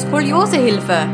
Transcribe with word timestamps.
Skoliosehilfe. 0.00 1.06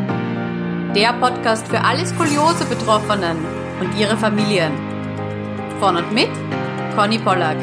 Der 0.95 1.13
Podcast 1.15 1.67
für 1.67 1.81
alle 1.81 2.07
Skoliose-Betroffenen 2.07 3.37
und 3.81 3.99
ihre 3.99 4.17
Familien. 4.17 4.73
Von 5.81 5.97
und 5.97 6.13
mit 6.13 6.31
Conny 6.95 7.19
Pollack. 7.19 7.57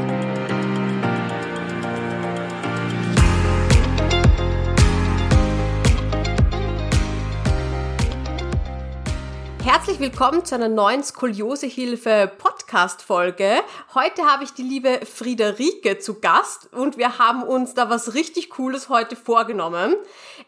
Herzlich 9.63 9.99
willkommen 9.99 10.43
zu 10.43 10.55
einer 10.55 10.67
neuen 10.67 11.03
Skoliosehilfe 11.03 12.31
Podcast 12.37 13.01
Folge. 13.01 13.61
Heute 13.93 14.23
habe 14.23 14.43
ich 14.43 14.53
die 14.53 14.63
liebe 14.63 14.99
Friederike 15.05 15.99
zu 15.99 16.19
Gast 16.19 16.67
und 16.73 16.97
wir 16.97 17.17
haben 17.17 17.43
uns 17.43 17.73
da 17.73 17.89
was 17.89 18.13
richtig 18.13 18.49
cooles 18.49 18.89
heute 18.89 19.15
vorgenommen. 19.15 19.95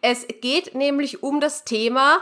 Es 0.07 0.27
geht 0.39 0.75
nämlich 0.75 1.23
um 1.23 1.39
das 1.39 1.63
Thema 1.63 2.21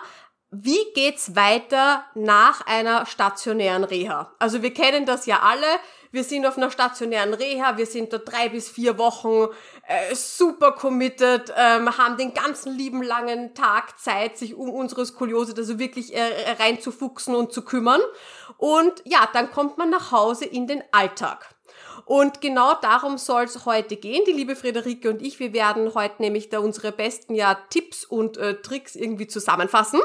wie 0.56 0.86
geht's 0.94 1.36
weiter 1.36 2.06
nach 2.14 2.62
einer 2.68 3.08
stationären 3.08 3.84
Reha? 3.84 4.32
Also 4.38 4.62
wir 4.62 4.72
kennen 4.72 5.08
das 5.08 5.26
ja 5.26 5.40
alle. 5.40 5.66
Wir 6.12 6.24
sind 6.24 6.46
auf 6.46 6.58
einer 6.58 6.70
stationären 6.70 7.34
Reha, 7.34 7.76
wir 7.76 7.88
sind 7.88 8.14
da 8.14 8.20
drei 8.20 8.50
bis 8.50 8.70
vier 8.70 9.00
Wochen 9.00 9.52
äh, 9.88 10.14
super 10.14 10.74
committed, 10.74 11.52
ähm, 11.58 11.98
haben 11.98 12.18
den 12.18 12.36
ganzen 12.36 12.78
lieben 12.78 13.02
langen 13.02 13.56
Tag 13.56 14.00
Zeit, 14.00 14.38
sich 14.38 14.54
um 14.54 14.70
unsere 14.70 15.08
Skoliose 15.08 15.56
also 15.58 15.80
wirklich 15.80 16.16
äh, 16.16 16.52
reinzufuchsen 16.60 17.34
und 17.34 17.52
zu 17.52 17.64
kümmern. 17.64 18.02
Und 18.58 19.02
ja, 19.06 19.28
dann 19.34 19.50
kommt 19.50 19.80
man 19.80 19.90
nach 19.90 20.12
Hause 20.12 20.46
in 20.46 20.68
den 20.68 20.84
Alltag. 20.92 21.53
Und 22.06 22.42
genau 22.42 22.74
darum 22.82 23.18
soll 23.18 23.44
es 23.44 23.66
heute 23.66 23.96
gehen. 23.96 24.24
Die 24.28 24.34
liebe 24.34 24.56
Friederike 24.56 25.10
und 25.10 25.22
ich, 25.22 25.40
wir 25.40 25.54
werden 25.54 25.94
heute 25.94 26.22
nämlich 26.22 26.50
da 26.50 26.60
unsere 26.60 26.92
besten 26.92 27.36
ja 27.36 27.56
Tipps 27.70 28.06
und 28.06 28.38
äh, 28.38 28.62
Tricks 28.62 28.96
irgendwie 28.96 29.28
zusammenfassen. 29.28 30.00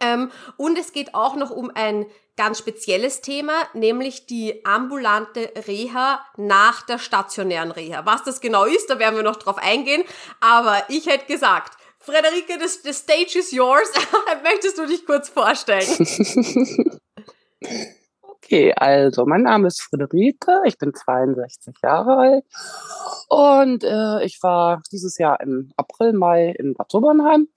Ähm, 0.00 0.30
und 0.56 0.78
es 0.78 0.92
geht 0.92 1.14
auch 1.14 1.34
noch 1.34 1.50
um 1.50 1.70
ein 1.74 2.06
ganz 2.36 2.58
spezielles 2.58 3.20
Thema, 3.20 3.54
nämlich 3.74 4.26
die 4.26 4.64
ambulante 4.64 5.50
Reha 5.66 6.24
nach 6.36 6.82
der 6.82 6.98
stationären 6.98 7.72
Reha. 7.72 8.06
Was 8.06 8.22
das 8.22 8.40
genau 8.40 8.64
ist, 8.64 8.88
da 8.88 8.98
werden 8.98 9.16
wir 9.16 9.24
noch 9.24 9.36
drauf 9.36 9.58
eingehen. 9.58 10.04
Aber 10.40 10.82
ich 10.88 11.06
hätte 11.06 11.26
gesagt, 11.26 11.76
Frederike, 11.98 12.58
the, 12.60 12.68
the 12.84 12.92
stage 12.92 13.38
is 13.38 13.50
yours. 13.50 13.90
Möchtest 14.44 14.78
du 14.78 14.86
dich 14.86 15.04
kurz 15.04 15.28
vorstellen? 15.28 15.86
Okay, 18.50 18.72
also 18.74 19.26
mein 19.26 19.42
Name 19.42 19.68
ist 19.68 19.82
Friederike, 19.82 20.62
ich 20.64 20.78
bin 20.78 20.94
62 20.94 21.74
Jahre 21.82 22.16
alt 22.16 22.44
und 23.28 23.84
äh, 23.84 24.24
ich 24.24 24.42
war 24.42 24.82
dieses 24.90 25.18
Jahr 25.18 25.38
im 25.40 25.70
April, 25.76 26.14
Mai 26.14 26.54
in 26.58 26.72
Bad 26.72 26.90
Sobernheim 26.90 27.48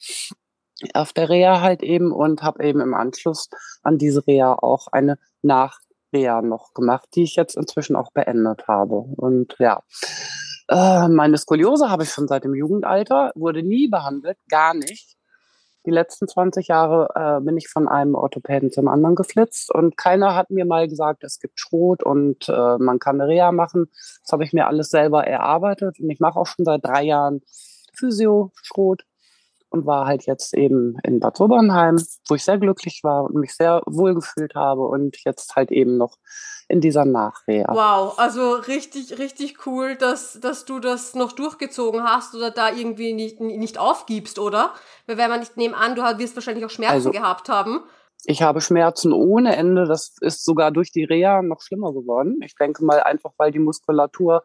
auf 0.93 1.13
der 1.13 1.29
Reha 1.29 1.61
halt 1.61 1.81
eben 1.81 2.11
und 2.11 2.43
habe 2.43 2.65
eben 2.65 2.81
im 2.81 2.93
Anschluss 2.93 3.47
an 3.83 3.99
diese 3.99 4.27
Reha 4.27 4.53
auch 4.55 4.87
eine 4.87 5.17
Nachreha 5.41 6.41
noch 6.41 6.73
gemacht, 6.73 7.07
die 7.15 7.23
ich 7.23 7.37
jetzt 7.37 7.55
inzwischen 7.55 7.95
auch 7.95 8.11
beendet 8.11 8.67
habe. 8.67 8.95
Und 8.95 9.55
ja, 9.59 9.83
äh, 10.67 11.07
meine 11.07 11.37
Skoliose 11.37 11.89
habe 11.89 12.03
ich 12.03 12.09
schon 12.09 12.27
seit 12.27 12.43
dem 12.43 12.53
Jugendalter, 12.53 13.31
wurde 13.35 13.63
nie 13.63 13.87
behandelt, 13.87 14.39
gar 14.49 14.73
nicht. 14.73 15.15
Die 15.85 15.91
letzten 15.91 16.27
20 16.27 16.67
Jahre 16.67 17.09
äh, 17.15 17.43
bin 17.43 17.57
ich 17.57 17.67
von 17.67 17.87
einem 17.87 18.13
Orthopäden 18.13 18.71
zum 18.71 18.87
anderen 18.87 19.15
geflitzt 19.15 19.73
und 19.73 19.97
keiner 19.97 20.35
hat 20.35 20.51
mir 20.51 20.65
mal 20.65 20.87
gesagt, 20.87 21.23
es 21.23 21.39
gibt 21.39 21.59
Schrot 21.59 22.03
und 22.03 22.47
äh, 22.49 22.77
man 22.77 22.99
kann 22.99 23.19
eine 23.19 23.27
Reha 23.29 23.51
machen. 23.51 23.89
Das 24.21 24.31
habe 24.31 24.43
ich 24.43 24.53
mir 24.53 24.67
alles 24.67 24.89
selber 24.89 25.25
erarbeitet 25.25 25.99
und 25.99 26.09
ich 26.09 26.19
mache 26.19 26.39
auch 26.39 26.45
schon 26.45 26.65
seit 26.65 26.85
drei 26.85 27.03
Jahren 27.03 27.41
Physio, 27.93 28.51
Schrot 28.55 29.05
und 29.71 29.85
war 29.85 30.05
halt 30.05 30.25
jetzt 30.25 30.53
eben 30.53 30.97
in 31.03 31.19
Bad 31.19 31.37
Sobernheim, 31.37 31.97
wo 32.27 32.35
ich 32.35 32.43
sehr 32.43 32.57
glücklich 32.57 32.99
war 33.03 33.23
und 33.23 33.35
mich 33.35 33.55
sehr 33.55 33.81
wohl 33.85 34.13
gefühlt 34.13 34.53
habe 34.53 34.81
und 34.81 35.17
jetzt 35.23 35.55
halt 35.55 35.71
eben 35.71 35.97
noch 35.97 36.17
in 36.67 36.81
dieser 36.81 37.05
Nachreha. 37.05 37.73
Wow, 37.73 38.19
also 38.19 38.55
richtig, 38.55 39.17
richtig 39.17 39.65
cool, 39.65 39.95
dass, 39.95 40.39
dass 40.39 40.65
du 40.65 40.79
das 40.79 41.15
noch 41.15 41.31
durchgezogen 41.31 42.03
hast 42.03 42.35
oder 42.35 42.51
da 42.51 42.69
irgendwie 42.69 43.13
nicht, 43.13 43.39
nicht 43.39 43.77
aufgibst, 43.77 44.39
oder? 44.39 44.73
Weil 45.07 45.17
wenn 45.17 45.29
man 45.29 45.39
nicht 45.39 45.57
nebenan, 45.57 45.95
du 45.95 46.01
wirst 46.19 46.35
wahrscheinlich 46.35 46.65
auch 46.65 46.69
Schmerzen 46.69 46.93
also, 46.93 47.11
gehabt 47.11 47.49
haben. 47.49 47.81
Ich 48.25 48.41
habe 48.41 48.61
Schmerzen 48.61 49.13
ohne 49.13 49.55
Ende. 49.55 49.85
Das 49.85 50.15
ist 50.21 50.45
sogar 50.45 50.71
durch 50.71 50.91
die 50.91 51.03
Reha 51.03 51.41
noch 51.41 51.61
schlimmer 51.61 51.91
geworden. 51.91 52.39
Ich 52.43 52.55
denke 52.55 52.85
mal 52.85 53.01
einfach, 53.01 53.31
weil 53.37 53.51
die 53.51 53.59
Muskulatur 53.59 54.43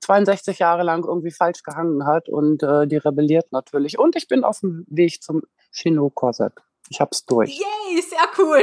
62 0.00 0.58
Jahre 0.58 0.82
lang 0.82 1.04
irgendwie 1.04 1.30
falsch 1.30 1.62
gehangen 1.62 2.06
hat 2.06 2.28
und 2.28 2.62
äh, 2.62 2.86
die 2.86 2.96
rebelliert 2.96 3.52
natürlich. 3.52 3.98
Und 3.98 4.16
ich 4.16 4.28
bin 4.28 4.44
auf 4.44 4.60
dem 4.60 4.84
Weg 4.88 5.22
zum 5.22 5.42
Chino 5.70 6.10
Corset. 6.10 6.52
Ich 6.90 7.00
hab's 7.00 7.26
durch. 7.26 7.50
Yay, 7.50 8.00
sehr 8.00 8.18
cool. 8.38 8.62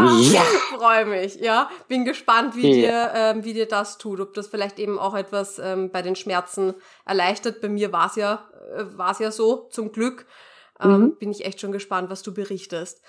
ja. 0.32 0.42
Freue 0.76 1.06
mich, 1.06 1.36
ja. 1.36 1.70
Bin 1.86 2.04
gespannt, 2.04 2.56
wie, 2.56 2.82
ja. 2.82 3.08
dir, 3.08 3.12
ähm, 3.14 3.44
wie 3.44 3.52
dir 3.52 3.68
das 3.68 3.98
tut. 3.98 4.20
Ob 4.20 4.34
das 4.34 4.48
vielleicht 4.48 4.78
eben 4.78 4.98
auch 4.98 5.14
etwas 5.14 5.58
ähm, 5.58 5.90
bei 5.90 6.02
den 6.02 6.16
Schmerzen 6.16 6.74
erleichtert. 7.04 7.60
Bei 7.60 7.68
mir 7.68 7.92
war's 7.92 8.16
ja, 8.16 8.48
äh, 8.76 8.84
war's 8.96 9.20
ja 9.20 9.30
so, 9.30 9.68
zum 9.70 9.92
Glück. 9.92 10.26
Ähm, 10.80 10.90
mhm. 10.90 11.16
Bin 11.18 11.30
ich 11.30 11.44
echt 11.44 11.60
schon 11.60 11.72
gespannt, 11.72 12.10
was 12.10 12.22
du 12.22 12.34
berichtest. 12.34 13.00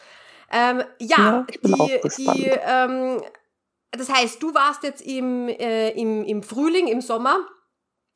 Ähm, 0.52 0.84
ja, 1.00 1.18
ja 1.18 1.46
die, 1.64 2.00
die 2.28 2.52
ähm, 2.64 3.22
das 3.98 4.10
heißt, 4.10 4.42
du 4.42 4.54
warst 4.54 4.84
jetzt 4.84 5.02
im, 5.02 5.48
äh, 5.48 5.90
im, 5.92 6.24
im 6.24 6.44
Frühling, 6.44 6.88
im 6.88 7.02
Sommer, 7.02 7.38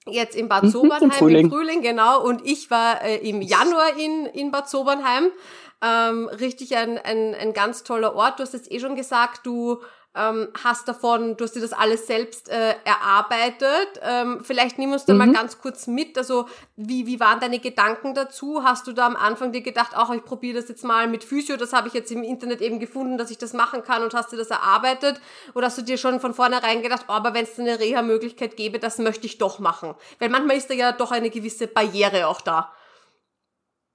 jetzt 0.07 0.35
in 0.35 0.47
Bad 0.47 0.63
mhm, 0.63 0.69
Sobernheim, 0.69 1.09
Im 1.09 1.11
Frühling. 1.11 1.45
im 1.45 1.51
Frühling, 1.51 1.81
genau, 1.81 2.23
und 2.23 2.45
ich 2.45 2.71
war 2.71 3.01
äh, 3.03 3.17
im 3.17 3.41
Januar 3.41 3.97
in, 3.97 4.25
in 4.27 4.51
Bad 4.51 4.69
Sobernheim. 4.69 5.31
Ähm, 5.79 6.27
richtig 6.27 6.75
ein, 6.75 6.97
ein, 6.97 7.35
ein 7.35 7.53
ganz 7.53 7.83
toller 7.83 8.15
Ort. 8.15 8.39
Du 8.39 8.43
hast 8.43 8.53
jetzt 8.53 8.71
eh 8.71 8.79
schon 8.79 8.95
gesagt, 8.95 9.45
du 9.45 9.79
ähm, 10.17 10.47
hast 10.63 10.87
davon, 10.87 11.37
du 11.37 11.43
hast 11.43 11.55
dir 11.55 11.61
das 11.61 11.73
alles 11.73 12.07
selbst 12.07 12.49
äh, 12.49 12.73
erarbeitet. 12.83 14.01
Ähm, 14.01 14.39
vielleicht 14.43 14.79
nimm 14.79 14.91
uns 14.91 15.05
da 15.05 15.13
mhm. 15.13 15.19
mal 15.19 15.31
ganz 15.31 15.59
kurz 15.59 15.87
mit. 15.87 16.17
Also 16.17 16.47
wie, 16.75 17.05
wie 17.05 17.19
waren 17.19 17.39
deine 17.39 17.59
Gedanken 17.59 18.13
dazu? 18.13 18.63
Hast 18.63 18.87
du 18.87 18.93
da 18.93 19.05
am 19.05 19.15
Anfang 19.15 19.51
dir 19.51 19.61
gedacht, 19.61 19.95
auch 19.95 20.11
ich 20.11 20.23
probiere 20.23 20.59
das 20.59 20.69
jetzt 20.69 20.83
mal 20.83 21.07
mit 21.07 21.23
Physio, 21.23 21.57
das 21.57 21.73
habe 21.73 21.87
ich 21.87 21.93
jetzt 21.93 22.11
im 22.11 22.23
Internet 22.23 22.61
eben 22.61 22.79
gefunden, 22.79 23.17
dass 23.17 23.31
ich 23.31 23.37
das 23.37 23.53
machen 23.53 23.83
kann 23.83 24.03
und 24.03 24.13
hast 24.13 24.31
du 24.31 24.37
das 24.37 24.49
erarbeitet? 24.49 25.21
Oder 25.53 25.67
hast 25.67 25.77
du 25.77 25.83
dir 25.83 25.97
schon 25.97 26.19
von 26.19 26.33
vornherein 26.33 26.81
gedacht, 26.81 27.05
oh, 27.07 27.13
aber 27.13 27.33
wenn 27.33 27.43
es 27.43 27.59
eine 27.59 27.79
Reha-Möglichkeit 27.79 28.57
gäbe, 28.57 28.79
das 28.79 28.97
möchte 28.97 29.27
ich 29.27 29.37
doch 29.37 29.59
machen? 29.59 29.93
Weil 30.19 30.29
manchmal 30.29 30.57
ist 30.57 30.69
da 30.69 30.73
ja 30.73 30.91
doch 30.91 31.11
eine 31.11 31.29
gewisse 31.29 31.67
Barriere 31.67 32.27
auch 32.27 32.41
da. 32.41 32.71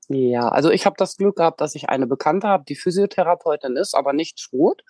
Ja, 0.08 0.48
also 0.48 0.70
ich 0.70 0.84
habe 0.84 0.96
das 0.98 1.16
Glück 1.16 1.36
gehabt, 1.36 1.60
dass 1.60 1.74
ich 1.74 1.88
eine 1.88 2.06
Bekannte 2.06 2.48
habe, 2.48 2.64
die 2.68 2.76
Physiotherapeutin 2.76 3.76
ist, 3.76 3.94
aber 3.94 4.12
nicht 4.12 4.40
Schrot. 4.40 4.82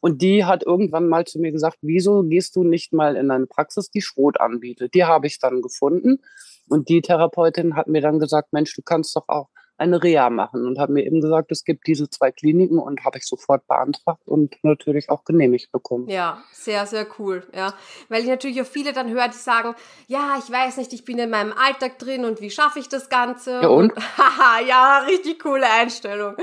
Und 0.00 0.22
die 0.22 0.44
hat 0.44 0.64
irgendwann 0.64 1.08
mal 1.08 1.24
zu 1.24 1.40
mir 1.40 1.50
gesagt, 1.50 1.78
wieso 1.82 2.22
gehst 2.22 2.54
du 2.56 2.62
nicht 2.62 2.92
mal 2.92 3.16
in 3.16 3.30
eine 3.30 3.46
Praxis, 3.46 3.90
die 3.90 4.02
Schrot 4.02 4.40
anbietet? 4.40 4.94
Die 4.94 5.04
habe 5.04 5.26
ich 5.26 5.38
dann 5.38 5.60
gefunden. 5.60 6.20
Und 6.68 6.88
die 6.88 7.00
Therapeutin 7.00 7.74
hat 7.74 7.88
mir 7.88 8.00
dann 8.00 8.18
gesagt, 8.18 8.52
Mensch, 8.52 8.74
du 8.74 8.82
kannst 8.82 9.16
doch 9.16 9.28
auch 9.28 9.48
eine 9.78 10.02
Reha 10.02 10.28
machen 10.28 10.66
und 10.66 10.78
hat 10.78 10.90
mir 10.90 11.04
eben 11.04 11.20
gesagt, 11.20 11.52
es 11.52 11.64
gibt 11.64 11.86
diese 11.86 12.10
zwei 12.10 12.32
Kliniken 12.32 12.78
und 12.78 13.04
habe 13.04 13.18
ich 13.18 13.24
sofort 13.24 13.66
beantragt 13.68 14.26
und 14.26 14.56
natürlich 14.64 15.08
auch 15.08 15.24
genehmigt 15.24 15.70
bekommen. 15.70 16.08
Ja, 16.08 16.42
sehr, 16.52 16.84
sehr 16.86 17.06
cool. 17.18 17.46
Ja, 17.54 17.72
weil 18.08 18.22
ich 18.22 18.28
natürlich 18.28 18.60
auch 18.60 18.66
viele 18.66 18.92
dann 18.92 19.08
höre, 19.08 19.28
die 19.28 19.36
sagen, 19.36 19.76
ja, 20.08 20.36
ich 20.38 20.50
weiß 20.50 20.78
nicht, 20.78 20.92
ich 20.92 21.04
bin 21.04 21.18
in 21.18 21.30
meinem 21.30 21.52
Alltag 21.52 21.98
drin 22.00 22.24
und 22.24 22.40
wie 22.40 22.50
schaffe 22.50 22.80
ich 22.80 22.88
das 22.88 23.08
Ganze? 23.08 23.60
Ja, 23.62 23.68
und? 23.68 23.92
Haha, 24.18 24.60
ja, 24.66 24.98
richtig 25.06 25.40
coole 25.40 25.70
Einstellung. 25.70 26.34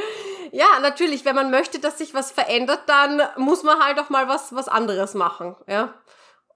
Ja, 0.53 0.79
natürlich, 0.81 1.25
wenn 1.25 1.35
man 1.35 1.51
möchte, 1.51 1.79
dass 1.79 1.97
sich 1.97 2.13
was 2.13 2.31
verändert, 2.31 2.83
dann 2.87 3.21
muss 3.37 3.63
man 3.63 3.79
halt 3.79 3.99
auch 3.99 4.09
mal 4.09 4.29
was, 4.29 4.55
was 4.55 4.69
anderes 4.69 5.13
machen. 5.13 5.55
Ja. 5.67 5.93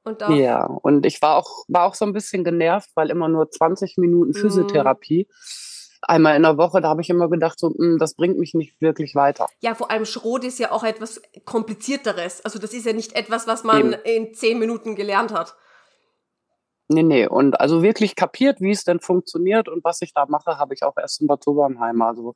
Und 0.03 0.21
ja, 0.29 0.63
und 0.65 1.05
ich 1.05 1.21
war 1.21 1.35
auch, 1.35 1.65
war 1.67 1.83
auch 1.83 1.93
so 1.93 2.05
ein 2.05 2.13
bisschen 2.13 2.45
genervt, 2.45 2.89
weil 2.95 3.09
immer 3.09 3.27
nur 3.27 3.51
20 3.51 3.97
Minuten 3.97 4.31
mhm. 4.31 4.41
Physiotherapie. 4.41 5.27
Mhm 5.27 5.68
einmal 6.01 6.35
in 6.35 6.43
der 6.43 6.57
Woche, 6.57 6.81
da 6.81 6.89
habe 6.89 7.01
ich 7.01 7.09
immer 7.09 7.29
gedacht, 7.29 7.59
so, 7.59 7.69
mh, 7.69 7.75
hm, 7.77 7.97
das 7.99 8.15
bringt 8.15 8.37
mich 8.37 8.53
nicht 8.53 8.79
wirklich 8.81 9.15
weiter. 9.15 9.47
Ja, 9.59 9.75
vor 9.75 9.91
allem 9.91 10.05
Schrot 10.05 10.43
ist 10.43 10.59
ja 10.59 10.71
auch 10.71 10.83
etwas 10.83 11.21
komplizierteres. 11.45 12.43
Also 12.45 12.59
das 12.59 12.73
ist 12.73 12.85
ja 12.85 12.93
nicht 12.93 13.13
etwas, 13.13 13.47
was 13.47 13.63
man 13.63 13.93
Eben. 13.93 14.03
in 14.03 14.33
zehn 14.33 14.59
Minuten 14.59 14.95
gelernt 14.95 15.33
hat. 15.33 15.55
Nee, 16.87 17.03
nee. 17.03 17.27
Und 17.27 17.59
also 17.59 17.83
wirklich 17.83 18.15
kapiert, 18.15 18.61
wie 18.61 18.71
es 18.71 18.83
denn 18.83 18.99
funktioniert 18.99 19.69
und 19.69 19.83
was 19.83 20.01
ich 20.01 20.13
da 20.13 20.25
mache, 20.27 20.57
habe 20.57 20.73
ich 20.73 20.83
auch 20.83 20.97
erst 20.97 21.21
in 21.21 21.27
Bad 21.27 21.43
Sobernheim. 21.43 22.01
Also 22.01 22.35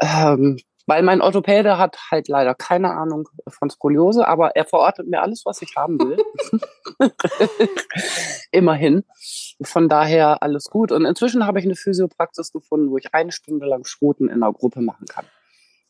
ähm, 0.00 0.58
weil 0.86 1.02
mein 1.02 1.20
Orthopäde 1.20 1.78
hat 1.78 1.98
halt 2.10 2.28
leider 2.28 2.54
keine 2.54 2.92
Ahnung 2.92 3.28
von 3.48 3.70
Skoliose, 3.70 4.26
aber 4.26 4.56
er 4.56 4.64
verortet 4.64 5.06
mir 5.06 5.22
alles, 5.22 5.44
was 5.44 5.62
ich 5.62 5.76
haben 5.76 5.98
will. 5.98 6.18
Immerhin. 8.50 9.04
Von 9.62 9.88
daher 9.88 10.42
alles 10.42 10.64
gut. 10.64 10.92
Und 10.92 11.04
inzwischen 11.04 11.46
habe 11.46 11.58
ich 11.58 11.64
eine 11.64 11.76
Physiopraxis 11.76 12.52
gefunden, 12.52 12.90
wo 12.90 12.98
ich 12.98 13.14
eine 13.14 13.32
Stunde 13.32 13.66
lang 13.66 13.84
Schroten 13.84 14.28
in 14.28 14.42
einer 14.42 14.52
Gruppe 14.52 14.80
machen 14.80 15.06
kann. 15.06 15.26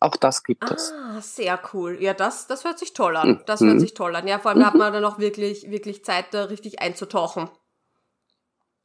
Auch 0.00 0.17
das 0.17 0.43
gibt 0.43 0.65
ah, 0.65 0.75
es. 0.75 0.93
Sehr 1.37 1.59
cool. 1.73 1.97
Ja, 2.00 2.12
das, 2.12 2.49
das 2.49 2.65
hört 2.65 2.79
sich 2.79 2.93
toll 2.93 3.17
an. 3.17 3.41
Das 3.47 3.61
mhm. 3.61 3.69
hört 3.69 3.81
sich 3.81 3.95
toll 3.95 4.17
an. 4.17 4.27
Ja, 4.27 4.41
vor 4.41 4.50
allem 4.50 4.61
da 4.61 4.67
hat 4.67 4.75
man 4.75 4.93
dann 4.93 5.05
auch 5.05 5.19
wirklich, 5.19 5.71
wirklich 5.71 6.05
Zeit, 6.05 6.27
da 6.33 6.45
richtig 6.45 6.83
einzutauchen. 6.83 7.49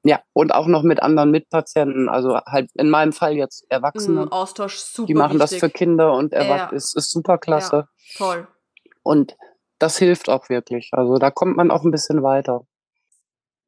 Ja, 0.08 0.22
und 0.34 0.54
auch 0.54 0.68
noch 0.68 0.84
mit 0.84 1.02
anderen 1.02 1.32
Mitpatienten, 1.32 2.08
also 2.08 2.38
halt 2.46 2.70
in 2.76 2.90
meinem 2.90 3.12
Fall 3.12 3.34
jetzt 3.34 3.66
Erwachsene. 3.70 4.28
Mm, 4.28 4.32
Austausch 4.32 4.78
super 4.78 5.08
Die 5.08 5.14
machen 5.14 5.40
wichtig. 5.40 5.50
das 5.50 5.60
für 5.60 5.70
Kinder 5.70 6.14
und 6.14 6.32
Ja. 6.32 6.40
Erwachsene. 6.40 6.78
Ist, 6.78 6.96
ist 6.96 7.12
super 7.12 7.38
klasse. 7.38 7.88
Ja, 8.18 8.18
toll. 8.18 8.48
Und 9.04 9.36
das 9.80 9.98
hilft 9.98 10.30
auch 10.30 10.50
wirklich. 10.50 10.90
Also 10.94 11.18
da 11.18 11.30
kommt 11.32 11.58
man 11.58 11.72
auch 11.72 11.84
ein 11.84 11.92
bisschen 11.92 12.24
weiter. 12.24 12.62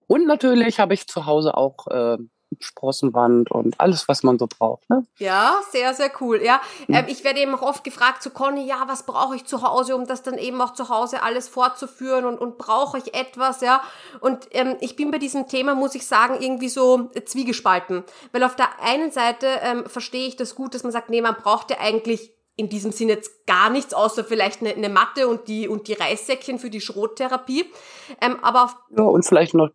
Und 0.07 0.25
natürlich 0.27 0.79
habe 0.79 0.93
ich 0.93 1.07
zu 1.07 1.25
Hause 1.25 1.55
auch 1.57 1.87
äh, 1.87 2.17
Sprossenwand 2.59 3.51
und 3.51 3.79
alles, 3.79 4.07
was 4.07 4.23
man 4.23 4.39
so 4.39 4.47
braucht. 4.47 4.89
Ne? 4.89 5.05
Ja, 5.17 5.59
sehr, 5.71 5.93
sehr 5.93 6.11
cool. 6.19 6.41
Ja, 6.43 6.61
Hm. 6.87 6.95
ähm, 6.95 7.05
ich 7.07 7.23
werde 7.23 7.39
eben 7.39 7.53
auch 7.55 7.61
oft 7.61 7.83
gefragt 7.83 8.23
zu 8.23 8.31
Conny, 8.31 8.65
ja, 8.65 8.83
was 8.87 9.03
brauche 9.03 9.35
ich 9.35 9.45
zu 9.45 9.61
Hause, 9.61 9.95
um 9.95 10.05
das 10.05 10.23
dann 10.23 10.37
eben 10.37 10.61
auch 10.61 10.73
zu 10.73 10.89
Hause 10.89 11.21
alles 11.23 11.47
fortzuführen 11.47 12.25
und, 12.25 12.37
und 12.39 12.57
brauche 12.57 12.97
ich 12.97 13.13
etwas, 13.13 13.61
ja. 13.61 13.81
Und 14.19 14.47
ähm, 14.51 14.75
ich 14.81 14.95
bin 14.95 15.11
bei 15.11 15.17
diesem 15.19 15.47
Thema, 15.47 15.75
muss 15.75 15.95
ich 15.95 16.05
sagen, 16.07 16.37
irgendwie 16.39 16.69
so 16.69 17.09
zwiegespalten. 17.25 18.03
Weil 18.31 18.43
auf 18.43 18.55
der 18.55 18.81
einen 18.81 19.11
Seite 19.11 19.47
ähm, 19.61 19.85
verstehe 19.85 20.27
ich 20.27 20.35
das 20.35 20.55
gut, 20.55 20.73
dass 20.73 20.83
man 20.83 20.91
sagt, 20.91 21.09
nee, 21.09 21.21
man 21.21 21.35
braucht 21.35 21.69
ja 21.71 21.77
eigentlich 21.79 22.33
in 22.55 22.67
diesem 22.67 22.91
Sinne 22.91 23.13
jetzt 23.13 23.45
gar 23.47 23.69
nichts, 23.69 23.93
außer 23.93 24.25
vielleicht 24.25 24.59
eine, 24.59 24.71
eine 24.73 24.89
Matte 24.89 25.29
und 25.29 25.47
die, 25.47 25.69
und 25.69 25.87
die 25.87 25.93
Reissäckchen 25.93 26.59
für 26.59 26.69
die 26.69 26.81
Schrottherapie. 26.81 27.71
Ähm, 28.19 28.37
aber 28.41 28.65
auf 28.65 28.75
Ja, 28.97 29.03
und 29.03 29.25
vielleicht 29.25 29.53
noch 29.53 29.69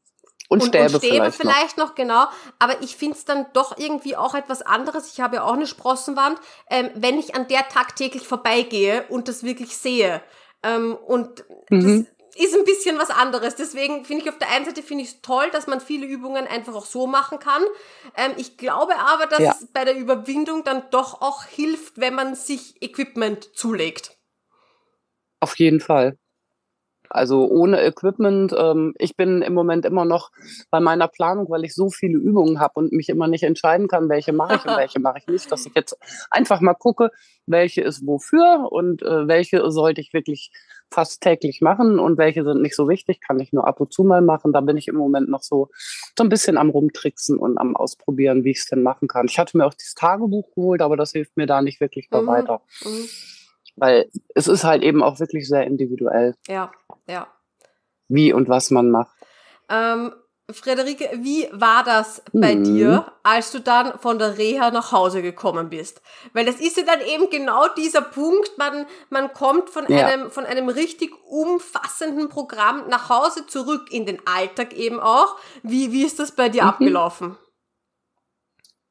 und, 0.49 0.63
und, 0.63 0.69
Stäbe, 0.69 0.85
und 0.85 0.91
Stäbe 0.99 1.33
vielleicht, 1.33 1.37
vielleicht, 1.37 1.79
noch. 1.79 1.89
noch. 1.89 1.95
genau. 1.95 2.27
Aber 2.59 2.83
ich 2.83 2.97
find's 2.97 3.25
dann 3.25 3.47
doch 3.55 3.79
irgendwie 3.79 4.17
auch 4.17 4.35
etwas 4.35 4.63
anderes. 4.63 5.13
Ich 5.13 5.21
habe 5.21 5.37
ja 5.37 5.45
auch 5.45 5.55
eine 5.55 5.67
Sprossenwand, 5.67 6.39
ähm, 6.71 6.91
wenn 6.95 7.19
ich 7.19 7.35
an 7.35 7.49
der 7.49 7.69
tagtäglich 7.69 8.27
vorbeigehe 8.27 9.05
und 9.09 9.29
das 9.29 9.43
wirklich 9.43 9.77
sehe. 9.77 10.23
Ähm, 10.63 10.95
und 10.95 11.45
Mhm. 11.71 12.07
das 12.31 12.43
ist 12.45 12.55
ein 12.55 12.65
bisschen 12.65 12.99
was 12.99 13.11
anderes. 13.11 13.55
Deswegen 13.55 14.05
finde 14.05 14.25
ich 14.25 14.29
auf 14.31 14.39
der 14.39 14.51
einen 14.51 14.65
Seite 14.65 14.83
finde 14.83 15.05
ich 15.05 15.11
es 15.11 15.23
toll, 15.23 15.51
dass 15.51 15.67
man 15.67 15.81
viele 15.81 16.05
Übungen 16.07 16.47
einfach 16.47 16.75
auch 16.75 16.87
so 16.87 17.07
machen 17.07 17.39
kann. 17.39 17.63
Ähm, 18.17 18.33
ich 18.37 18.57
glaube 18.57 18.97
aber, 18.99 19.27
dass 19.27 19.41
Ja. 19.41 19.57
es 19.59 19.67
bei 19.73 19.85
der 19.85 19.97
Überwindung 19.97 20.63
dann 20.65 20.83
doch 20.91 21.23
auch 21.23 21.45
hilft, 21.45 21.99
wenn 21.99 22.15
man 22.15 22.35
sich 22.35 22.83
Equipment 22.83 23.57
zulegt. 23.57 24.17
Auf 25.41 25.59
jeden 25.59 25.81
Fall. 25.81 26.19
Also 27.15 27.47
ohne 27.49 27.81
Equipment, 27.81 28.53
ähm, 28.59 28.93
ich 28.99 29.17
bin 29.17 29.41
im 29.41 29.55
Moment 29.55 29.85
immer 29.85 30.05
noch 30.05 30.33
bei 30.71 30.81
meiner 30.81 31.07
Planung, 31.07 31.49
weil 31.49 31.65
ich 31.65 31.73
so 31.73 31.89
viele 31.89 32.19
Übungen 32.19 32.59
habe 32.59 32.73
und 32.75 32.93
mich 32.93 33.09
immer 33.09 33.29
nicht 33.29 33.45
entscheiden 33.45 33.87
kann, 33.87 34.09
welche 34.09 34.33
mache 34.33 34.57
ich 34.57 34.65
und 34.65 34.77
welche 34.77 34.99
mache 34.99 35.19
ich 35.19 35.29
nicht, 35.29 35.53
dass 35.53 35.65
ich 35.65 35.73
jetzt 35.77 35.97
einfach 36.31 36.61
mal 36.61 36.75
gucke, 36.75 37.11
welche 37.47 37.83
ist 37.83 38.05
wofür 38.05 38.67
und 38.73 39.03
äh, 39.03 39.29
welche 39.29 39.71
sollte 39.71 40.01
ich 40.01 40.13
wirklich 40.13 40.51
fast 40.91 41.23
täglich 41.23 41.61
machen 41.61 42.01
und 42.01 42.19
welche 42.19 42.43
sind 42.43 42.63
nicht 42.63 42.75
so 42.75 42.89
wichtig, 42.89 43.21
kann 43.21 43.39
ich 43.39 43.53
nur 43.53 43.67
ab 43.67 43.81
und 43.81 43.93
zu 43.93 44.03
mal 44.03 44.21
machen. 44.21 44.53
Da 44.53 44.61
bin 44.61 44.77
ich 44.77 44.89
im 44.89 44.97
Moment 44.97 45.29
noch 45.29 45.43
so, 45.43 45.69
so 46.19 46.25
ein 46.25 46.29
bisschen 46.29 46.57
am 46.59 46.71
Rumtricksen 46.71 47.39
und 47.39 47.59
am 47.59 47.77
Ausprobieren, 47.77 48.43
wie 48.43 48.51
ich 48.51 48.59
es 48.59 48.67
denn 48.67 48.83
machen 48.83 49.07
kann. 49.07 49.27
Ich 49.29 49.39
hatte 49.39 49.57
mir 49.57 49.67
auch 49.67 49.75
dieses 49.75 49.95
Tagebuch 49.95 50.51
geholt, 50.55 50.83
aber 50.83 50.97
das 50.97 51.13
hilft 51.13 51.37
mir 51.37 51.47
da 51.47 51.63
nicht 51.63 51.81
wirklich 51.81 52.09
Mhm. 52.11 52.27
weiter. 52.27 52.61
Mhm. 52.85 53.07
Weil 53.77 54.09
es 54.35 54.47
ist 54.47 54.65
halt 54.65 54.83
eben 54.83 55.03
auch 55.03 55.19
wirklich 55.21 55.49
sehr 55.49 55.67
individuell, 55.67 56.35
Ja, 56.47 56.71
ja. 57.09 57.27
wie 58.09 58.33
und 58.33 58.49
was 58.49 58.71
man 58.71 58.91
macht. 58.91 59.17
Ähm, 59.69 60.13
Frederike, 60.51 61.09
wie 61.23 61.49
war 61.53 61.85
das 61.85 62.23
bei 62.35 62.55
Mhm. 62.55 62.65
dir, 62.65 63.13
als 63.23 63.51
du 63.51 63.61
dann 63.61 63.99
von 63.99 64.19
der 64.19 64.37
Reha 64.37 64.71
nach 64.71 64.93
Hause 64.93 65.23
gekommen 65.23 65.71
bist? 65.71 66.03
Weil 66.35 66.45
das 66.45 66.61
ist 66.61 66.77
ja 66.77 66.85
dann 66.85 67.01
eben 67.01 67.31
genau 67.31 67.67
dieser 67.77 68.03
Punkt, 68.03 68.53
man, 68.59 68.85
man 69.09 69.33
kommt 69.33 69.71
von 69.71 69.87
Ja. 69.89 70.07
einem, 70.07 70.31
von 70.31 70.45
einem 70.45 70.69
richtig 70.69 71.13
umfassenden 71.29 72.29
Programm 72.29 72.87
nach 72.89 73.09
Hause 73.09 73.47
zurück 73.47 73.91
in 73.91 74.05
den 74.05 74.21
Alltag 74.27 74.75
eben 74.75 75.01
auch. 75.01 75.37
Wie, 75.63 75.93
wie 75.93 76.05
ist 76.05 76.19
das 76.19 76.33
bei 76.37 76.51
dir 76.51 76.65
Mhm. 76.65 76.69
abgelaufen? 76.69 77.37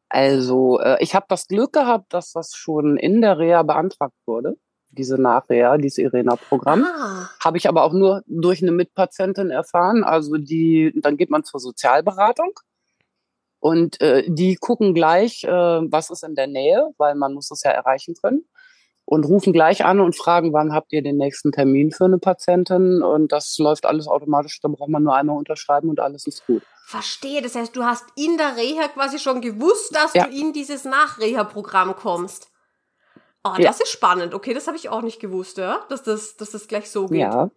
Also 0.10 0.80
äh, 0.80 0.98
ich 1.02 1.16
habe 1.16 1.26
das 1.30 1.48
Glück 1.48 1.74
gehabt, 1.74 2.14
dass 2.14 2.32
das 2.34 2.56
schon 2.56 2.98
in 2.98 3.22
der 3.22 3.38
Reha 3.38 3.64
beantragt 3.64 4.16
wurde, 4.26 4.58
diese 4.98 5.22
Nachreha, 5.22 5.78
dieses 5.78 5.98
Irena-Programm. 6.00 6.84
Ah, 6.86 7.30
Habe 7.44 7.58
ich 7.58 7.68
aber 7.68 7.84
auch 7.84 7.94
nur 7.94 8.24
durch 8.28 8.62
eine 8.62 8.72
Mitpatientin 8.72 9.50
erfahren. 9.50 10.04
Also 10.04 10.38
die, 10.38 10.94
dann 11.02 11.18
geht 11.18 11.30
man 11.30 11.44
zur 11.44 11.60
Sozialberatung 11.60 12.52
und 13.60 14.00
äh, 14.02 14.24
die 14.28 14.56
gucken 14.56 14.94
gleich, 14.94 15.44
äh, 15.44 15.50
was 15.50 16.10
ist 16.10 16.24
in 16.24 16.36
der 16.36 16.48
Nähe, 16.48 16.90
weil 16.98 17.16
man 17.16 17.34
muss 17.34 17.48
das 17.50 17.64
ja 17.64 17.72
erreichen 17.72 18.14
können. 18.22 18.46
Und 19.06 19.26
rufen 19.26 19.52
gleich 19.52 19.84
an 19.84 20.00
und 20.00 20.16
fragen, 20.16 20.54
wann 20.54 20.72
habt 20.74 20.94
ihr 20.94 21.02
den 21.04 21.18
nächsten 21.18 21.52
Termin 21.52 21.92
für 21.92 22.06
eine 22.06 22.20
Patientin? 22.20 23.02
Und 23.04 23.34
das 23.34 23.58
läuft 23.58 23.86
alles 23.86 24.08
automatisch. 24.08 24.62
Da 24.62 24.70
braucht 24.70 24.88
man 24.88 25.04
nur 25.04 25.14
einmal 25.14 25.36
unterschreiben 25.38 25.90
und 25.90 26.00
alles 26.00 26.26
ist 26.26 26.46
gut. 26.48 26.64
verstehe. 26.86 27.42
Das 27.42 27.56
heißt, 27.56 27.76
du 27.76 27.84
hast 27.84 28.06
in 28.16 28.38
der 28.38 28.56
Reha 28.56 28.88
quasi 28.88 29.20
schon 29.20 29.42
gewusst, 29.42 29.94
dass 29.96 30.14
Ja. 30.14 30.26
du 30.28 30.32
in 30.34 30.54
dieses 30.54 30.86
Nachreha-Programm 30.86 31.96
kommst. 31.98 32.48
Ja. 33.46 33.58
das 33.58 33.82
ist 33.82 33.90
spannend. 33.90 34.34
Okay, 34.34 34.54
das 34.54 34.68
habe 34.68 34.78
ich 34.78 34.90
auch 34.90 35.02
nicht 35.02 35.20
gewusst, 35.20 35.58
ja? 35.58 35.84
Dass 35.90 36.04
das, 36.04 36.38
dass 36.38 36.52
das 36.52 36.68
gleich 36.68 36.90
so 36.90 37.08
geht. 37.08 37.22
Ja. 37.22 37.52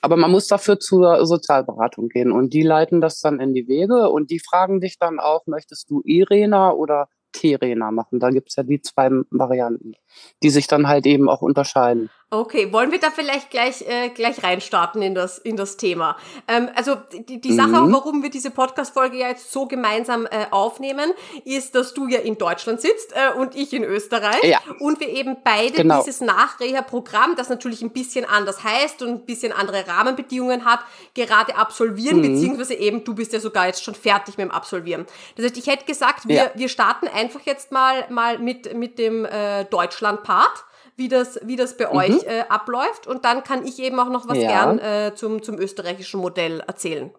Aber 0.00 0.16
man 0.16 0.30
muss 0.30 0.48
dafür 0.48 0.80
zur 0.80 1.24
Sozialberatung 1.24 2.08
gehen 2.08 2.32
und 2.32 2.52
die 2.52 2.62
leiten 2.62 3.00
das 3.00 3.20
dann 3.20 3.40
in 3.40 3.54
die 3.54 3.68
Wege 3.68 4.10
und 4.10 4.30
die 4.30 4.40
fragen 4.40 4.80
dich 4.80 4.98
dann 4.98 5.20
auch, 5.20 5.46
möchtest 5.46 5.88
du 5.88 6.02
Irena 6.04 6.72
oder 6.72 7.08
Terena 7.32 7.90
machen? 7.90 8.18
Da 8.20 8.30
gibt's 8.30 8.56
ja 8.56 8.62
die 8.62 8.80
zwei 8.80 9.10
Varianten, 9.30 9.94
die 10.42 10.50
sich 10.50 10.66
dann 10.66 10.88
halt 10.88 11.06
eben 11.06 11.28
auch 11.28 11.42
unterscheiden. 11.42 12.10
Okay, 12.30 12.72
wollen 12.72 12.90
wir 12.90 12.98
da 12.98 13.12
vielleicht 13.12 13.50
gleich, 13.50 13.82
äh, 13.82 14.08
gleich 14.08 14.42
reinstarten 14.42 15.02
in 15.02 15.14
das, 15.14 15.38
in 15.38 15.56
das 15.56 15.76
Thema? 15.76 16.16
Ähm, 16.48 16.68
also 16.74 16.96
die, 17.12 17.40
die 17.40 17.52
Sache, 17.52 17.68
Mhm. 17.82 17.92
warum 17.92 18.22
wir 18.24 18.30
diese 18.30 18.50
Podcast-Folge 18.50 19.18
ja 19.18 19.28
jetzt 19.28 19.52
so 19.52 19.66
gemeinsam 19.66 20.26
äh, 20.26 20.46
aufnehmen, 20.50 21.12
ist, 21.44 21.76
dass 21.76 21.94
du 21.94 22.08
ja 22.08 22.18
in 22.20 22.36
Deutschland 22.36 22.80
sitzt 22.80 23.12
äh, 23.12 23.38
und 23.38 23.54
ich 23.54 23.72
in 23.72 23.84
Österreich 23.84 24.42
Ja. 24.42 24.58
und 24.80 24.98
wir 24.98 25.10
eben 25.10 25.36
beide 25.44 25.74
Genau. 25.82 25.98
dieses 26.02 26.20
Nachreha-Programm, 26.22 27.36
das 27.36 27.50
natürlich 27.50 27.82
ein 27.82 27.90
bisschen 27.90 28.24
anders 28.24 28.64
heißt 28.64 29.02
und 29.02 29.08
ein 29.10 29.24
bisschen 29.26 29.52
andere 29.52 29.86
Rahmenbedingungen 29.86 30.64
hat, 30.64 30.80
gerade 31.14 31.54
absolvieren, 31.56 32.16
Mhm. 32.18 32.22
beziehungsweise 32.34 32.74
eben, 32.74 33.04
du 33.04 33.14
bist 33.14 33.32
ja 33.32 33.38
sogar 33.38 33.66
jetzt 33.66 33.84
schon 33.84 33.94
fertig 33.94 34.38
mit 34.38 34.46
dem 34.46 34.50
Absolvieren. 34.50 35.06
Das 35.36 35.44
heißt, 35.44 35.56
ich 35.58 35.66
hätte 35.68 35.84
gesagt, 35.84 36.26
wir, 36.26 36.34
Ja. 36.36 36.50
wir 36.54 36.68
starten 36.68 37.06
einfach 37.06 37.40
jetzt 37.44 37.70
mal, 37.70 38.06
mal 38.10 38.38
mit, 38.40 38.74
mit 38.74 38.98
dem 38.98 39.24
äh, 39.24 39.64
Deutschland-Part 39.66 40.64
wie 40.96 41.08
das, 41.08 41.38
wie 41.42 41.56
das 41.56 41.76
bei 41.76 41.90
euch 41.90 42.24
äh, 42.24 42.44
abläuft. 42.48 43.06
Und 43.06 43.24
dann 43.24 43.42
kann 43.42 43.66
ich 43.66 43.78
eben 43.80 43.98
auch 43.98 44.10
noch 44.10 44.28
was 44.28 44.36
Mhm. 44.36 44.42
Ja. 44.44 44.48
gern 44.48 44.78
äh, 44.78 45.14
zum, 45.14 45.42
zum 45.42 45.58
österreichischen 45.58 46.20
Modell 46.20 46.60
erzählen. 46.60 47.10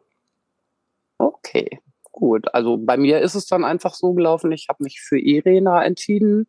Okay, 1.17 1.79
gut. 2.11 2.53
Also 2.53 2.77
bei 2.77 2.97
mir 2.97 3.21
ist 3.21 3.35
es 3.35 3.45
dann 3.45 3.63
einfach 3.63 3.93
so 3.93 4.13
gelaufen, 4.13 4.51
ich 4.51 4.67
habe 4.69 4.83
mich 4.83 5.01
für 5.01 5.17
Irena 5.19 5.83
entschieden 5.83 6.47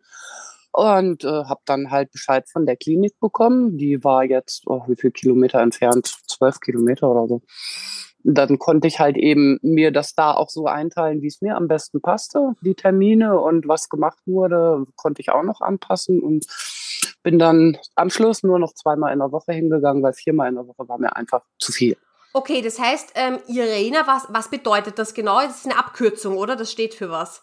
und 0.72 1.24
äh, 1.24 1.44
habe 1.44 1.60
dann 1.64 1.90
halt 1.90 2.10
Bescheid 2.12 2.48
von 2.50 2.66
der 2.66 2.76
Klinik 2.76 3.18
bekommen. 3.20 3.78
Die 3.78 4.02
war 4.04 4.24
jetzt, 4.24 4.64
oh, 4.66 4.82
wie 4.88 4.96
viel 4.96 5.10
Kilometer 5.10 5.60
entfernt? 5.60 6.06
Zwölf 6.26 6.60
Kilometer 6.60 7.10
oder 7.10 7.26
so. 7.28 7.42
Dann 8.28 8.58
konnte 8.58 8.88
ich 8.88 8.98
halt 8.98 9.16
eben 9.16 9.58
mir 9.62 9.92
das 9.92 10.14
da 10.14 10.34
auch 10.34 10.50
so 10.50 10.66
einteilen, 10.66 11.22
wie 11.22 11.28
es 11.28 11.40
mir 11.40 11.56
am 11.56 11.68
besten 11.68 12.00
passte, 12.00 12.54
die 12.60 12.74
Termine 12.74 13.38
und 13.40 13.68
was 13.68 13.88
gemacht 13.88 14.18
wurde, 14.26 14.84
konnte 14.96 15.22
ich 15.22 15.30
auch 15.30 15.44
noch 15.44 15.60
anpassen 15.60 16.20
und 16.20 16.44
bin 17.22 17.38
dann 17.38 17.78
am 17.94 18.10
Schluss 18.10 18.42
nur 18.42 18.58
noch 18.58 18.74
zweimal 18.74 19.12
in 19.12 19.18
der 19.18 19.32
Woche 19.32 19.52
hingegangen, 19.52 20.02
weil 20.02 20.12
viermal 20.12 20.48
in 20.48 20.54
der 20.54 20.66
Woche 20.66 20.88
war 20.88 20.98
mir 20.98 21.16
einfach 21.16 21.42
zu 21.58 21.72
viel. 21.72 21.96
Okay, 22.32 22.60
das 22.60 22.78
heißt, 22.78 23.12
ähm, 23.14 23.38
Irena, 23.48 24.06
was, 24.06 24.26
was 24.28 24.50
bedeutet 24.50 24.98
das 24.98 25.14
genau? 25.14 25.40
Das 25.40 25.58
ist 25.58 25.64
eine 25.66 25.78
Abkürzung, 25.78 26.36
oder? 26.36 26.54
Das 26.54 26.70
steht 26.70 26.94
für 26.94 27.10
was? 27.10 27.42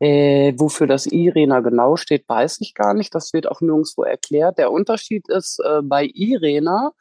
Äh, 0.00 0.54
wofür 0.58 0.86
das 0.86 1.06
Irena 1.06 1.60
genau 1.60 1.96
steht, 1.96 2.28
weiß 2.28 2.60
ich 2.60 2.74
gar 2.74 2.94
nicht. 2.94 3.14
Das 3.14 3.32
wird 3.32 3.46
auch 3.46 3.60
nirgendwo 3.60 4.02
erklärt. 4.02 4.58
Der 4.58 4.72
Unterschied 4.72 5.28
ist, 5.28 5.60
äh, 5.64 5.82
bei 5.82 6.04
Irena 6.04 6.92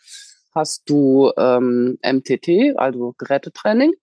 hast 0.54 0.84
du 0.90 1.32
ähm, 1.38 1.98
MTT, 2.04 2.78
also 2.78 3.16
Gerätetraining. 3.18 3.94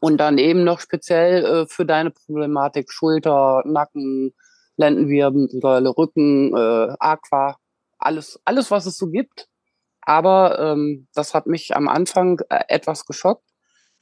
Und 0.00 0.18
dann 0.18 0.36
eben 0.36 0.64
noch 0.64 0.80
speziell 0.80 1.44
äh, 1.44 1.66
für 1.66 1.86
deine 1.86 2.10
Problematik 2.10 2.92
Schulter, 2.92 3.62
Nacken, 3.64 4.34
Lendenwirbelsäule, 4.78 5.90
Rücken, 5.90 6.56
äh, 6.56 6.94
Aqua, 6.98 7.56
alles, 7.98 8.40
alles, 8.44 8.70
was 8.70 8.86
es 8.86 8.96
so 8.96 9.08
gibt. 9.08 9.48
Aber 10.00 10.58
ähm, 10.58 11.06
das 11.14 11.34
hat 11.34 11.46
mich 11.46 11.76
am 11.76 11.86
Anfang 11.86 12.40
äh, 12.48 12.60
etwas 12.68 13.04
geschockt, 13.04 13.44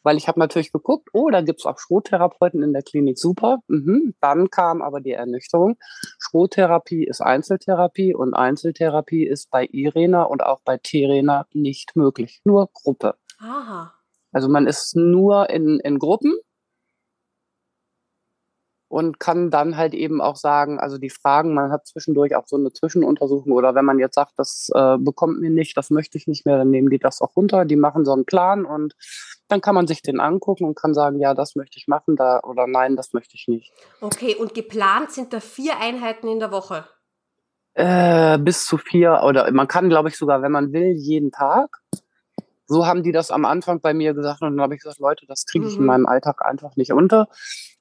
weil 0.04 0.16
ich 0.16 0.28
habe 0.28 0.38
natürlich 0.38 0.70
geguckt, 0.70 1.08
oh, 1.12 1.30
da 1.30 1.40
gibt's 1.40 1.66
auch 1.66 1.80
Schrotherapeuten 1.80 2.62
in 2.62 2.72
der 2.72 2.82
Klinik, 2.82 3.18
super. 3.18 3.58
Mhm. 3.66 4.14
Dann 4.20 4.48
kam 4.50 4.82
aber 4.82 5.00
die 5.00 5.12
Ernüchterung. 5.12 5.76
Schrottherapie 6.20 7.04
ist 7.04 7.20
Einzeltherapie 7.20 8.14
und 8.14 8.34
Einzeltherapie 8.34 9.26
ist 9.26 9.50
bei 9.50 9.66
Irena 9.72 10.22
und 10.22 10.44
auch 10.44 10.60
bei 10.64 10.78
Terena 10.78 11.46
nicht 11.52 11.96
möglich. 11.96 12.40
Nur 12.44 12.70
Gruppe. 12.72 13.16
Aha. 13.40 13.92
Also 14.30 14.48
man 14.48 14.68
ist 14.68 14.94
nur 14.94 15.50
in, 15.50 15.80
in 15.80 15.98
Gruppen 15.98 16.34
und 18.88 19.18
kann 19.18 19.50
dann 19.50 19.76
halt 19.76 19.94
eben 19.94 20.20
auch 20.20 20.36
sagen, 20.36 20.78
also 20.78 20.98
die 20.98 21.10
Fragen, 21.10 21.54
man 21.54 21.72
hat 21.72 21.86
zwischendurch 21.86 22.36
auch 22.36 22.46
so 22.46 22.56
eine 22.56 22.72
Zwischenuntersuchung 22.72 23.52
oder 23.52 23.74
wenn 23.74 23.84
man 23.84 23.98
jetzt 23.98 24.14
sagt, 24.14 24.32
das 24.36 24.70
äh, 24.74 24.96
bekommt 24.98 25.40
mir 25.40 25.50
nicht, 25.50 25.76
das 25.76 25.90
möchte 25.90 26.18
ich 26.18 26.28
nicht 26.28 26.46
mehr, 26.46 26.58
dann 26.58 26.70
nehmen 26.70 26.90
die 26.90 26.98
das 26.98 27.20
auch 27.20 27.34
runter, 27.36 27.64
die 27.64 27.76
machen 27.76 28.04
so 28.04 28.12
einen 28.12 28.24
Plan 28.24 28.64
und 28.64 28.94
dann 29.48 29.60
kann 29.60 29.74
man 29.74 29.86
sich 29.86 30.02
den 30.02 30.20
angucken 30.20 30.64
und 30.64 30.76
kann 30.76 30.94
sagen, 30.94 31.18
ja, 31.18 31.34
das 31.34 31.56
möchte 31.56 31.78
ich 31.78 31.88
machen 31.88 32.16
da 32.16 32.40
oder 32.40 32.66
nein, 32.66 32.96
das 32.96 33.12
möchte 33.12 33.34
ich 33.34 33.48
nicht. 33.48 33.72
Okay, 34.00 34.36
und 34.36 34.54
geplant 34.54 35.10
sind 35.10 35.32
da 35.32 35.40
vier 35.40 35.78
Einheiten 35.80 36.28
in 36.28 36.38
der 36.38 36.52
Woche? 36.52 36.84
Äh, 37.74 38.38
bis 38.38 38.64
zu 38.64 38.78
vier 38.78 39.22
oder 39.24 39.50
man 39.52 39.68
kann, 39.68 39.88
glaube 39.88 40.08
ich, 40.08 40.16
sogar, 40.16 40.42
wenn 40.42 40.52
man 40.52 40.72
will, 40.72 40.92
jeden 40.96 41.32
Tag. 41.32 41.80
So 42.68 42.86
haben 42.86 43.02
die 43.02 43.12
das 43.12 43.30
am 43.30 43.44
Anfang 43.44 43.80
bei 43.80 43.94
mir 43.94 44.14
gesagt 44.14 44.42
und 44.42 44.56
dann 44.56 44.60
habe 44.60 44.74
ich 44.74 44.82
gesagt, 44.82 44.98
Leute, 44.98 45.26
das 45.26 45.44
kriege 45.44 45.66
ich 45.66 45.74
mhm. 45.74 45.80
in 45.80 45.86
meinem 45.86 46.06
Alltag 46.06 46.44
einfach 46.44 46.74
nicht 46.76 46.92
unter 46.92 47.28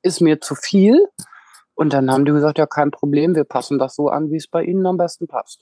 ist 0.06 0.22
mir 0.22 0.40
zu 0.40 0.56
viel. 0.56 1.10
Und 1.74 1.92
dann 1.92 2.10
haben 2.10 2.24
die 2.24 2.32
gesagt, 2.32 2.58
ja, 2.58 2.66
kein 2.66 2.92
Problem, 2.92 3.36
wir 3.36 3.44
passen 3.44 3.80
das 3.80 3.96
so 3.96 4.08
an, 4.08 4.32
wie 4.32 4.38
es 4.38 4.48
bei 4.48 4.64
Ihnen 4.64 4.86
am 4.86 4.96
besten 4.98 5.28
passt. 5.28 5.60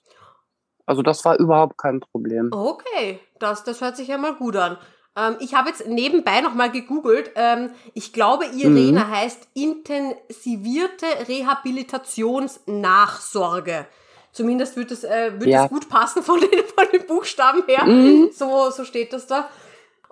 Also 0.85 1.01
das 1.01 1.25
war 1.25 1.39
überhaupt 1.39 1.75
kein 1.77 2.01
Problem. 2.01 2.49
Okay, 2.51 3.19
das, 3.39 3.63
das 3.63 3.81
hört 3.81 3.97
sich 3.97 4.09
ja 4.09 4.19
mal 4.19 4.35
gut 4.35 4.55
an. 4.55 4.77
Ähm, 5.15 5.37
ich 5.39 5.55
habe 5.55 5.69
jetzt 5.69 5.87
nebenbei 5.87 6.41
nochmal 6.41 6.69
gegoogelt. 6.71 7.31
Ähm, 7.35 7.71
ich 7.93 8.11
glaube, 8.13 8.45
Irene 8.45 8.99
mhm. 8.99 9.09
heißt 9.09 9.47
intensivierte 9.53 11.05
Rehabilitationsnachsorge. 11.27 13.85
Zumindest 14.31 14.77
wird 14.77 14.91
es, 14.91 15.03
äh, 15.03 15.33
wird 15.39 15.49
ja. 15.49 15.65
es 15.65 15.69
gut 15.69 15.89
passen 15.89 16.23
von 16.23 16.39
den, 16.39 16.49
von 16.75 16.85
den 16.91 17.05
Buchstaben 17.07 17.63
her. 17.67 17.85
Mhm. 17.85 18.29
So, 18.33 18.71
so 18.71 18.83
steht 18.83 19.13
das 19.13 19.27
da. 19.27 19.47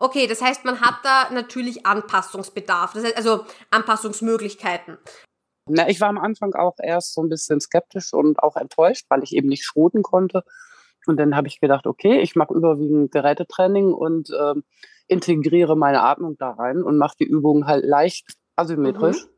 Okay, 0.02 0.26
das 0.26 0.42
heißt, 0.42 0.66
man 0.66 0.82
hat 0.82 0.96
da 1.04 1.30
natürlich 1.32 1.86
Anpassungsbedarf, 1.86 2.94
das 2.94 3.04
heißt 3.04 3.18
also 3.18 3.46
Anpassungsmöglichkeiten. 3.70 4.98
Na, 5.70 5.88
ich 5.88 6.02
war 6.02 6.10
am 6.10 6.18
Anfang 6.18 6.56
auch 6.56 6.78
erst 6.82 7.14
so 7.14 7.22
ein 7.22 7.30
bisschen 7.30 7.62
skeptisch 7.62 8.12
und 8.12 8.40
auch 8.40 8.56
enttäuscht, 8.56 9.06
weil 9.10 9.22
ich 9.22 9.36
eben 9.36 9.48
nicht 9.48 9.64
schroten 9.64 10.02
konnte. 10.02 10.44
Und 11.06 11.18
dann 11.18 11.36
habe 11.36 11.48
ich 11.48 11.60
gedacht, 11.60 11.86
okay, 11.86 12.20
ich 12.20 12.36
mache 12.36 12.52
überwiegend 12.52 13.12
Gerätetraining 13.12 13.94
und 13.94 14.32
äh, 14.32 14.56
integriere 15.08 15.78
meine 15.78 16.02
Atmung 16.02 16.36
da 16.40 16.50
rein 16.50 16.82
und 16.82 16.98
mache 16.98 17.18
die 17.20 17.26
Übungen 17.26 17.68
halt 17.68 17.86
leicht 17.86 18.34
asymmetrisch. 18.56 19.26
Mhm. 19.26 19.30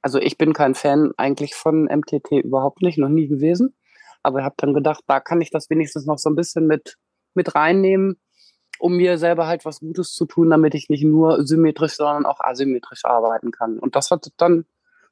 Also 0.00 0.20
ich 0.20 0.38
bin 0.38 0.52
kein 0.52 0.76
Fan 0.76 1.10
eigentlich 1.16 1.56
von 1.56 1.86
MTT 1.86 2.30
überhaupt 2.44 2.82
nicht, 2.82 2.98
noch 2.98 3.08
nie 3.08 3.26
gewesen. 3.26 3.74
Aber 4.22 4.38
ich 4.38 4.44
habe 4.44 4.54
dann 4.58 4.74
gedacht, 4.74 5.02
da 5.08 5.18
kann 5.18 5.40
ich 5.40 5.50
das 5.50 5.70
wenigstens 5.70 6.06
noch 6.06 6.18
so 6.18 6.30
ein 6.30 6.36
bisschen 6.36 6.68
mit, 6.68 6.98
mit 7.34 7.56
reinnehmen 7.56 8.20
um 8.78 8.96
mir 8.96 9.18
selber 9.18 9.46
halt 9.46 9.64
was 9.64 9.80
Gutes 9.80 10.12
zu 10.14 10.26
tun, 10.26 10.50
damit 10.50 10.74
ich 10.74 10.88
nicht 10.88 11.04
nur 11.04 11.44
symmetrisch, 11.46 11.96
sondern 11.96 12.26
auch 12.26 12.40
asymmetrisch 12.40 13.04
arbeiten 13.04 13.50
kann. 13.50 13.78
Und 13.78 13.96
das 13.96 14.10
hat 14.10 14.30
dann 14.36 14.64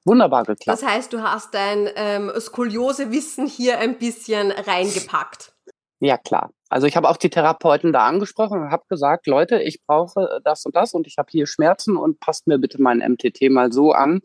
wunderbar 0.05 0.45
geklappt. 0.45 0.83
Das 0.83 0.89
heißt, 0.89 1.13
du 1.13 1.23
hast 1.23 1.55
dein 1.55 1.89
ähm, 1.97 2.33
Skoliose-Wissen 2.39 3.47
hier 3.47 3.79
ein 3.79 3.99
bisschen 3.99 4.51
reingepackt. 4.53 5.53
Ja, 6.01 6.19
klar. 6.19 6.51
Also 6.69 6.87
ich 6.87 6.97
habe 6.97 7.09
auch 7.09 7.17
die 7.17 7.31
Therapeuten 7.31 7.93
da 7.93 8.07
angesprochen 8.07 8.61
und 8.61 8.71
habe 8.71 8.85
gesagt, 8.89 9.27
Leute, 9.27 9.63
ich 9.63 9.85
brauche 9.87 10.41
das 10.45 10.67
und 10.67 10.75
das 10.75 10.95
und 10.95 11.07
ich 11.07 11.17
habe 11.17 11.29
hier 11.31 11.47
Schmerzen 11.47 11.97
und 11.97 12.21
passt 12.21 12.47
mir 12.47 12.59
bitte 12.59 12.83
mein 12.83 12.99
MTT 12.99 13.51
mal 13.51 13.73
so 13.73 13.93
an, 13.93 14.21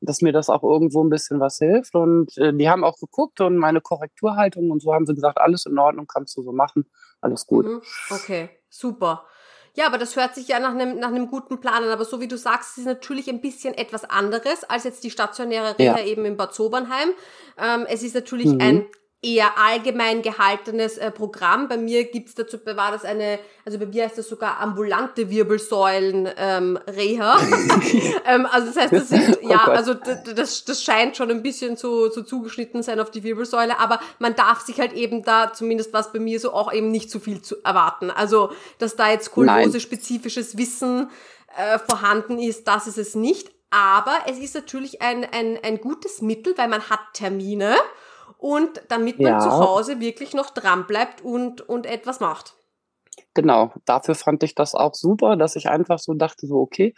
dass 0.00 0.20
mir 0.20 0.32
das 0.32 0.50
auch 0.50 0.62
irgendwo 0.62 1.02
ein 1.02 1.08
bisschen 1.08 1.40
was 1.40 1.58
hilft. 1.58 1.94
Und 1.94 2.36
äh, 2.38 2.52
die 2.54 2.68
haben 2.68 2.84
auch 2.84 2.98
geguckt 2.98 3.40
und 3.40 3.56
meine 3.56 3.80
Korrekturhaltung 3.80 4.70
und 4.70 4.82
so 4.82 4.92
haben 4.92 5.06
sie 5.06 5.14
gesagt, 5.14 5.38
alles 5.38 5.66
in 5.66 5.78
Ordnung, 5.78 6.06
kannst 6.06 6.36
du 6.36 6.42
so 6.42 6.52
machen, 6.52 6.84
alles 7.20 7.46
gut. 7.46 7.66
Mhm. 7.66 7.82
Okay. 8.10 8.50
Super. 8.72 9.26
Ja, 9.74 9.86
aber 9.86 9.98
das 9.98 10.16
hört 10.16 10.34
sich 10.34 10.48
ja 10.48 10.58
nach 10.58 10.70
einem, 10.70 10.98
nach 10.98 11.08
einem 11.08 11.28
guten 11.28 11.60
Plan 11.60 11.84
an. 11.84 11.90
Aber 11.90 12.04
so 12.04 12.20
wie 12.20 12.28
du 12.28 12.36
sagst, 12.36 12.72
ist 12.72 12.78
es 12.78 12.84
natürlich 12.84 13.28
ein 13.28 13.40
bisschen 13.40 13.74
etwas 13.74 14.04
anderes 14.04 14.64
als 14.64 14.84
jetzt 14.84 15.04
die 15.04 15.10
stationäre 15.10 15.78
Reha 15.78 15.98
ja. 15.98 16.04
eben 16.04 16.24
in 16.24 16.36
Bad 16.36 16.54
Sobernheim. 16.54 17.10
Ähm, 17.58 17.86
es 17.88 18.02
ist 18.02 18.14
natürlich 18.14 18.46
mhm. 18.46 18.60
ein 18.60 18.86
eher 19.24 19.56
allgemein 19.56 20.20
gehaltenes 20.20 20.98
äh, 20.98 21.12
Programm. 21.12 21.68
Bei 21.68 21.76
mir 21.76 22.04
gibt's 22.04 22.34
dazu, 22.34 22.58
war 22.66 22.90
das 22.90 23.04
eine, 23.04 23.38
also 23.64 23.78
bei 23.78 23.86
mir 23.86 24.04
heißt 24.04 24.18
das 24.18 24.28
sogar 24.28 24.58
ambulante 24.58 25.30
Wirbelsäulen 25.30 26.28
ähm, 26.36 26.76
Reha. 26.88 27.38
ähm, 28.26 28.46
also 28.50 28.66
das 28.66 28.76
heißt, 28.76 28.92
das 28.92 29.08
sind, 29.10 29.38
oh 29.42 29.48
ja, 29.48 29.64
also 29.64 29.94
das, 29.94 30.64
das 30.64 30.82
scheint 30.82 31.16
schon 31.16 31.30
ein 31.30 31.42
bisschen 31.42 31.76
so, 31.76 32.10
so 32.10 32.22
zugeschnitten 32.22 32.82
sein 32.82 32.98
auf 32.98 33.12
die 33.12 33.22
Wirbelsäule, 33.22 33.78
aber 33.78 34.00
man 34.18 34.34
darf 34.34 34.62
sich 34.62 34.80
halt 34.80 34.92
eben 34.92 35.22
da, 35.22 35.52
zumindest 35.52 35.92
was 35.92 36.12
bei 36.12 36.18
mir 36.18 36.40
so, 36.40 36.52
auch 36.52 36.72
eben 36.72 36.90
nicht 36.90 37.08
zu 37.08 37.20
viel 37.20 37.40
zu 37.42 37.62
erwarten. 37.62 38.10
Also, 38.10 38.50
dass 38.78 38.96
da 38.96 39.08
jetzt 39.08 39.26
Skoliose-spezifisches 39.26 40.58
Wissen 40.58 41.10
äh, 41.56 41.78
vorhanden 41.78 42.40
ist, 42.40 42.66
das 42.66 42.88
ist 42.88 42.98
es 42.98 43.14
nicht. 43.14 43.52
Aber 43.70 44.14
es 44.26 44.38
ist 44.38 44.54
natürlich 44.54 45.00
ein, 45.00 45.24
ein, 45.24 45.58
ein 45.62 45.80
gutes 45.80 46.20
Mittel, 46.20 46.52
weil 46.58 46.68
man 46.68 46.90
hat 46.90 47.00
Termine 47.14 47.76
und 48.42 48.82
damit 48.88 49.20
man 49.20 49.34
ja. 49.34 49.38
zu 49.38 49.50
Hause 49.50 50.00
wirklich 50.00 50.34
noch 50.34 50.50
dran 50.50 50.88
bleibt 50.88 51.20
und, 51.20 51.60
und 51.60 51.86
etwas 51.86 52.18
macht. 52.18 52.56
Genau, 53.34 53.72
dafür 53.84 54.16
fand 54.16 54.42
ich 54.42 54.56
das 54.56 54.74
auch 54.74 54.94
super, 54.94 55.36
dass 55.36 55.54
ich 55.54 55.68
einfach 55.68 56.00
so 56.00 56.12
dachte, 56.14 56.48
so, 56.48 56.56
okay, 56.56 56.92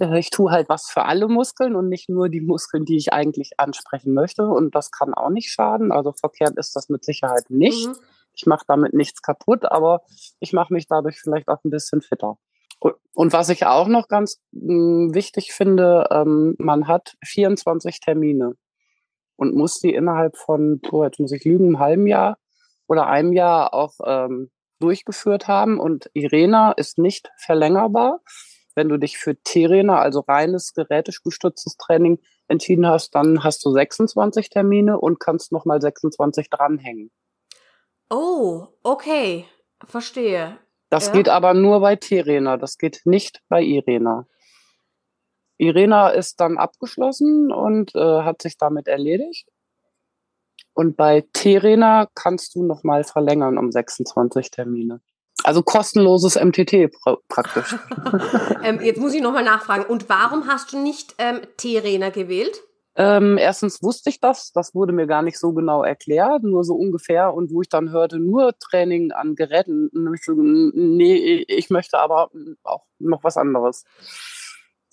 äh, 0.00 0.18
ich 0.18 0.30
tue 0.30 0.50
halt 0.50 0.70
was 0.70 0.88
für 0.88 1.04
alle 1.04 1.28
Muskeln 1.28 1.76
und 1.76 1.90
nicht 1.90 2.08
nur 2.08 2.30
die 2.30 2.40
Muskeln, 2.40 2.86
die 2.86 2.96
ich 2.96 3.12
eigentlich 3.12 3.60
ansprechen 3.60 4.14
möchte. 4.14 4.46
Und 4.46 4.74
das 4.74 4.90
kann 4.90 5.12
auch 5.12 5.28
nicht 5.28 5.50
schaden. 5.50 5.92
Also 5.92 6.12
verkehrt 6.12 6.56
ist 6.56 6.74
das 6.74 6.88
mit 6.88 7.04
Sicherheit 7.04 7.50
nicht. 7.50 7.88
Mhm. 7.88 7.96
Ich 8.34 8.46
mache 8.46 8.64
damit 8.66 8.94
nichts 8.94 9.20
kaputt, 9.20 9.66
aber 9.66 10.00
ich 10.40 10.54
mache 10.54 10.72
mich 10.72 10.86
dadurch 10.88 11.20
vielleicht 11.20 11.48
auch 11.48 11.62
ein 11.64 11.70
bisschen 11.70 12.00
fitter. 12.00 12.38
Und 13.12 13.32
was 13.34 13.50
ich 13.50 13.66
auch 13.66 13.88
noch 13.88 14.08
ganz 14.08 14.40
mh, 14.52 14.72
hm, 14.72 15.14
wichtig 15.14 15.52
finde, 15.52 16.06
ähm, 16.10 16.54
man 16.58 16.88
hat 16.88 17.16
24 17.24 18.00
Termine 18.00 18.54
und 19.38 19.54
muss 19.54 19.78
die 19.78 19.94
innerhalb 19.94 20.36
von, 20.36 20.80
oh, 20.90 21.04
jetzt 21.04 21.20
muss 21.20 21.32
ich 21.32 21.44
lügen, 21.44 21.66
einem 21.66 21.78
halben 21.78 22.06
Jahr 22.08 22.38
oder 22.88 23.06
einem 23.06 23.32
Jahr 23.32 23.72
auch 23.72 23.94
ähm, 24.04 24.50
durchgeführt 24.80 25.46
haben. 25.46 25.78
Und 25.78 26.10
Irena 26.12 26.72
ist 26.72 26.98
nicht 26.98 27.30
verlängerbar. 27.38 28.20
Wenn 28.74 28.88
du 28.88 28.98
dich 28.98 29.16
für 29.16 29.40
Terena, 29.40 30.00
also 30.00 30.20
reines 30.20 30.74
gerätegestütztes 30.74 31.76
Training, 31.76 32.18
entschieden 32.48 32.86
hast, 32.86 33.14
dann 33.14 33.44
hast 33.44 33.64
du 33.64 33.70
26 33.70 34.50
Termine 34.50 34.98
und 34.98 35.20
kannst 35.20 35.52
nochmal 35.52 35.80
26 35.80 36.50
dranhängen. 36.50 37.10
Oh, 38.10 38.66
okay. 38.82 39.44
Verstehe. 39.86 40.58
Das 40.90 41.08
ja. 41.08 41.12
geht 41.12 41.28
aber 41.28 41.54
nur 41.54 41.80
bei 41.80 41.94
Terena, 41.94 42.56
das 42.56 42.78
geht 42.78 43.02
nicht 43.04 43.42
bei 43.48 43.62
Irena. 43.62 44.26
Irena 45.58 46.08
ist 46.10 46.40
dann 46.40 46.56
abgeschlossen 46.56 47.52
und 47.52 47.94
äh, 47.94 48.22
hat 48.22 48.42
sich 48.42 48.56
damit 48.56 48.88
erledigt. 48.88 49.48
Und 50.72 50.96
bei 50.96 51.26
Terena 51.32 52.06
kannst 52.14 52.54
du 52.54 52.64
nochmal 52.64 53.02
verlängern 53.02 53.58
um 53.58 53.72
26 53.72 54.52
Termine. 54.52 55.00
Also 55.42 55.62
kostenloses 55.62 56.36
MTT 56.36 56.92
pra 56.92 57.16
praktisch. 57.28 57.76
ähm, 58.62 58.80
jetzt 58.82 59.00
muss 59.00 59.14
ich 59.14 59.20
nochmal 59.20 59.44
nachfragen. 59.44 59.84
Und 59.84 60.08
warum 60.08 60.46
hast 60.46 60.72
du 60.72 60.78
nicht 60.78 61.14
ähm, 61.18 61.40
Terena 61.56 62.10
gewählt? 62.10 62.62
Ähm, 62.94 63.38
erstens 63.38 63.80
wusste 63.80 64.10
ich 64.10 64.20
das, 64.20 64.50
das 64.52 64.74
wurde 64.74 64.92
mir 64.92 65.06
gar 65.06 65.22
nicht 65.22 65.38
so 65.38 65.52
genau 65.52 65.84
erklärt, 65.84 66.42
nur 66.42 66.64
so 66.64 66.74
ungefähr. 66.74 67.32
Und 67.32 67.52
wo 67.52 67.62
ich 67.62 67.68
dann 67.68 67.90
hörte, 67.90 68.18
nur 68.18 68.58
Training 68.58 69.12
an 69.12 69.36
Geräten, 69.36 69.90
nee, 69.92 71.44
ich 71.46 71.70
möchte 71.70 71.98
aber 71.98 72.30
auch 72.64 72.84
noch 72.98 73.22
was 73.22 73.36
anderes. 73.36 73.84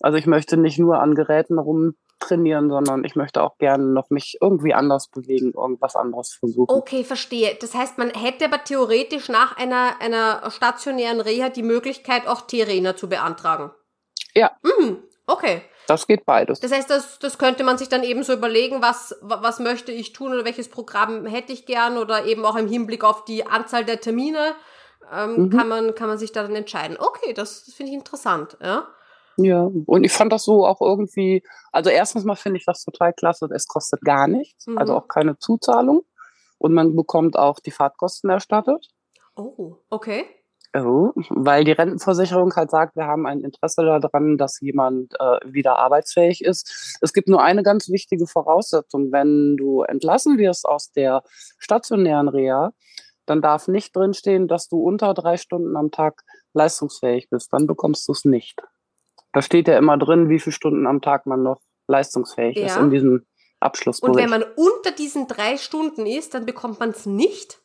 Also 0.02 0.18
ich 0.18 0.26
möchte 0.26 0.58
nicht 0.58 0.78
nur 0.78 1.00
an 1.00 1.16
Geräten 1.16 1.58
rumtrainieren, 1.58 2.70
sondern 2.70 3.04
ich 3.04 3.16
möchte 3.16 3.42
auch 3.42 3.58
gerne 3.58 3.86
noch 3.86 4.10
mich 4.10 4.38
irgendwie 4.42 4.74
anders 4.74 5.08
bewegen, 5.08 5.54
irgendwas 5.54 5.96
anderes 5.96 6.34
versuchen. 6.34 6.76
Okay, 6.76 7.04
verstehe. 7.04 7.56
Das 7.60 7.74
heißt, 7.74 7.98
man 7.98 8.10
hätte 8.10 8.46
aber 8.46 8.64
theoretisch 8.64 9.30
nach 9.30 9.58
einer, 9.58 10.02
einer 10.02 10.50
stationären 10.52 11.22
Reha 11.22 11.50
die 11.50 11.64
Möglichkeit, 11.64 12.28
auch 12.28 12.42
T-Trainer 12.42 12.96
zu 12.96 13.08
beantragen. 13.08 13.72
Ja. 14.34 14.52
Mhm, 14.64 14.98
okay. 15.28 15.62
Das 15.88 16.08
geht 16.08 16.26
beides. 16.26 16.60
Das 16.60 16.72
heißt, 16.72 16.90
das, 16.90 17.20
das 17.20 17.38
könnte 17.38 17.64
man 17.64 17.78
sich 17.78 17.90
dann 17.90 18.04
eben 18.04 18.24
so 18.24 18.34
überlegen, 18.34 18.82
was, 18.82 19.16
was 19.22 19.60
möchte 19.60 19.92
ich 19.92 20.14
tun 20.14 20.34
oder 20.34 20.44
welches 20.44 20.68
Programm 20.68 21.26
hätte 21.26 21.54
ich 21.54 21.66
gern 21.66 21.98
oder 21.98 22.26
eben 22.26 22.44
auch 22.44 22.56
im 22.56 22.68
Hinblick 22.68 23.04
auf 23.04 23.24
die 23.26 23.46
Anzahl 23.46 23.86
der 23.86 24.02
Termine 24.02 24.56
ähm, 25.14 25.44
mhm. 25.44 25.50
kann, 25.52 25.68
man, 25.68 25.96
kann 25.96 26.08
man 26.08 26.18
sich 26.18 26.32
da 26.32 26.42
dann 26.42 26.56
entscheiden. 26.56 26.98
Okay, 27.00 27.34
das, 27.34 27.66
das 27.66 27.76
finde 27.76 27.92
ich 27.92 27.98
interessant. 27.98 28.58
Ja. 28.62 28.88
Ja, 29.38 29.70
und 29.86 30.04
ich 30.04 30.14
fand 30.14 30.32
das 30.32 30.44
so 30.44 30.66
auch 30.66 30.82
irgendwie, 30.82 31.44
also 31.72 31.90
erstens 31.90 32.24
mal 32.24 32.36
finde 32.36 32.58
ich 32.58 32.66
das 32.66 32.84
total 32.84 33.14
klasse, 33.14 33.48
es 33.54 33.68
kostet 33.68 34.02
gar 34.02 34.28
nichts, 34.28 34.68
also 34.68 34.72
mhm. 34.72 34.78
also 34.78 34.96
auch 34.96 35.08
keine 35.08 35.38
Zuzahlung. 35.38 36.04
Und 36.58 36.74
man 36.74 36.96
bekommt 36.96 37.38
auch 37.38 37.60
die 37.60 37.72
Fahrtkosten 37.72 38.30
erstattet. 38.30 38.88
Oh, 39.36 39.76
okay. 39.90 40.26
Oh, 40.78 41.12
weil 41.30 41.64
die 41.64 41.72
Rentenversicherung 41.72 42.54
halt 42.56 42.70
sagt, 42.70 42.98
wir 42.98 43.06
haben 43.06 43.26
ein 43.26 43.42
Interesse 43.42 43.84
daran, 43.86 44.38
dass 44.38 44.60
jemand 44.60 45.14
äh, 45.20 45.40
wieder 45.46 45.80
arbeitsfähig 45.80 46.44
ist. 46.44 46.98
Es 47.02 47.14
gibt 47.14 47.30
nur 47.30 47.42
eine 47.42 47.64
ganz 47.64 47.90
wichtige 47.90 48.28
Voraussetzung. 48.28 49.12
Wenn 49.12 49.56
du 49.56 49.84
entlassen 49.84 50.38
wirst 50.38 50.66
aus 50.66 50.92
der 50.92 51.24
stationären 51.60 52.28
Reha, 52.28 52.74
dann 53.26 53.42
darf 53.42 53.70
nicht 53.70 53.96
drinstehen, 53.96 54.50
dass 54.50 54.68
du 54.68 54.82
unter 54.82 55.14
drei 55.14 55.38
Stunden 55.38 55.78
am 55.78 55.92
Tag 55.92 56.24
leistungsfähig 56.54 57.30
bist. 57.30 57.54
Dann 57.54 57.68
bekommst 57.68 58.08
du 58.10 58.12
es 58.12 58.26
nicht. 58.26 58.62
Da 59.36 59.42
steht 59.42 59.68
ja 59.68 59.78
immer 59.78 59.98
drin, 59.98 60.30
wie 60.30 60.40
viele 60.40 60.54
Stunden 60.54 60.88
am 60.88 61.02
Tag 61.02 61.26
man 61.26 61.44
noch 61.44 61.60
leistungsfähig 61.88 62.56
Ja. 62.56 62.68
ist 62.68 62.78
in 62.78 62.90
diesem 62.90 63.26
Abschlussbericht. 63.60 64.16
Und 64.16 64.22
wenn 64.22 64.30
man 64.30 64.44
unter 64.56 64.92
diesen 64.92 65.28
drei 65.28 65.58
Stunden 65.58 66.06
ist, 66.06 66.34
dann 66.34 66.46
bekommt 66.46 66.80
man 66.80 66.92
es 66.92 67.06
nicht? 67.06 67.60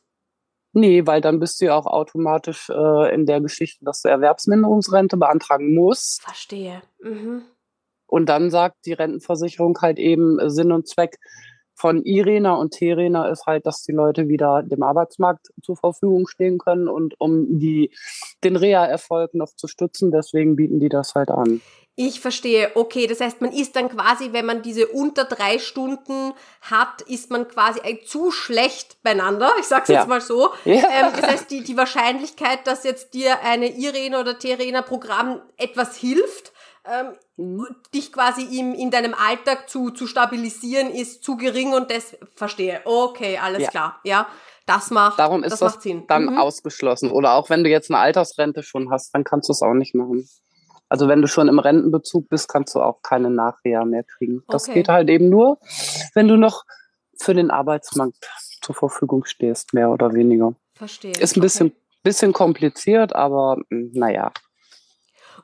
Nee, 0.73 1.07
weil 1.07 1.21
dann 1.21 1.39
bist 1.39 1.61
du 1.61 1.65
ja 1.65 1.75
auch 1.75 1.85
automatisch 1.85 2.69
äh, 2.69 3.15
in 3.15 3.25
der 3.25 3.39
Geschichte, 3.39 3.85
dass 3.85 4.01
du 4.01 4.09
Erwerbsminderungsrente 4.09 5.15
beantragen 5.15 5.73
musst. 5.73 6.21
Verstehe. 6.21 6.81
Mhm. 6.99 7.43
Und 8.05 8.27
dann 8.27 8.49
sagt 8.49 8.85
die 8.85 8.91
Rentenversicherung 8.91 9.77
halt 9.81 9.97
eben, 9.97 10.39
äh, 10.39 10.49
Sinn 10.49 10.73
und 10.73 10.89
Zweck 10.89 11.19
von 11.81 12.03
IRENA 12.05 12.53
und 12.53 12.73
TERENA 12.73 13.27
ist 13.29 13.47
halt, 13.47 13.65
dass 13.65 13.81
die 13.81 13.91
Leute 13.91 14.27
wieder 14.27 14.61
dem 14.63 14.83
Arbeitsmarkt 14.83 15.47
zur 15.63 15.75
Verfügung 15.75 16.27
stehen 16.27 16.59
können 16.59 16.87
und 16.87 17.19
um 17.19 17.59
die, 17.59 17.91
den 18.43 18.55
Reha-Erfolg 18.55 19.33
noch 19.33 19.55
zu 19.55 19.67
stützen, 19.67 20.11
deswegen 20.11 20.55
bieten 20.55 20.79
die 20.79 20.89
das 20.89 21.15
halt 21.15 21.29
an. 21.29 21.59
Ich 21.95 22.21
verstehe. 22.21 22.71
Okay, 22.75 23.05
das 23.05 23.19
heißt, 23.19 23.41
man 23.41 23.51
ist 23.51 23.75
dann 23.75 23.89
quasi, 23.89 24.31
wenn 24.31 24.45
man 24.45 24.61
diese 24.61 24.87
unter 24.87 25.25
drei 25.25 25.59
Stunden 25.59 26.33
hat, 26.61 27.01
ist 27.01 27.29
man 27.31 27.47
quasi 27.47 27.79
zu 28.05 28.31
schlecht 28.31 29.01
beieinander. 29.03 29.51
Ich 29.59 29.65
sag's 29.65 29.89
Ja. 29.89 29.99
jetzt 29.99 30.07
mal 30.07 30.21
so. 30.21 30.49
Ja. 30.63 30.75
Ähm, 30.75 31.11
das 31.15 31.23
heißt, 31.23 31.51
die, 31.51 31.63
die 31.63 31.75
Wahrscheinlichkeit, 31.75 32.65
dass 32.65 32.85
jetzt 32.85 33.13
dir 33.13 33.41
eine 33.43 33.75
Irene 33.75 34.19
oder 34.19 34.39
Terena 34.39 34.83
Programm 34.83 35.41
etwas 35.57 35.97
hilft, 35.97 36.50
ähm, 36.85 37.15
Mhm. 37.37 37.67
dich 37.93 38.11
quasi 38.11 38.43
im, 38.59 38.73
in 38.73 38.91
deinem 38.91 39.13
Alltag 39.13 39.69
zu, 39.69 39.91
zu 39.91 40.07
stabilisieren, 40.07 40.89
ist 40.91 41.23
zu 41.23 41.37
gering 41.37 41.73
und 41.73 41.89
das 41.91 42.15
verstehe. 42.35 42.81
Okay, 42.85 43.37
alles 43.37 43.63
Ja. 43.63 43.69
klar. 43.69 43.99
Ja, 44.03 44.27
das 44.65 44.89
macht, 44.91 45.19
Darum 45.19 45.43
ist 45.43 45.51
das, 45.53 45.59
das, 45.59 45.73
macht 45.75 45.81
Sinn. 45.83 46.05
dann 46.07 46.25
Mhm. 46.25 46.37
ausgeschlossen. 46.37 47.11
Oder 47.11 47.33
auch 47.33 47.49
wenn 47.49 47.63
du 47.63 47.69
jetzt 47.69 47.89
eine 47.91 47.99
Altersrente 47.99 48.63
schon 48.63 48.91
hast, 48.91 49.13
dann 49.13 49.23
kannst 49.23 49.49
du 49.49 49.53
es 49.53 49.61
auch 49.61 49.73
nicht 49.73 49.95
machen. 49.95 50.27
Also 50.89 51.07
wenn 51.07 51.21
du 51.21 51.27
schon 51.27 51.47
im 51.47 51.59
Rentenbezug 51.59 52.27
bist, 52.29 52.47
kannst 52.49 52.75
du 52.75 52.81
auch 52.81 53.01
keine 53.01 53.29
Nachreha 53.29 53.85
mehr 53.85 54.03
kriegen. 54.03 54.43
Das 54.49 54.65
Okay. 54.65 54.73
geht 54.79 54.89
halt 54.89 55.09
eben 55.09 55.29
nur, 55.29 55.57
wenn 56.13 56.27
du 56.27 56.35
noch 56.35 56.63
für 57.19 57.33
den 57.33 57.49
Arbeitsmarkt 57.51 58.29
zur 58.61 58.75
Verfügung 58.75 59.23
stehst, 59.25 59.73
mehr 59.73 59.89
oder 59.89 60.13
weniger. 60.13 60.53
Verstehe. 60.75 61.13
Ist 61.13 61.37
ein 61.37 61.41
bisschen, 61.41 61.67
Okay. 61.67 61.75
bisschen 62.03 62.33
kompliziert, 62.33 63.15
aber 63.15 63.57
mh, 63.69 63.91
naja. 63.93 64.31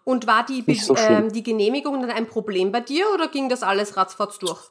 Und 0.07 0.25
war 0.25 0.45
die, 0.45 0.63
so 0.75 0.95
ähm, 0.95 1.33
die 1.33 1.43
Genehmigung 1.43 1.99
dann 1.99 2.09
ein 2.11 2.27
Problem 2.27 2.71
bei 2.71 2.79
dir 2.79 3.03
oder 3.13 3.27
ging 3.27 3.49
das 3.49 3.61
alles 3.61 3.97
ratzfatz 3.97 4.39
durch? 4.39 4.69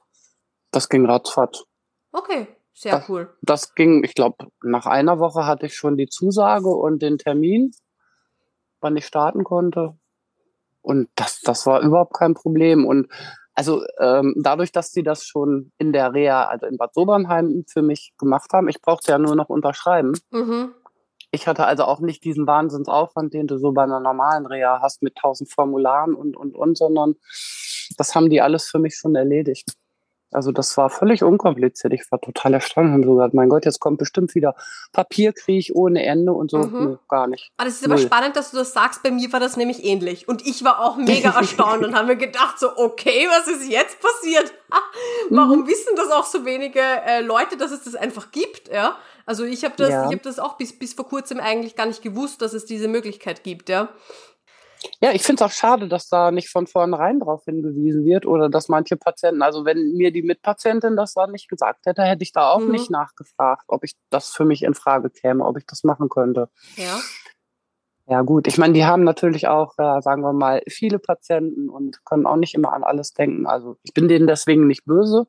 Das 0.71 0.89
ging 0.89 1.05
ratzfatz. 1.05 1.65
Okay, 2.11 2.47
sehr 2.73 2.93
Das- 3.01 3.09
cool. 3.11 3.37
Das 3.43 3.75
ging, 3.75 4.03
ich 4.03 4.15
glaube, 4.15 4.47
nach 4.63 4.87
einer 4.87 5.19
Woche 5.19 5.45
hatte 5.45 5.67
ich 5.67 5.75
schon 5.75 5.99
die 5.99 6.09
Zusage 6.09 6.71
und 6.71 7.03
den 7.03 7.19
Termin, 7.19 7.73
wann 8.81 8.97
ich 8.97 9.05
starten 9.05 9.45
konnte. 9.45 9.99
Und 10.81 11.11
das, 11.17 11.43
das 11.43 11.67
war 11.67 11.83
überhaupt 11.83 12.15
kein 12.15 12.33
Problem. 12.33 12.87
Und 12.87 13.13
also 13.53 13.83
ähm, 14.01 14.37
dadurch, 14.39 14.73
dass 14.73 14.91
die 14.91 15.03
das 15.03 15.27
schon 15.27 15.71
in 15.77 15.93
der 15.93 16.15
Reha, 16.15 16.47
also 16.47 16.65
in 16.65 16.79
Bad 16.79 16.95
Sobernheim 16.95 17.65
für 17.69 17.83
mich 17.83 18.15
gemacht 18.17 18.55
haben, 18.55 18.69
ich 18.69 18.81
brauchte 18.81 19.13
ja 19.13 19.19
nur 19.19 19.37
noch 19.37 19.51
unterschreiben. 19.51 20.15
Mhm. 20.31 20.73
Ich 21.37 21.47
hatte 21.47 21.67
also 21.67 21.85
auch 21.85 22.01
nicht 22.01 22.25
diesen 22.25 22.47
Wahnsinnsaufwand, 22.47 23.35
den 23.35 23.47
du 23.47 23.59
so 23.59 23.73
bei 23.73 23.83
einer 23.83 24.01
normalen 24.01 24.47
Reha 24.47 24.81
hast 24.81 25.03
mit 25.03 25.17
tausend 25.17 25.53
Formularen 25.53 26.15
und, 26.15 26.35
und, 26.35 26.57
und, 26.57 26.79
sondern 26.79 27.15
das 27.99 28.15
haben 28.15 28.31
die 28.31 28.41
alles 28.41 28.69
für 28.71 28.79
mich 28.79 28.97
schon 28.97 29.15
erledigt. 29.15 29.71
Also 30.33 30.51
das 30.51 30.77
war 30.77 30.89
völlig 30.91 31.23
unkompliziert. 31.23 31.93
Ich 31.93 32.11
war 32.11 32.21
total 32.21 32.55
erstaunt 32.55 32.93
und 32.95 33.05
so 33.05 33.15
gesagt, 33.15 33.35
mein 33.35 33.49
Gott, 33.51 33.65
jetzt 33.67 33.81
kommt 33.81 33.99
bestimmt 33.99 34.35
wieder 34.35 34.57
Papierkrieg 34.93 35.71
ohne 35.75 36.05
Ende 36.05 36.33
und 36.33 36.51
so. 36.51 36.59
Mhm. 36.59 36.85
Nö, 36.85 36.97
gar 37.09 37.27
nicht. 37.27 37.51
Aber 37.59 37.67
das 37.67 37.77
ist 37.77 37.85
aber 37.85 37.95
Null. 37.95 38.05
spannend, 38.05 38.35
dass 38.35 38.51
du 38.51 38.57
das 38.57 38.73
sagst. 38.73 39.03
Bei 39.03 39.11
mir 39.11 39.33
war 39.33 39.41
das 39.41 39.57
nämlich 39.57 39.85
ähnlich. 39.85 40.27
Und 40.29 40.45
ich 40.47 40.65
war 40.65 40.81
auch 40.81 40.97
mega 40.97 41.31
erstaunt 41.39 41.85
und 41.85 41.95
habe 41.95 42.09
mir 42.09 42.17
gedacht, 42.17 42.59
so, 42.59 42.77
okay, 42.77 43.29
was 43.29 43.47
ist 43.47 43.71
jetzt 43.71 43.99
passiert? 44.01 44.53
Warum 45.31 45.61
Mhm. 45.61 45.67
wissen 45.69 45.95
das 45.97 46.11
auch 46.11 46.25
so 46.25 46.45
wenige 46.45 46.81
äh, 46.81 47.21
Leute, 47.21 47.57
dass 47.57 47.71
es 47.71 47.85
das 47.85 47.95
einfach 47.95 48.31
gibt? 48.33 48.69
Ja. 48.69 48.97
Also 49.27 49.45
ich 49.45 49.65
habe 49.65 49.75
das, 49.77 49.91
Ja. 49.91 50.05
ich 50.07 50.13
habe 50.13 50.23
das 50.23 50.39
auch 50.39 50.57
bis, 50.57 50.79
bis 50.79 50.95
vor 50.95 51.07
kurzem 51.07 51.41
eigentlich 51.41 51.75
gar 51.77 51.87
nicht 51.87 52.01
gewusst, 52.03 52.41
dass 52.43 52.53
es 52.55 52.65
diese 52.65 52.89
Möglichkeit 52.89 53.43
gibt, 53.45 53.69
ja. 53.69 53.89
Ja, 55.01 55.11
ich 55.13 55.23
finde 55.23 55.43
es 55.43 55.51
auch 55.51 55.55
schade, 55.55 55.89
dass 55.89 56.09
da 56.09 56.31
nicht 56.31 56.49
von 56.51 56.67
vornherein 56.67 57.19
darauf 57.19 57.45
hingewiesen 57.45 58.05
wird 58.05 58.25
oder 58.25 58.49
dass 58.49 58.69
manche 58.69 58.97
Patienten, 58.97 59.43
also 59.43 59.65
wenn 59.65 59.93
mir 59.97 60.13
die 60.13 60.23
Mitpatientin 60.23 60.97
das 60.97 61.15
da 61.15 61.27
nicht 61.27 61.49
gesagt 61.49 61.87
hätte, 61.87 62.03
hätte 62.03 62.23
ich 62.23 62.31
da 62.33 62.51
auch 62.51 62.61
Mhm. 62.61 62.71
nicht 62.73 62.91
nachgefragt, 62.91 63.65
ob 63.69 63.83
ich 63.85 63.95
das 64.11 64.31
für 64.31 64.45
mich 64.45 64.63
in 64.63 64.75
Frage 64.75 65.11
käme, 65.11 65.45
ob 65.45 65.57
ich 65.59 65.67
das 65.67 65.83
machen 65.83 66.09
könnte. 66.09 66.49
Ja. 66.77 67.01
Ja 68.09 68.23
gut, 68.23 68.47
ich 68.47 68.59
meine, 68.59 68.75
die 68.75 68.85
haben 68.85 69.03
natürlich 69.03 69.49
auch, 69.49 69.75
ja, 69.79 70.01
sagen 70.01 70.23
wir 70.23 70.33
mal, 70.33 70.63
viele 70.69 71.01
Patienten 71.01 71.69
und 71.69 72.05
können 72.05 72.25
auch 72.27 72.37
nicht 72.37 72.55
immer 72.55 72.73
an 72.73 72.85
alles 72.85 73.11
denken. 73.13 73.47
Also 73.49 73.79
ich 73.83 73.93
bin 73.95 74.07
denen 74.07 74.29
deswegen 74.29 74.69
nicht 74.69 74.85
böse. 74.85 75.27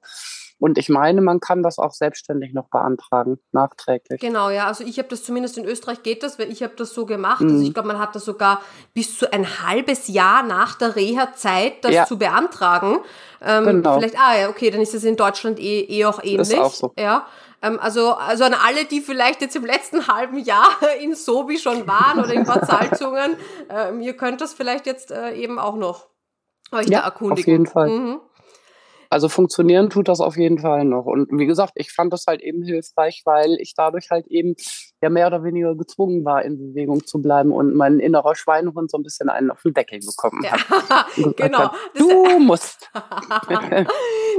Und 0.59 0.77
ich 0.79 0.89
meine, 0.89 1.21
man 1.21 1.39
kann 1.39 1.61
das 1.61 1.77
auch 1.77 1.91
selbstständig 1.93 2.53
noch 2.53 2.67
beantragen, 2.69 3.37
nachträglich. 3.51 4.19
Genau, 4.19 4.49
ja. 4.49 4.65
Also 4.65 4.83
ich 4.83 4.97
habe 4.97 5.07
das 5.07 5.23
zumindest 5.23 5.57
in 5.57 5.65
Österreich 5.65 6.01
geht 6.01 6.23
das, 6.23 6.39
weil 6.39 6.51
ich 6.51 6.63
habe 6.63 6.73
das 6.75 6.93
so 6.95 7.05
gemacht. 7.05 7.41
Also 7.43 7.55
Mhm. 7.55 7.61
ich 7.63 7.73
glaube, 7.73 7.89
man 7.89 7.99
hat 7.99 8.15
das 8.15 8.25
sogar 8.25 8.61
bis 8.95 9.17
zu 9.19 9.31
ein 9.31 9.45
halbes 9.67 10.07
Jahr 10.07 10.41
nach 10.41 10.75
der 10.75 10.95
Reha 10.95 11.33
Zeit, 11.33 11.83
das 11.85 11.93
Ja. 11.93 12.05
zu 12.05 12.17
beantragen. 12.17 12.97
Ähm, 13.41 13.65
Genau. 13.65 13.99
Vielleicht, 13.99 14.19
ah 14.19 14.35
ja, 14.35 14.49
okay, 14.49 14.71
dann 14.71 14.81
ist 14.81 14.95
es 14.95 15.03
in 15.03 15.15
Deutschland 15.15 15.59
eh, 15.59 15.81
eh 15.81 16.05
auch 16.05 16.23
ähnlich. 16.23 16.57
auch 16.57 16.73
so. 16.73 16.91
Ja. 16.97 17.27
Ähm, 17.61 17.79
also, 17.79 18.13
also 18.15 18.43
an 18.43 18.55
alle, 18.55 18.85
die 18.85 19.01
vielleicht 19.01 19.41
jetzt 19.41 19.55
im 19.55 19.65
letzten 19.65 20.07
halben 20.07 20.39
Jahr 20.39 20.69
in 21.01 21.13
Sobi 21.13 21.59
schon 21.59 21.85
waren 21.87 22.19
oder 22.19 22.33
in 22.33 22.45
Bad 22.45 22.65
Salzungen, 22.65 23.35
ähm, 23.69 24.01
ihr 24.01 24.17
könnt 24.17 24.41
das 24.41 24.53
vielleicht 24.55 24.87
jetzt 24.87 25.11
äh, 25.11 25.33
eben 25.35 25.59
auch 25.59 25.75
noch 25.75 26.07
euch 26.71 26.87
Ja, 26.87 26.99
da 26.99 26.99
auf 26.99 27.05
erkundigen. 27.13 27.51
jeden 27.51 27.65
Fall. 27.67 27.89
Mhm. 27.89 28.19
Also 29.09 29.29
funktionieren 29.29 29.89
tut 29.89 30.07
das 30.07 30.19
auf 30.19 30.37
jeden 30.37 30.59
Fall 30.59 30.85
noch. 30.85 31.05
Und 31.05 31.29
wie 31.31 31.45
gesagt, 31.45 31.73
ich 31.75 31.91
fand 31.91 32.13
das 32.13 32.25
halt 32.27 32.41
eben 32.41 32.63
hilfreich, 32.63 33.21
weil 33.25 33.57
ich 33.59 33.73
dadurch 33.75 34.09
halt 34.09 34.27
eben 34.27 34.55
ja 35.01 35.09
mehr 35.09 35.27
oder 35.27 35.43
weniger 35.43 35.75
gezwungen 35.75 36.25
war, 36.25 36.43
in 36.43 36.57
Bewegung 36.57 37.05
zu 37.05 37.21
bleiben 37.21 37.51
und 37.51 37.75
mein 37.75 37.99
innerer 37.99 38.35
Schweinehund 38.35 38.89
so 38.91 38.97
ein 38.97 39.03
bisschen 39.03 39.29
einen 39.29 39.51
auf 39.51 39.61
den 39.61 39.73
Deckel 39.73 39.99
bekommen 39.99 40.43
Ja, 40.43 40.51
hat. 40.51 41.07
Gesagt 41.15 41.37
genau. 41.37 41.59
hat, 41.59 41.73
du 41.95 42.39
musst. 42.39 42.89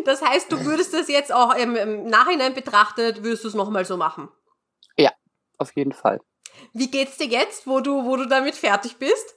Das 0.05 0.23
heißt, 0.23 0.51
du 0.53 0.65
würdest 0.65 0.95
das 0.95 1.09
jetzt 1.09 1.33
auch 1.33 1.55
im, 1.55 1.77
im 1.77 2.07
Nachhinein 2.07 2.55
betrachtet, 2.55 3.23
würdest 3.23 3.45
du 3.45 3.49
es 3.49 3.55
nochmal 3.55 3.85
so 3.85 3.97
machen. 3.97 4.29
Auf 5.59 5.75
jeden 5.75 5.93
Fall. 5.93 6.21
Wie 6.73 6.91
geht's 6.91 7.19
dir 7.19 7.27
jetzt, 7.27 7.67
wo 7.67 7.81
du, 7.81 8.05
wo 8.05 8.17
du 8.17 8.27
damit 8.27 8.55
fertig 8.55 8.97
bist? 8.97 9.35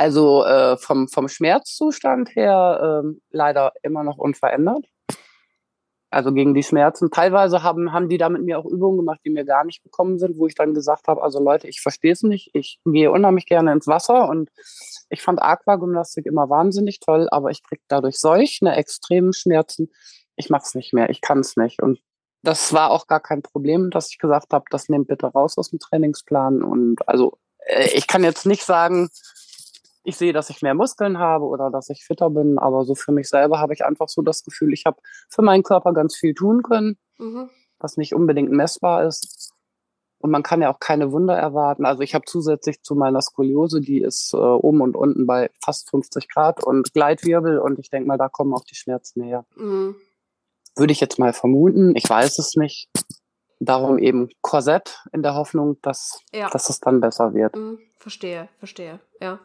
Also 0.00 0.46
äh, 0.46 0.78
vom, 0.78 1.08
vom 1.08 1.28
Schmerzzustand 1.28 2.34
her 2.34 3.02
ähm, 3.04 3.20
leider 3.28 3.74
immer 3.82 4.02
noch 4.02 4.16
unverändert. 4.16 4.86
Also 6.08 6.32
gegen 6.32 6.54
die 6.54 6.62
Schmerzen. 6.62 7.10
Teilweise 7.10 7.62
haben, 7.62 7.92
haben 7.92 8.08
die 8.08 8.16
da 8.16 8.30
mit 8.30 8.42
mir 8.42 8.58
auch 8.58 8.64
Übungen 8.64 8.96
gemacht, 8.96 9.20
die 9.26 9.30
mir 9.30 9.44
gar 9.44 9.62
nicht 9.62 9.82
gekommen 9.82 10.18
sind, 10.18 10.38
wo 10.38 10.46
ich 10.46 10.54
dann 10.54 10.72
gesagt 10.72 11.06
habe, 11.06 11.22
also 11.22 11.38
Leute, 11.38 11.68
ich 11.68 11.82
verstehe 11.82 12.12
es 12.12 12.22
nicht. 12.22 12.48
Ich 12.54 12.80
gehe 12.86 13.10
unheimlich 13.10 13.44
gerne 13.44 13.72
ins 13.72 13.86
Wasser 13.88 14.26
und 14.30 14.48
ich 15.10 15.20
fand 15.20 15.42
Aquagymnastik 15.42 16.24
immer 16.24 16.48
wahnsinnig 16.48 17.00
toll, 17.00 17.28
aber 17.30 17.50
ich 17.50 17.62
kriege 17.62 17.82
dadurch 17.88 18.18
solch 18.18 18.60
eine 18.62 18.76
extremen 18.76 19.34
Schmerzen. 19.34 19.90
Ich 20.34 20.48
mache 20.48 20.62
es 20.64 20.74
nicht 20.74 20.94
mehr, 20.94 21.10
ich 21.10 21.20
kann 21.20 21.40
es 21.40 21.58
nicht. 21.58 21.82
Und 21.82 22.00
das 22.42 22.72
war 22.72 22.90
auch 22.90 23.06
gar 23.06 23.20
kein 23.20 23.42
Problem, 23.42 23.90
dass 23.90 24.08
ich 24.10 24.16
gesagt 24.16 24.54
habe, 24.54 24.64
das 24.70 24.88
nehmt 24.88 25.08
bitte 25.08 25.26
raus 25.26 25.58
aus 25.58 25.68
dem 25.68 25.78
Trainingsplan. 25.78 26.62
Und 26.62 27.06
also 27.06 27.36
äh, 27.66 27.90
ich 27.92 28.06
kann 28.06 28.24
jetzt 28.24 28.46
nicht 28.46 28.62
sagen, 28.62 29.10
ich 30.02 30.16
sehe, 30.16 30.32
dass 30.32 30.50
ich 30.50 30.62
mehr 30.62 30.74
Muskeln 30.74 31.18
habe 31.18 31.44
oder 31.44 31.70
dass 31.70 31.90
ich 31.90 32.04
fitter 32.04 32.30
bin, 32.30 32.58
aber 32.58 32.84
so 32.84 32.94
für 32.94 33.12
mich 33.12 33.28
selber 33.28 33.58
habe 33.60 33.74
ich 33.74 33.84
einfach 33.84 34.08
so 34.08 34.22
das 34.22 34.42
Gefühl, 34.42 34.72
ich 34.72 34.86
habe 34.86 34.98
für 35.28 35.42
meinen 35.42 35.62
Körper 35.62 35.92
ganz 35.92 36.16
viel 36.16 36.34
tun 36.34 36.62
können, 36.62 36.96
Mhm. 37.18 37.50
was 37.78 37.96
nicht 37.96 38.14
unbedingt 38.14 38.50
messbar 38.50 39.04
ist. 39.06 39.52
Und 40.22 40.30
man 40.30 40.42
kann 40.42 40.60
ja 40.60 40.70
auch 40.72 40.80
keine 40.80 41.12
Wunder 41.12 41.34
erwarten. 41.34 41.86
Also 41.86 42.02
ich 42.02 42.14
habe 42.14 42.26
zusätzlich 42.26 42.82
zu 42.82 42.94
meiner 42.94 43.22
Skoliose, 43.22 43.80
die 43.80 44.02
ist 44.02 44.34
äh, 44.34 44.36
oben 44.36 44.82
und 44.82 44.94
unten 44.94 45.26
bei 45.26 45.50
fast 45.64 45.88
50 45.90 46.28
Grad 46.28 46.62
und 46.62 46.92
Gleitwirbel 46.92 47.58
und 47.58 47.78
ich 47.78 47.88
denke 47.88 48.06
mal, 48.06 48.18
da 48.18 48.28
kommen 48.28 48.52
auch 48.52 48.64
die 48.64 48.74
Schmerzen 48.74 49.22
her. 49.22 49.46
Mhm. 49.56 49.96
Würde 50.76 50.92
ich 50.92 51.00
jetzt 51.00 51.18
mal 51.18 51.32
vermuten. 51.32 51.96
Ich 51.96 52.08
weiß 52.08 52.38
es 52.38 52.54
nicht. 52.56 52.88
Darum 53.60 53.98
eben 53.98 54.28
Korsett 54.42 55.04
in 55.12 55.22
der 55.22 55.34
Hoffnung, 55.34 55.76
dass, 55.82 56.20
Ja. 56.32 56.48
dass 56.50 56.68
es 56.70 56.80
dann 56.80 57.00
besser 57.00 57.32
wird. 57.34 57.56
Mhm. 57.56 57.78
Verstehe, 57.98 58.48
verstehe, 58.58 59.00
ja. 59.20 59.38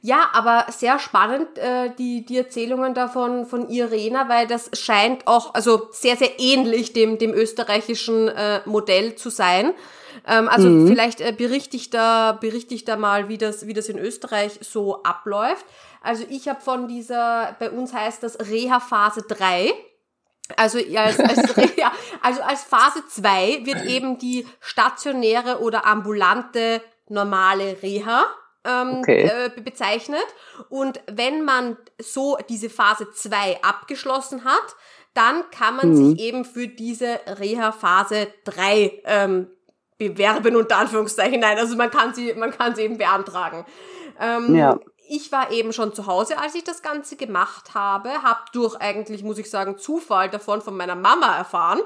Ja, 0.00 0.30
aber 0.32 0.66
sehr 0.70 0.98
spannend, 1.00 1.58
äh, 1.58 1.90
die, 1.98 2.24
die 2.24 2.38
Erzählungen 2.38 2.94
davon 2.94 3.46
von 3.46 3.68
Irena, 3.68 4.28
weil 4.28 4.46
das 4.46 4.70
scheint 4.72 5.26
auch, 5.26 5.54
also 5.54 5.88
sehr, 5.90 6.16
sehr 6.16 6.38
ähnlich 6.38 6.92
dem, 6.92 7.18
dem 7.18 7.32
österreichischen 7.34 8.28
äh, 8.28 8.60
Modell 8.64 9.16
zu 9.16 9.28
sein. 9.30 9.74
Ähm, 10.26 10.48
also 10.48 10.68
Mhm. 10.68 10.86
vielleicht 10.86 11.20
äh, 11.20 11.32
berichte 11.32 11.76
ich 11.76 11.90
da, 11.90 12.32
berichte 12.32 12.74
ich 12.74 12.84
da 12.84 12.96
mal, 12.96 13.28
wie 13.28 13.38
das, 13.38 13.66
wie 13.66 13.74
das 13.74 13.88
in 13.88 13.98
Österreich 13.98 14.58
so 14.62 15.02
abläuft. 15.02 15.66
Also 16.00 16.24
ich 16.28 16.48
habe 16.48 16.60
von 16.60 16.86
dieser, 16.86 17.56
bei 17.58 17.70
uns 17.70 17.92
heißt 17.92 18.22
das 18.22 18.38
Reha-Phase 18.38 19.22
3. 19.22 19.72
Also 20.56 20.78
als, 20.96 21.18
als, 21.20 21.56
Reha, 21.56 21.92
also 22.22 22.40
als 22.42 22.62
Phase 22.62 23.02
2 23.08 23.66
wird 23.66 23.84
eben 23.84 24.16
die 24.18 24.46
stationäre 24.60 25.60
oder 25.60 25.86
ambulante 25.86 26.82
normale 27.08 27.76
Reha 27.82 28.24
ähm, 28.64 28.98
Okay. 29.00 29.22
äh, 29.30 29.60
bezeichnet. 29.60 30.24
Und 30.68 31.00
wenn 31.10 31.44
man 31.44 31.76
so 32.00 32.36
diese 32.48 32.70
Phase 32.70 33.10
2 33.12 33.62
abgeschlossen 33.62 34.44
hat, 34.44 34.76
dann 35.14 35.50
kann 35.50 35.76
man 35.76 35.90
Mhm. 35.90 36.10
sich 36.10 36.20
eben 36.20 36.44
für 36.44 36.68
diese 36.68 37.20
Reha-Phase 37.26 38.28
3 38.44 39.02
ähm, 39.04 39.48
bewerben, 39.96 40.54
unter 40.56 40.76
Anführungszeichen. 40.76 41.40
Nein, 41.40 41.58
also 41.58 41.76
man 41.76 41.90
kann 41.90 42.14
sie, 42.14 42.34
man 42.34 42.50
kann 42.52 42.74
sie 42.74 42.82
eben 42.82 42.98
beantragen. 42.98 43.64
Ähm, 44.20 44.54
Ja. 44.54 44.78
Ich 45.10 45.32
war 45.32 45.50
eben 45.50 45.72
schon 45.72 45.94
zu 45.94 46.06
Hause, 46.06 46.36
als 46.38 46.54
ich 46.54 46.64
das 46.64 46.82
Ganze 46.82 47.16
gemacht 47.16 47.72
habe, 47.74 48.22
habe 48.22 48.40
durch 48.52 48.76
eigentlich, 48.76 49.22
muss 49.22 49.38
ich 49.38 49.48
sagen, 49.50 49.78
Zufall 49.78 50.28
davon 50.28 50.60
von 50.60 50.76
meiner 50.76 50.96
Mama 50.96 51.34
erfahren 51.34 51.80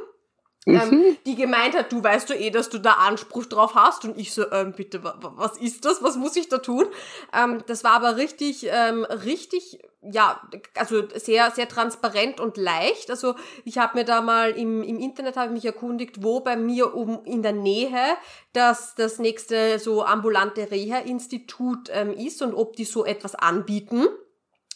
Mhm. 0.65 0.75
ähm, 0.77 1.17
die 1.27 1.35
gemeint 1.35 1.75
hat, 1.77 1.91
du 1.91 2.03
weißt 2.05 2.31
doch 2.31 2.35
eh, 2.37 2.51
dass 2.51 2.69
du 2.71 2.79
da 2.79 2.93
Anspruch 2.93 3.47
drauf 3.47 3.75
hast. 3.75 4.05
Und 4.05 4.17
ich 4.17 4.33
so, 4.33 4.51
ähm, 4.53 4.73
bitte, 4.77 5.03
wa- 5.03 5.17
wa- 5.21 5.33
was 5.37 5.57
ist 5.57 5.85
das? 5.85 6.03
Was 6.03 6.17
muss 6.17 6.37
ich 6.37 6.49
da 6.49 6.59
tun? 6.59 6.87
Ähm, 7.33 7.63
das 7.67 7.83
war 7.83 7.93
aber 7.93 8.17
richtig, 8.17 8.67
ähm, 8.71 9.05
richtig, 9.05 9.81
ja, 10.03 10.41
also 10.77 11.03
sehr, 11.15 11.51
sehr 11.51 11.69
transparent 11.69 12.39
und 12.41 12.57
leicht. 12.57 13.11
Also 13.11 13.35
ich 13.65 13.79
habe 13.79 13.99
mir 13.99 14.05
da 14.05 14.21
mal 14.21 14.51
im, 14.53 14.83
im 14.83 14.99
Internet 15.01 15.37
habe 15.37 15.49
ich 15.49 15.53
mich 15.53 15.65
erkundigt, 15.65 16.23
wo 16.23 16.41
bei 16.41 16.57
mir 16.57 16.95
um 16.95 17.25
in 17.25 17.43
der 17.43 17.53
Nähe 17.53 18.17
das, 18.53 18.95
das 18.95 19.19
nächste 19.19 19.79
so 19.81 20.05
ambulante 20.05 20.71
Reha-Institut 20.71 21.89
ähm, 21.93 22.13
ist 22.13 22.41
und 22.43 22.55
ob 22.55 22.77
die 22.77 22.85
so 22.85 23.05
etwas 23.05 23.35
anbieten. 23.35 24.07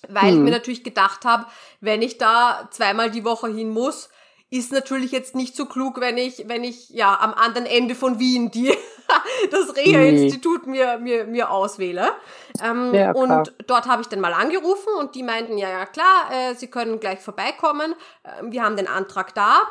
Weil 0.09 0.31
ich 0.31 0.37
Hm. 0.37 0.44
mir 0.44 0.51
natürlich 0.51 0.85
gedacht 0.85 1.25
habe, 1.25 1.46
wenn 1.81 2.03
ich 2.03 2.18
da 2.18 2.68
zweimal 2.70 3.11
die 3.11 3.25
Woche 3.25 3.49
hin 3.49 3.70
muss, 3.70 4.09
ist 4.51 4.73
natürlich 4.73 5.11
jetzt 5.11 5.35
nicht 5.35 5.57
so 5.57 5.67
klug, 5.67 6.01
wenn 6.01 6.17
ich, 6.19 6.45
wenn 6.49 6.63
ich 6.63 6.91
ja 6.91 7.19
am 7.21 7.35
anderen 7.35 7.67
Ende 7.67 7.95
von 7.95 8.19
Wien 8.19 8.51
die 8.51 8.73
das 9.51 9.77
Reha-Institut 9.77 10.67
mir, 10.67 10.99
mir, 10.99 11.25
mir 11.27 11.51
auswähle. 11.51 12.11
Ähm, 12.63 12.95
Ja, 12.95 13.13
und 13.13 13.55
dort 13.67 13.87
habe 13.87 14.03
ich 14.03 14.09
dann 14.09 14.21
mal 14.21 14.33
angerufen 14.33 14.89
und 14.99 15.15
die 15.15 15.23
meinten, 15.23 15.59
ja, 15.59 15.69
ja 15.69 15.87
klar, 15.87 16.31
äh, 16.31 16.55
sie 16.55 16.69
können 16.69 17.01
gleich 17.01 17.21
vorbeikommen. 17.21 17.95
Ähm, 18.25 18.53
wir 18.53 18.63
haben 18.63 18.77
den 18.77 18.89
Antrag 18.89 19.35
da. 19.35 19.63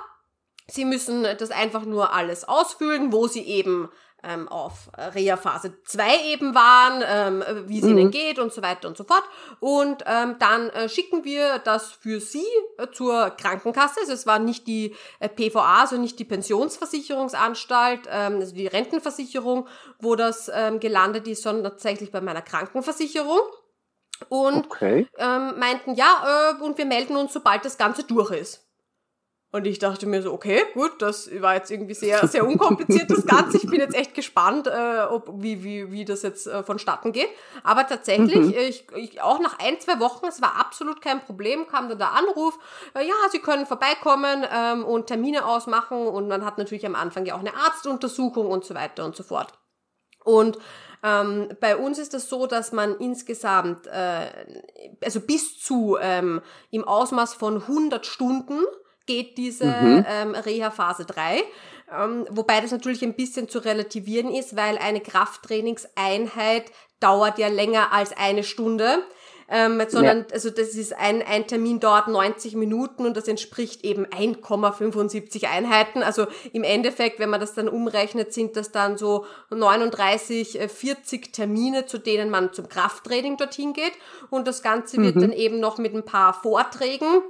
Sie 0.67 0.83
müssen 0.83 1.23
das 1.23 1.51
einfach 1.51 1.85
nur 1.85 2.13
alles 2.13 2.43
ausfüllen, 2.43 3.13
wo 3.13 3.27
sie 3.27 3.43
eben 3.43 3.89
ähm, 4.27 4.47
auf 4.47 4.89
Reha 4.97 5.37
Phase 5.37 5.73
2 5.83 6.25
eben 6.31 6.55
waren, 6.55 7.03
ähm, 7.05 7.67
wie 7.69 7.79
es 7.79 7.85
Mhm. 7.85 7.89
ihnen 7.89 8.11
geht 8.11 8.39
und 8.39 8.51
so 8.53 8.61
weiter 8.61 8.87
und 8.87 8.97
so 8.97 9.03
fort. 9.03 9.23
Und 9.59 10.03
ähm, 10.05 10.35
dann 10.39 10.69
äh, 10.71 10.89
schicken 10.89 11.23
wir 11.23 11.59
das 11.59 11.91
für 11.91 12.19
sie 12.19 12.45
äh, 12.77 12.87
zur 12.91 13.29
Krankenkasse. 13.31 13.99
Also 14.01 14.13
es 14.13 14.25
war 14.25 14.39
nicht 14.39 14.67
die 14.67 14.95
äh, 15.19 15.29
PVA, 15.29 15.81
also 15.81 15.97
nicht 15.97 16.17
die 16.19 16.25
Pensionsversicherungsanstalt, 16.25 18.01
ähm, 18.11 18.35
also 18.39 18.55
die 18.55 18.67
Rentenversicherung, 18.67 19.67
wo 19.99 20.15
das 20.15 20.51
ähm, 20.53 20.79
gelandet 20.79 21.27
ist, 21.27 21.43
sondern 21.43 21.63
tatsächlich 21.71 22.11
bei 22.11 22.21
meiner 22.21 22.41
Krankenversicherung. 22.41 23.39
Und 24.29 24.65
Okay. 24.67 25.07
ähm, 25.17 25.59
meinten, 25.59 25.95
ja, 25.95 26.53
äh, 26.57 26.63
und 26.63 26.77
wir 26.77 26.85
melden 26.85 27.17
uns, 27.17 27.33
sobald 27.33 27.65
das 27.65 27.77
Ganze 27.77 28.03
durch 28.03 28.31
ist. 28.31 28.64
Und 29.55 29.65
ich 29.67 29.79
dachte 29.79 30.05
mir 30.05 30.21
so, 30.21 30.33
okay, 30.33 30.63
gut, 30.73 31.01
das 31.01 31.29
war 31.41 31.55
jetzt 31.55 31.71
irgendwie 31.71 31.93
sehr, 31.93 32.27
sehr 32.27 32.45
unkompliziert, 32.45 33.09
das 33.09 33.25
Ganze. 33.25 33.55
Ich 33.55 33.65
bin 33.69 33.79
jetzt 33.79 33.95
echt 33.95 34.13
gespannt, 34.13 34.67
äh, 34.67 35.03
ob, 35.09 35.29
wie, 35.35 35.63
wie, 35.63 35.93
wie 35.93 36.03
das 36.03 36.23
jetzt 36.23 36.45
äh, 36.45 36.61
vonstatten 36.61 37.13
geht. 37.13 37.29
Aber 37.63 37.87
tatsächlich, 37.87 38.35
Mhm. 38.35 38.53
ich, 38.53 38.85
ich, 38.97 39.21
auch 39.21 39.39
nach 39.39 39.57
ein, 39.59 39.79
zwei 39.79 39.97
Wochen, 40.01 40.25
es 40.27 40.41
war 40.41 40.59
absolut 40.59 41.01
kein 41.01 41.21
Problem, 41.21 41.67
kam 41.67 41.87
dann 41.87 41.99
der 41.99 42.11
Anruf, 42.11 42.59
äh, 42.95 43.07
ja, 43.07 43.13
Sie 43.31 43.39
können 43.39 43.65
vorbeikommen 43.65 44.45
ähm, 44.53 44.83
und 44.83 45.07
Termine 45.07 45.45
ausmachen. 45.45 46.05
Und 46.05 46.27
man 46.27 46.43
hat 46.43 46.57
natürlich 46.57 46.85
am 46.85 46.95
Anfang 46.95 47.25
ja 47.25 47.35
auch 47.35 47.39
eine 47.39 47.55
Arztuntersuchung 47.55 48.47
und 48.47 48.65
so 48.65 48.75
weiter 48.75 49.05
und 49.05 49.15
so 49.15 49.23
fort. 49.23 49.53
Und 50.25 50.57
ähm, 51.01 51.47
bei 51.61 51.77
uns 51.77 51.97
ist 51.97 52.13
es 52.13 52.27
so, 52.27 52.45
dass 52.45 52.73
man 52.73 52.97
insgesamt, 52.97 53.87
äh, 53.87 54.27
also 55.01 55.21
bis 55.21 55.57
zu 55.59 55.97
ähm, 56.01 56.41
im 56.71 56.83
Ausmaß 56.83 57.35
von 57.35 57.61
100 57.61 58.05
Stunden 58.05 58.59
geht 59.05 59.37
diese 59.37 59.65
Mhm. 59.65 60.05
ähm, 60.07 60.35
Reha-Phase 60.35 61.05
3. 61.05 61.43
Ähm, 61.95 62.25
wobei 62.31 62.61
das 62.61 62.71
natürlich 62.71 63.03
ein 63.03 63.13
bisschen 63.15 63.47
zu 63.47 63.59
relativieren 63.59 64.33
ist, 64.33 64.55
weil 64.55 64.77
eine 64.77 65.01
Krafttrainingseinheit 65.01 66.65
dauert 66.99 67.37
ja 67.37 67.47
länger 67.47 67.91
als 67.91 68.15
eine 68.17 68.43
Stunde. 68.43 69.03
Ähm, 69.47 69.79
sondern, 69.89 70.25
also 70.33 70.49
das 70.49 70.69
ist 70.69 70.95
ein, 70.97 71.21
ein 71.21 71.45
Termin 71.45 71.79
dauert 71.79 72.07
90 72.07 72.55
Minuten 72.55 73.05
und 73.05 73.15
das 73.15 73.27
entspricht 73.27 73.85
eben 73.85 74.07
1,75 74.07 75.45
Einheiten. 75.45 76.01
Also 76.01 76.25
im 76.51 76.63
Endeffekt, 76.63 77.19
wenn 77.19 77.29
man 77.29 77.39
das 77.39 77.53
dann 77.53 77.69
umrechnet, 77.69 78.33
sind 78.33 78.55
das 78.57 78.71
dann 78.71 78.97
so 78.97 79.25
39, 79.51 80.59
äh, 80.59 80.67
40 80.67 81.31
Termine, 81.31 81.85
zu 81.85 81.99
denen 81.99 82.31
man 82.31 82.53
zum 82.53 82.67
Krafttraining 82.67 83.37
dorthin 83.37 83.73
geht. 83.73 83.93
Und 84.31 84.47
das 84.47 84.63
Ganze 84.63 84.97
wird 84.97 85.15
Mhm. 85.17 85.21
dann 85.21 85.31
eben 85.31 85.59
noch 85.59 85.77
mit 85.77 85.93
ein 85.93 86.05
paar 86.05 86.33
Vorträgen 86.33 87.21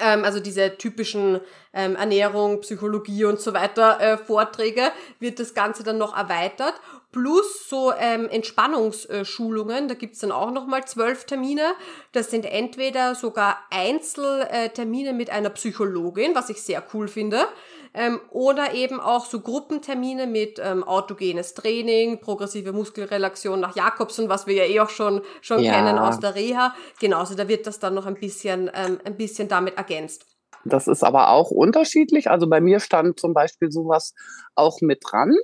ähm, 0.00 0.24
also 0.24 0.40
diese 0.40 0.76
typischen 0.76 1.40
ähm, 1.72 1.96
Ernährung, 1.96 2.60
Psychologie 2.60 3.24
und 3.24 3.40
so 3.40 3.54
weiter 3.54 4.00
äh, 4.00 4.18
Vorträge, 4.18 4.90
wird 5.18 5.40
das 5.40 5.54
Ganze 5.54 5.82
dann 5.82 5.98
noch 5.98 6.16
erweitert. 6.16 6.74
Plus 7.10 7.68
so 7.68 7.90
ähm, 7.98 8.28
Entspannungsschulungen, 8.28 9.88
da 9.88 9.94
gibt's 9.94 10.18
dann 10.18 10.30
auch 10.30 10.50
nochmal 10.50 10.84
zwölf 10.84 11.24
Termine. 11.24 11.72
Das 12.12 12.30
sind 12.30 12.44
entweder 12.44 13.14
sogar 13.14 13.56
Einzeltermine 13.70 15.14
mit 15.14 15.30
einer 15.30 15.48
Psychologin, 15.50 16.34
was 16.34 16.50
ich 16.50 16.60
sehr 16.62 16.84
cool 16.92 17.08
finde, 17.08 17.46
ähm, 17.94 18.20
oder 18.30 18.74
eben 18.74 19.00
auch 19.00 19.24
so 19.24 19.40
Gruppentermine 19.40 20.26
mit 20.26 20.60
ähm, 20.62 20.84
autogenes 20.84 21.54
Training, 21.54 22.20
progressive 22.20 22.72
Muskelrelaxion 22.72 23.58
nach 23.58 23.74
Jakobsen, 23.74 24.28
was 24.28 24.46
wir 24.46 24.54
ja 24.54 24.64
eh 24.64 24.80
auch 24.80 24.90
schon, 24.90 25.22
schon 25.40 25.62
Ja. 25.62 25.72
kennen 25.72 25.98
aus 25.98 26.20
der 26.20 26.34
Reha. 26.34 26.74
Genau, 27.00 27.20
also 27.20 27.34
da 27.34 27.48
wird 27.48 27.66
das 27.66 27.78
dann 27.78 27.94
noch 27.94 28.04
ein 28.04 28.16
bisschen, 28.16 28.70
ähm, 28.74 29.00
ein 29.04 29.16
bisschen 29.16 29.48
damit 29.48 29.78
ergänzt. 29.78 30.26
Das 30.64 30.88
ist 30.88 31.02
aber 31.02 31.30
auch 31.30 31.50
unterschiedlich. 31.50 32.28
Also 32.30 32.46
bei 32.48 32.60
mir 32.60 32.80
stand 32.80 33.18
zum 33.18 33.32
Beispiel 33.32 33.70
sowas 33.70 34.12
auch 34.54 34.82
mit 34.82 35.02
dran 35.02 35.34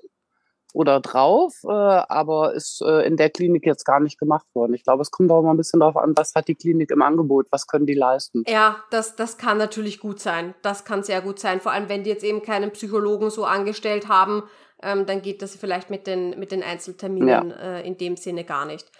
oder 0.74 0.98
drauf, 0.98 1.54
äh, 1.64 1.68
aber 1.68 2.52
ist 2.52 2.82
äh, 2.84 3.06
in 3.06 3.16
der 3.16 3.30
Klinik 3.30 3.64
jetzt 3.64 3.84
gar 3.84 4.00
nicht 4.00 4.18
gemacht 4.18 4.46
worden. 4.54 4.74
Ich 4.74 4.82
glaube, 4.82 5.02
es 5.02 5.12
kommt 5.12 5.30
auch 5.30 5.40
mal 5.40 5.52
ein 5.52 5.56
bisschen 5.56 5.78
darauf 5.78 5.96
an, 5.96 6.14
was 6.16 6.34
hat 6.34 6.48
die 6.48 6.56
Klinik 6.56 6.90
im 6.90 7.00
Angebot, 7.00 7.46
was 7.50 7.68
können 7.68 7.86
die 7.86 7.94
leisten. 7.94 8.42
Ja, 8.48 8.82
das, 8.90 9.14
das 9.14 9.38
kann 9.38 9.56
natürlich 9.56 10.00
gut 10.00 10.18
sein. 10.18 10.54
Das 10.62 10.84
kann 10.84 11.04
sehr 11.04 11.22
gut 11.22 11.38
sein. 11.38 11.60
Vor 11.60 11.70
allem, 11.70 11.88
wenn 11.88 12.02
die 12.02 12.10
jetzt 12.10 12.24
eben 12.24 12.42
keinen 12.42 12.72
Psychologen 12.72 13.30
so 13.30 13.44
angestellt 13.44 14.08
haben, 14.08 14.42
ähm, 14.82 15.06
dann 15.06 15.22
geht 15.22 15.42
das 15.42 15.54
vielleicht 15.54 15.90
mit 15.90 16.08
den, 16.08 16.38
mit 16.40 16.50
den 16.50 16.64
Einzelterminen 16.64 17.52
äh, 17.52 17.82
in 17.82 17.96
dem 17.96 18.16
Sinne 18.16 18.42
gar 18.42 18.66
nicht. 18.66 18.90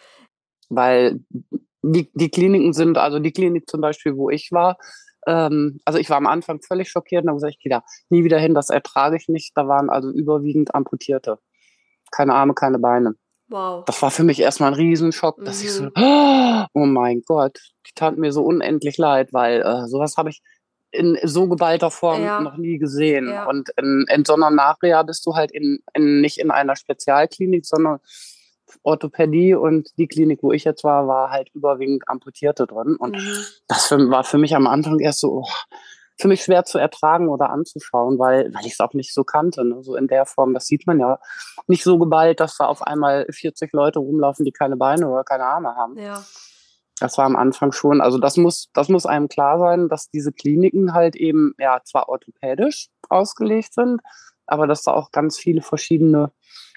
Weil 0.69 1.25
die, 1.83 2.09
die 2.15 2.31
Kliniken 2.31 2.73
sind, 2.73 2.99
also 2.99 3.19
die 3.19 3.33
Klinik 3.33 3.69
zum 3.69 3.81
Beispiel, 3.81 4.17
wo 4.17 4.31
ich 4.31 4.53
war, 4.53 4.79
ähm, 5.27 5.81
also 5.85 5.99
ich 5.99 6.09
war 6.09 6.19
am 6.19 6.29
Anfang 6.29 6.61
völlig 6.63 6.89
schockiert 6.89 7.25
und 7.25 7.31
habe 7.31 7.39
gesagt, 7.39 7.55
ich 7.55 7.61
gehe 7.61 7.71
da 7.71 7.83
nie 8.11 8.23
wieder 8.23 8.39
hin, 8.39 8.55
das 8.55 8.71
ertrage 8.71 9.17
ich 9.17 9.27
nicht. 9.27 9.57
Da 9.57 9.67
waren 9.67 9.91
also 9.91 10.11
überwiegend 10.11 10.73
Amputierte. 10.73 11.41
Keine 12.15 12.35
Arme, 12.35 12.55
keine 12.55 12.79
Beine. 12.79 13.15
Wow. 13.49 13.85
Das 13.87 14.01
war 14.03 14.11
für 14.11 14.23
mich 14.25 14.41
erstmal 14.41 14.71
ein 14.71 14.75
Riesenschock, 14.75 15.45
dass 15.45 15.63
ich 15.63 15.73
so, 15.73 15.85
Mhm. 15.85 15.91
oh 16.75 16.87
mein 16.87 17.23
Gott, 17.27 17.59
die 17.87 17.93
tat 17.95 18.17
mir 18.17 18.33
so 18.33 18.43
unendlich 18.43 18.99
leid, 18.99 19.33
weil 19.33 19.63
äh, 19.63 19.87
sowas 19.89 20.17
habe 20.17 20.31
ich 20.31 20.41
in 20.93 21.19
so 21.25 21.49
geballter 21.49 21.91
Form 21.91 22.23
Ja. 22.23 22.41
noch 22.41 22.57
nie 22.57 22.79
gesehen. 22.79 23.29
Ja. 23.29 23.47
Und 23.47 23.71
in, 23.77 24.07
in 24.09 24.25
so 24.25 24.35
einer 24.35 24.51
Nachreha 24.51 25.03
bist 25.03 25.27
du 25.27 25.35
halt 25.35 25.51
in, 25.51 25.81
in, 25.93 26.21
nicht 26.21 26.39
in 26.39 26.51
einer 26.53 26.77
Spezialklinik, 26.77 27.67
sondern 27.67 27.99
Orthopädie 28.83 29.55
und 29.55 29.89
die 29.99 30.07
Klinik, 30.07 30.43
wo 30.43 30.53
ich 30.53 30.65
jetzt 30.65 30.85
war, 30.85 31.07
war 31.07 31.31
halt 31.31 31.49
überwiegend 31.55 32.09
Amputierte 32.09 32.67
drin. 32.67 32.97
Und 32.97 33.17
Mhm. 33.17 33.45
das 33.69 33.87
für, 33.89 34.11
war 34.11 34.25
für 34.25 34.39
mich 34.39 34.55
am 34.57 34.67
Anfang 34.67 34.99
erst 35.01 35.21
so, 35.21 35.43
oh, 35.43 35.49
für 36.17 36.29
mich 36.29 36.45
schwer 36.45 36.65
zu 36.65 36.79
ertragen 36.79 37.29
oder 37.29 37.51
anzuschauen, 37.51 38.19
weil, 38.19 38.53
weil 38.55 38.67
ich 38.67 38.75
es 38.75 38.81
auch 38.81 38.93
nicht 38.93 39.13
so 39.13 39.25
kannte. 39.25 39.65
Ne? 39.65 39.83
So 39.83 39.97
in 39.97 40.07
der 40.07 40.27
Form, 40.27 40.55
das 40.55 40.67
sieht 40.67 40.87
man 40.87 41.01
ja 41.01 41.19
nicht 41.67 41.83
so 41.83 41.99
geballt, 41.99 42.41
dass 42.41 42.57
da 42.57 42.67
auf 42.67 42.83
einmal 42.83 43.27
40 43.31 43.73
Leute 43.73 43.99
rumlaufen, 43.99 44.45
die 44.45 44.53
keine 44.53 44.77
Beine 44.77 45.09
oder 45.09 45.25
keine 45.25 45.45
Arme 45.45 45.75
haben. 45.75 45.99
Ja. 45.99 46.25
Das 47.01 47.19
war 47.19 47.25
am 47.25 47.35
Anfang 47.35 47.73
schon, 47.73 48.01
also 48.01 48.19
das 48.19 48.37
muss, 48.37 48.71
das 48.73 48.89
muss 48.89 49.05
einem 49.05 49.29
klar 49.29 49.59
sein, 49.59 49.89
dass 49.89 50.09
diese 50.11 50.33
Kliniken 50.33 50.95
halt 50.95 51.17
eben 51.17 51.55
ja 51.59 51.81
zwar 51.85 52.09
orthopädisch 52.09 52.89
ausgelegt 53.09 53.75
sind, 53.75 54.01
aber 54.47 54.69
dass 54.69 54.85
da 54.85 54.93
auch 54.93 55.11
ganz 55.11 55.37
viele 55.37 55.61
verschiedene 55.61 56.31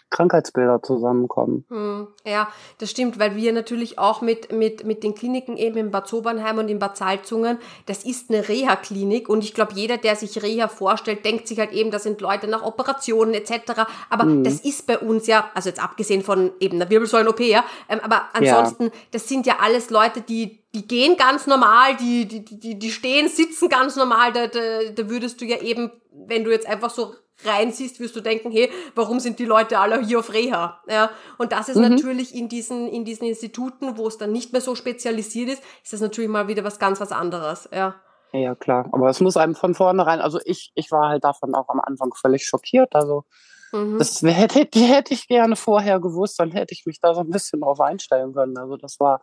Krankheitsbilder 0.09 0.81
zusammenkommen. 0.83 1.65
Hm, 1.69 2.07
ja, 2.25 2.47
das 2.79 2.91
stimmt, 2.91 3.19
weil 3.19 3.35
wir 3.35 3.51
natürlich 3.53 3.99
auch 3.99 4.21
mit, 4.21 4.51
mit, 4.51 4.85
mit 4.85 5.03
den 5.03 5.15
Kliniken 5.15 5.57
eben 5.57 5.77
in 5.77 5.91
Bad 5.91 6.07
Sobernheim 6.07 6.57
und 6.59 6.69
in 6.69 6.79
Bad 6.79 6.97
Salzungen, 6.97 7.57
das 7.85 8.03
ist 8.03 8.29
eine 8.29 8.47
Reha-Klinik 8.47 9.27
und 9.29 9.43
ich 9.43 9.53
glaube, 9.53 9.73
jeder, 9.75 9.97
der 9.97 10.15
sich 10.15 10.41
Reha 10.41 10.67
vorstellt, 10.67 11.25
denkt 11.25 11.47
sich 11.47 11.59
halt 11.59 11.71
eben, 11.73 11.91
da 11.91 11.99
sind 11.99 12.21
Leute 12.21 12.47
nach 12.47 12.63
Operationen 12.63 13.33
etc. 13.33 13.83
Aber 14.09 14.25
Mhm. 14.25 14.43
das 14.43 14.59
ist 14.61 14.87
bei 14.87 14.97
uns 14.97 15.27
ja, 15.27 15.49
also 15.53 15.69
jetzt 15.69 15.83
abgesehen 15.83 16.21
von 16.21 16.51
eben 16.59 16.81
einer 16.81 16.89
Wirbelsäulen-OP, 16.89 17.39
ja, 17.41 17.63
ähm, 17.89 17.99
aber 18.01 18.23
ansonsten, 18.33 18.91
das 19.11 19.27
sind 19.27 19.45
ja 19.45 19.57
alles 19.61 19.89
Leute, 19.89 20.21
die 20.21 20.59
die 20.75 20.87
gehen 20.87 21.17
ganz 21.17 21.47
normal, 21.47 21.95
die, 21.95 22.27
die, 22.27 22.43
die, 22.43 22.77
die 22.77 22.91
stehen, 22.91 23.29
sitzen 23.29 23.67
ganz 23.69 23.95
normal, 23.95 24.31
da, 24.33 24.47
da, 24.47 24.59
da 24.93 25.09
würdest 25.09 25.41
du 25.41 25.45
ja 25.45 25.59
eben, 25.61 25.91
wenn 26.11 26.43
du 26.43 26.51
jetzt 26.51 26.67
einfach 26.67 26.91
so 26.91 27.15
reinsiehst, 27.45 27.99
wirst 27.99 28.15
du 28.15 28.21
denken, 28.21 28.51
hey, 28.51 28.69
warum 28.95 29.19
sind 29.19 29.39
die 29.39 29.45
Leute 29.45 29.79
alle 29.79 30.01
hier 30.01 30.19
auf 30.19 30.33
Reha? 30.33 30.81
Ja, 30.89 31.11
und 31.37 31.51
das 31.51 31.69
ist 31.69 31.77
mhm. 31.77 31.89
natürlich 31.89 32.33
in 32.35 32.49
diesen, 32.49 32.87
in 32.87 33.05
diesen 33.05 33.27
Instituten, 33.27 33.97
wo 33.97 34.07
es 34.07 34.17
dann 34.17 34.31
nicht 34.31 34.53
mehr 34.53 34.61
so 34.61 34.75
spezialisiert 34.75 35.49
ist, 35.49 35.63
ist 35.83 35.93
das 35.93 36.01
natürlich 36.01 36.29
mal 36.29 36.47
wieder 36.47 36.63
was 36.63 36.79
ganz 36.79 36.99
was 36.99 37.11
anderes, 37.11 37.69
ja. 37.71 37.95
Ja, 38.33 38.55
klar. 38.55 38.89
Aber 38.91 39.09
es 39.09 39.21
muss 39.21 39.37
einem 39.37 39.55
von 39.55 39.73
vornherein, 39.73 40.19
also 40.19 40.39
ich, 40.45 40.71
ich 40.75 40.91
war 40.91 41.09
halt 41.09 41.23
davon 41.23 41.55
auch 41.55 41.69
am 41.69 41.79
Anfang 41.79 42.13
völlig 42.13 42.45
schockiert. 42.45 42.93
Also 42.93 43.23
mhm. 43.71 43.97
das 43.97 44.21
hätte, 44.21 44.67
hätte 44.79 45.13
ich 45.13 45.27
gerne 45.27 45.55
vorher 45.55 45.99
gewusst, 45.99 46.39
dann 46.39 46.51
hätte 46.51 46.73
ich 46.73 46.85
mich 46.85 46.99
da 46.99 47.13
so 47.13 47.21
ein 47.21 47.29
bisschen 47.29 47.61
drauf 47.61 47.79
einstellen 47.79 48.33
können. 48.33 48.57
Also 48.57 48.75
das 48.75 48.99
war 48.99 49.21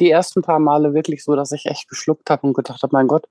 die 0.00 0.10
ersten 0.10 0.42
paar 0.42 0.58
Male 0.58 0.94
wirklich 0.94 1.22
so, 1.22 1.36
dass 1.36 1.52
ich 1.52 1.66
echt 1.66 1.88
geschluckt 1.88 2.30
habe 2.30 2.46
und 2.46 2.54
gedacht 2.54 2.82
habe, 2.82 2.96
mein 2.96 3.08
Gott, 3.08 3.26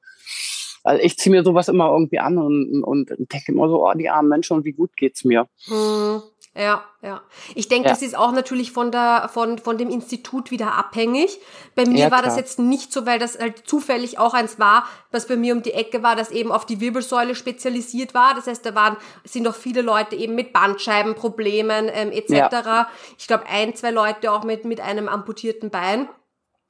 also 0.86 1.04
ich 1.04 1.18
ziehe 1.18 1.36
mir 1.36 1.44
sowas 1.44 1.68
immer 1.68 1.90
irgendwie 1.92 2.20
an 2.20 2.38
und, 2.38 2.84
und 2.84 3.10
denke 3.18 3.52
immer 3.52 3.68
so, 3.68 3.86
oh, 3.86 3.94
die 3.94 4.10
armen 4.10 4.30
Menschen 4.30 4.56
und 4.56 4.66
wie 4.66 4.74
gut 4.74 4.96
geht's 4.96 5.24
mir. 5.24 5.48
Mhm. 5.68 6.22
Ja, 6.58 6.86
ja. 7.02 7.22
Ich 7.54 7.68
denke, 7.68 7.90
ja. 7.90 7.94
das 7.94 8.02
ist 8.02 8.18
auch 8.18 8.32
natürlich 8.32 8.72
von 8.72 8.90
der, 8.90 9.30
von, 9.34 9.58
von 9.58 9.78
dem 9.78 9.90
Institut 9.90 10.52
wieder 10.52 10.76
abhängig. 10.76 11.38
Bei 11.76 11.86
mir 11.86 12.06
ja, 12.06 12.12
war 12.12 12.22
das 12.22 12.38
jetzt 12.38 12.60
nicht 12.60 12.94
so, 12.94 13.06
weil 13.06 13.20
das 13.20 13.38
halt 13.38 13.68
zufällig 13.68 14.20
auch 14.20 14.34
eins 14.34 14.58
war, 14.58 14.86
was 15.12 15.28
bei 15.28 15.36
mir 15.36 15.54
um 15.54 15.64
die 15.64 15.74
Ecke 15.74 16.02
war, 16.02 16.16
das 16.16 16.32
eben 16.32 16.54
auf 16.54 16.66
die 16.66 16.80
Wirbelsäule 16.80 17.36
spezialisiert 17.36 18.14
war. 18.14 18.36
Das 18.36 18.48
heißt, 18.48 18.66
da 18.66 18.74
waren, 18.74 18.96
sind 19.26 19.44
noch 19.44 19.56
viele 19.56 19.82
Leute 19.82 20.16
eben 20.16 20.36
mit 20.36 20.54
Bandscheibenproblemen, 20.54 21.90
ähm, 21.92 22.12
etc. 22.12 22.32
Ja. 22.32 22.90
Ich 23.18 23.28
glaube, 23.28 23.48
ein, 23.48 23.76
zwei 23.76 23.92
Leute 23.92 24.32
auch 24.32 24.46
mit, 24.46 24.64
mit 24.64 24.80
einem 24.80 25.10
amputierten 25.10 25.72
Bein. 25.72 26.08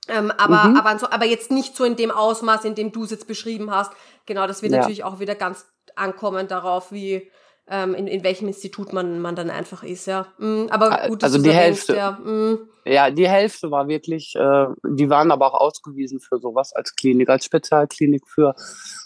Ähm, 0.08 0.32
aber, 0.32 0.70
mhm. 0.70 0.78
aber, 0.78 1.00
so, 1.00 1.10
aber 1.10 1.26
jetzt 1.26 1.52
nicht 1.52 1.76
so 1.76 1.84
in 1.84 1.96
dem 1.96 2.12
Ausmaß, 2.12 2.66
in 2.66 2.76
dem 2.76 2.92
du 2.92 3.04
es 3.04 3.12
jetzt 3.12 3.28
beschrieben 3.28 3.72
hast. 3.72 3.92
Genau, 4.26 4.48
das 4.48 4.62
wird 4.62 4.72
natürlich 4.72 5.04
auch 5.04 5.20
wieder 5.20 5.36
ganz 5.36 5.66
ankommen 5.96 6.48
darauf, 6.48 6.92
wie, 6.92 7.30
ähm, 7.68 7.96
in, 7.96 8.08
in 8.08 8.24
welchem 8.24 8.48
Institut 8.48 8.94
man, 8.94 9.20
man 9.20 9.36
dann 9.36 9.50
einfach 9.50 9.84
ist, 9.84 10.06
ja. 10.06 10.28
Mm, 10.38 10.68
aber 10.70 11.08
gut, 11.08 11.24
also 11.24 11.42
die 11.42 11.52
Hälfte, 11.52 11.96
ja. 11.96 12.12
Mm. 12.12 12.70
ja. 12.86 13.10
die 13.10 13.28
Hälfte 13.28 13.72
war 13.72 13.88
wirklich, 13.88 14.36
äh, 14.36 14.68
die 14.88 15.10
waren 15.10 15.32
aber 15.32 15.48
auch 15.48 15.60
ausgewiesen 15.60 16.20
für 16.20 16.40
sowas 16.40 16.74
als 16.74 16.96
Klinik, 16.96 17.30
als 17.30 17.46
Spezialklinik 17.46 18.28
für 18.28 18.56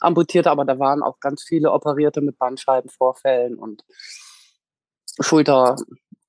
Amputierte, 0.02 0.52
aber 0.52 0.66
da 0.66 0.78
waren 0.78 1.04
auch 1.04 1.20
ganz 1.22 1.44
viele 1.44 1.72
Operierte 1.72 2.20
mit 2.22 2.38
Bandscheibenvorfällen 2.38 3.58
und 3.58 3.86
Schulter, 5.22 5.78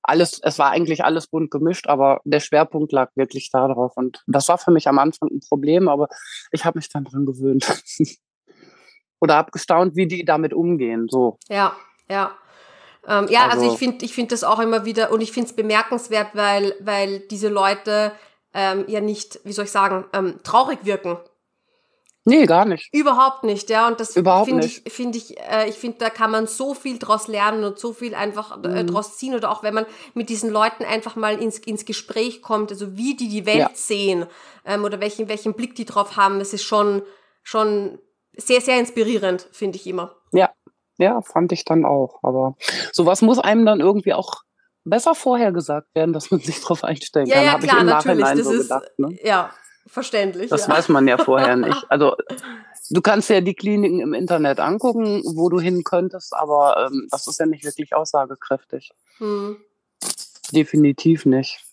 alles, 0.03 0.39
es 0.43 0.59
war 0.59 0.71
eigentlich 0.71 1.03
alles 1.03 1.27
bunt 1.27 1.51
gemischt, 1.51 1.87
aber 1.87 2.21
der 2.23 2.39
Schwerpunkt 2.39 2.91
lag 2.91 3.11
wirklich 3.15 3.49
darauf. 3.51 3.95
Und 3.95 4.23
das 4.27 4.47
war 4.47 4.57
für 4.57 4.71
mich 4.71 4.87
am 4.87 4.99
Anfang 4.99 5.29
ein 5.29 5.41
Problem, 5.47 5.87
aber 5.87 6.07
ich 6.51 6.65
habe 6.65 6.79
mich 6.79 6.89
dann 6.89 7.05
dran 7.05 7.25
gewöhnt. 7.25 7.65
Oder 9.19 9.35
habe 9.35 9.51
gestaunt, 9.51 9.95
wie 9.95 10.07
die 10.07 10.25
damit 10.25 10.53
umgehen. 10.53 11.07
So. 11.09 11.37
Ja, 11.47 11.75
ja. 12.09 12.31
Ähm, 13.07 13.27
ja, 13.29 13.45
also, 13.45 13.61
also 13.61 13.73
ich 13.73 13.79
finde 13.79 14.05
ich 14.05 14.13
finde 14.13 14.29
das 14.29 14.43
auch 14.43 14.59
immer 14.59 14.85
wieder 14.85 15.11
und 15.11 15.21
ich 15.21 15.31
finde 15.31 15.49
es 15.49 15.55
bemerkenswert, 15.55 16.29
weil, 16.33 16.75
weil 16.79 17.19
diese 17.19 17.49
Leute 17.49 18.11
ähm, 18.53 18.85
ja 18.87 19.01
nicht, 19.01 19.39
wie 19.43 19.53
soll 19.53 19.65
ich 19.65 19.71
sagen, 19.71 20.05
ähm, 20.13 20.39
traurig 20.43 20.79
wirken. 20.83 21.17
Nee, 22.23 22.45
gar 22.45 22.65
nicht. 22.65 22.87
Überhaupt 22.93 23.43
nicht, 23.43 23.69
ja. 23.71 23.87
Und 23.87 23.99
das 23.99 24.13
finde 24.13 24.65
ich, 24.65 24.83
finde 24.87 25.17
ich, 25.17 25.39
äh, 25.39 25.67
ich 25.67 25.75
finde, 25.75 25.97
da 25.97 26.09
kann 26.11 26.29
man 26.29 26.45
so 26.45 26.75
viel 26.75 26.99
draus 26.99 27.27
lernen 27.27 27.63
und 27.63 27.79
so 27.79 27.93
viel 27.93 28.13
einfach 28.13 28.63
äh, 28.63 28.83
mhm. 28.83 28.87
draus 28.87 29.17
ziehen. 29.17 29.33
Oder 29.33 29.49
auch 29.49 29.63
wenn 29.63 29.73
man 29.73 29.85
mit 30.13 30.29
diesen 30.29 30.51
Leuten 30.51 30.83
einfach 30.83 31.15
mal 31.15 31.41
ins, 31.41 31.57
ins 31.59 31.85
Gespräch 31.85 32.43
kommt, 32.43 32.71
also 32.71 32.95
wie 32.95 33.15
die 33.15 33.27
die 33.27 33.47
Welt 33.47 33.57
ja. 33.57 33.69
sehen 33.73 34.27
ähm, 34.65 34.83
oder 34.83 34.99
welchen, 34.99 35.29
welchen 35.29 35.55
Blick 35.55 35.75
die 35.75 35.85
drauf 35.85 36.15
haben, 36.15 36.37
das 36.37 36.53
ist 36.53 36.63
schon, 36.63 37.01
schon 37.41 37.97
sehr, 38.37 38.61
sehr 38.61 38.79
inspirierend, 38.79 39.47
finde 39.51 39.77
ich 39.77 39.87
immer. 39.87 40.15
Ja, 40.31 40.51
ja, 40.97 41.21
fand 41.21 41.51
ich 41.51 41.65
dann 41.65 41.85
auch. 41.85 42.19
Aber 42.21 42.55
sowas 42.91 43.23
muss 43.23 43.39
einem 43.39 43.65
dann 43.65 43.79
irgendwie 43.79 44.13
auch 44.13 44.43
besser 44.83 45.15
vorher 45.15 45.51
gesagt 45.51 45.87
werden, 45.95 46.13
dass 46.13 46.29
man 46.29 46.39
sich 46.39 46.61
darauf 46.61 46.83
einstellen 46.83 47.25
ja, 47.25 47.35
kann. 47.35 47.45
Ja, 47.45 47.57
klar, 47.57 47.63
ich 47.63 47.81
im 47.81 47.85
natürlich. 47.87 48.19
Nachhinein 48.19 48.37
das 48.37 48.45
so 48.45 48.53
ist, 48.53 48.61
gedacht, 48.63 48.91
ne? 48.97 49.17
ja, 49.23 49.49
verständlich. 49.91 50.49
Das 50.49 50.67
ja. 50.67 50.73
weiß 50.73 50.89
man 50.89 51.07
ja 51.07 51.17
vorher 51.17 51.55
nicht. 51.57 51.85
Also 51.89 52.15
du 52.89 53.01
kannst 53.01 53.29
ja 53.29 53.41
die 53.41 53.53
Kliniken 53.53 53.99
im 53.99 54.13
Internet 54.13 54.59
angucken, 54.59 55.21
wo 55.35 55.49
du 55.49 55.59
hin 55.59 55.83
könntest, 55.83 56.33
aber 56.33 56.87
ähm, 56.87 57.07
das 57.11 57.27
ist 57.27 57.39
ja 57.39 57.45
nicht 57.45 57.63
wirklich 57.63 57.93
aussagekräftig. 57.93 58.91
Hm. 59.17 59.57
Definitiv 60.51 61.25
nicht. 61.25 61.63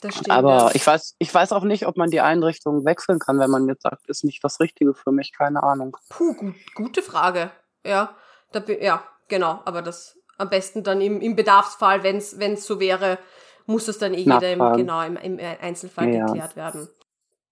Das 0.00 0.14
stimmt, 0.14 0.30
aber 0.30 0.56
ja. 0.56 0.70
ich 0.74 0.86
weiß, 0.86 1.14
ich 1.18 1.32
weiß 1.32 1.52
auch 1.52 1.62
nicht, 1.62 1.86
ob 1.86 1.96
man 1.96 2.10
die 2.10 2.20
Einrichtung 2.20 2.84
wechseln 2.84 3.18
kann, 3.18 3.38
wenn 3.38 3.50
man 3.50 3.68
jetzt 3.68 3.82
sagt, 3.82 4.08
ist 4.08 4.24
nicht 4.24 4.42
das 4.42 4.58
Richtige 4.58 4.94
für 4.94 5.12
mich, 5.12 5.32
keine 5.32 5.62
Ahnung. 5.62 5.96
Puh, 6.08 6.34
gut, 6.34 6.54
gute 6.74 7.02
Frage. 7.02 7.50
Ja. 7.86 8.16
Da, 8.50 8.62
ja, 8.80 9.04
genau. 9.28 9.60
Aber 9.64 9.80
das 9.80 10.18
am 10.38 10.50
besten 10.50 10.82
dann 10.82 11.00
im, 11.00 11.20
im 11.20 11.36
Bedarfsfall, 11.36 12.02
wenn 12.02 12.16
es 12.16 12.66
so 12.66 12.80
wäre, 12.80 13.18
muss 13.66 13.86
es 13.86 13.98
dann 13.98 14.12
eh 14.12 14.18
jeder 14.18 14.52
im, 14.52 14.58
genau, 14.76 15.02
im, 15.02 15.16
im 15.16 15.38
Einzelfall 15.60 16.12
ja. 16.12 16.26
geklärt 16.26 16.56
werden. 16.56 16.88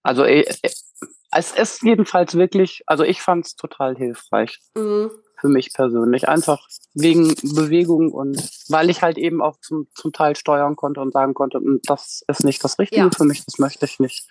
Also 0.03 0.25
äh, 0.25 0.41
äh, 0.41 0.71
es 1.33 1.53
ist 1.53 1.83
jedenfalls 1.83 2.35
wirklich, 2.35 2.83
also 2.87 3.05
ich 3.05 3.23
fand 3.23 3.47
es 3.47 3.57
total 3.57 3.97
hilfreich. 3.97 4.59
Mhm. 4.75 5.11
Für 5.41 5.49
mich 5.49 5.73
persönlich. 5.73 6.29
Einfach 6.29 6.67
wegen 6.93 7.35
Bewegung 7.55 8.13
und 8.13 8.37
weil 8.69 8.91
ich 8.91 9.01
halt 9.01 9.17
eben 9.17 9.41
auch 9.41 9.57
zum, 9.61 9.89
zum 9.95 10.13
Teil 10.13 10.37
steuern 10.37 10.77
konnte 10.77 11.01
und 11.01 11.13
sagen 11.13 11.33
konnte, 11.33 11.59
hm, 11.59 11.81
das 11.85 12.23
ist 12.29 12.45
nicht 12.45 12.63
das 12.63 12.79
Richtige 12.79 13.05
ja. 13.05 13.11
für 13.11 13.25
mich, 13.25 13.43
das 13.47 13.59
möchte 13.59 13.87
ich 13.87 14.01
nicht. 14.01 14.29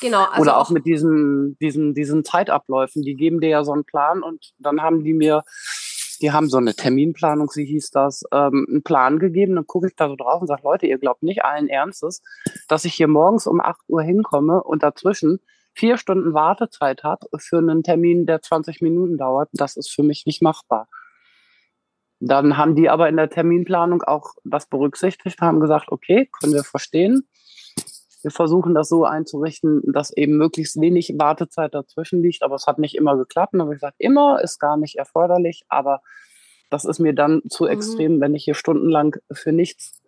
Genau. 0.00 0.24
Also 0.24 0.40
Oder 0.40 0.56
auch, 0.56 0.66
auch 0.66 0.70
mit 0.70 0.86
diesen, 0.86 1.58
diesen, 1.58 1.92
diesen 1.92 2.24
Zeitabläufen, 2.24 3.02
die 3.02 3.14
geben 3.14 3.40
dir 3.40 3.50
ja 3.50 3.64
so 3.64 3.72
einen 3.72 3.84
Plan 3.84 4.22
und 4.22 4.54
dann 4.58 4.80
haben 4.80 5.04
die 5.04 5.12
mir 5.12 5.44
die 6.20 6.32
haben 6.32 6.48
so 6.48 6.58
eine 6.58 6.74
Terminplanung, 6.74 7.50
sie 7.50 7.64
hieß 7.64 7.90
das, 7.90 8.24
ähm, 8.32 8.66
einen 8.68 8.82
Plan 8.82 9.18
gegeben. 9.18 9.54
Dann 9.54 9.66
gucke 9.66 9.88
ich 9.88 9.96
da 9.96 10.08
so 10.08 10.16
drauf 10.16 10.40
und 10.40 10.46
sage, 10.46 10.62
Leute, 10.64 10.86
ihr 10.86 10.98
glaubt 10.98 11.22
nicht 11.22 11.44
allen 11.44 11.68
Ernstes, 11.68 12.22
dass 12.68 12.84
ich 12.84 12.94
hier 12.94 13.08
morgens 13.08 13.46
um 13.46 13.60
8 13.60 13.80
Uhr 13.88 14.02
hinkomme 14.02 14.62
und 14.62 14.82
dazwischen 14.82 15.40
vier 15.74 15.96
Stunden 15.96 16.34
Wartezeit 16.34 17.04
habe 17.04 17.26
für 17.38 17.58
einen 17.58 17.82
Termin, 17.82 18.26
der 18.26 18.42
20 18.42 18.80
Minuten 18.80 19.16
dauert. 19.16 19.48
Das 19.52 19.76
ist 19.76 19.90
für 19.90 20.02
mich 20.02 20.26
nicht 20.26 20.42
machbar. 20.42 20.88
Dann 22.20 22.56
haben 22.56 22.74
die 22.74 22.88
aber 22.88 23.08
in 23.08 23.16
der 23.16 23.30
Terminplanung 23.30 24.02
auch 24.02 24.34
das 24.44 24.66
berücksichtigt, 24.66 25.40
haben 25.40 25.60
gesagt, 25.60 25.92
okay, 25.92 26.28
können 26.40 26.52
wir 26.52 26.64
verstehen. 26.64 27.28
Wir 28.22 28.30
versuchen 28.30 28.74
das 28.74 28.88
so 28.88 29.04
einzurichten, 29.04 29.82
dass 29.92 30.16
eben 30.16 30.36
möglichst 30.36 30.80
wenig 30.80 31.14
Wartezeit 31.18 31.74
dazwischen 31.74 32.22
liegt, 32.22 32.42
aber 32.42 32.56
es 32.56 32.66
hat 32.66 32.78
nicht 32.78 32.94
immer 32.94 33.16
geklappt. 33.16 33.54
Und 33.54 33.60
habe 33.60 33.72
ich 33.72 33.80
gesagt, 33.80 33.96
immer 33.98 34.40
ist 34.42 34.58
gar 34.58 34.76
nicht 34.76 34.96
erforderlich, 34.96 35.62
aber 35.68 36.00
das 36.70 36.84
ist 36.84 36.98
mir 36.98 37.14
dann 37.14 37.42
zu 37.48 37.64
mhm. 37.64 37.70
extrem, 37.70 38.20
wenn 38.20 38.34
ich 38.34 38.44
hier 38.44 38.54
stundenlang 38.54 39.16
für 39.32 39.52
nichts 39.52 40.00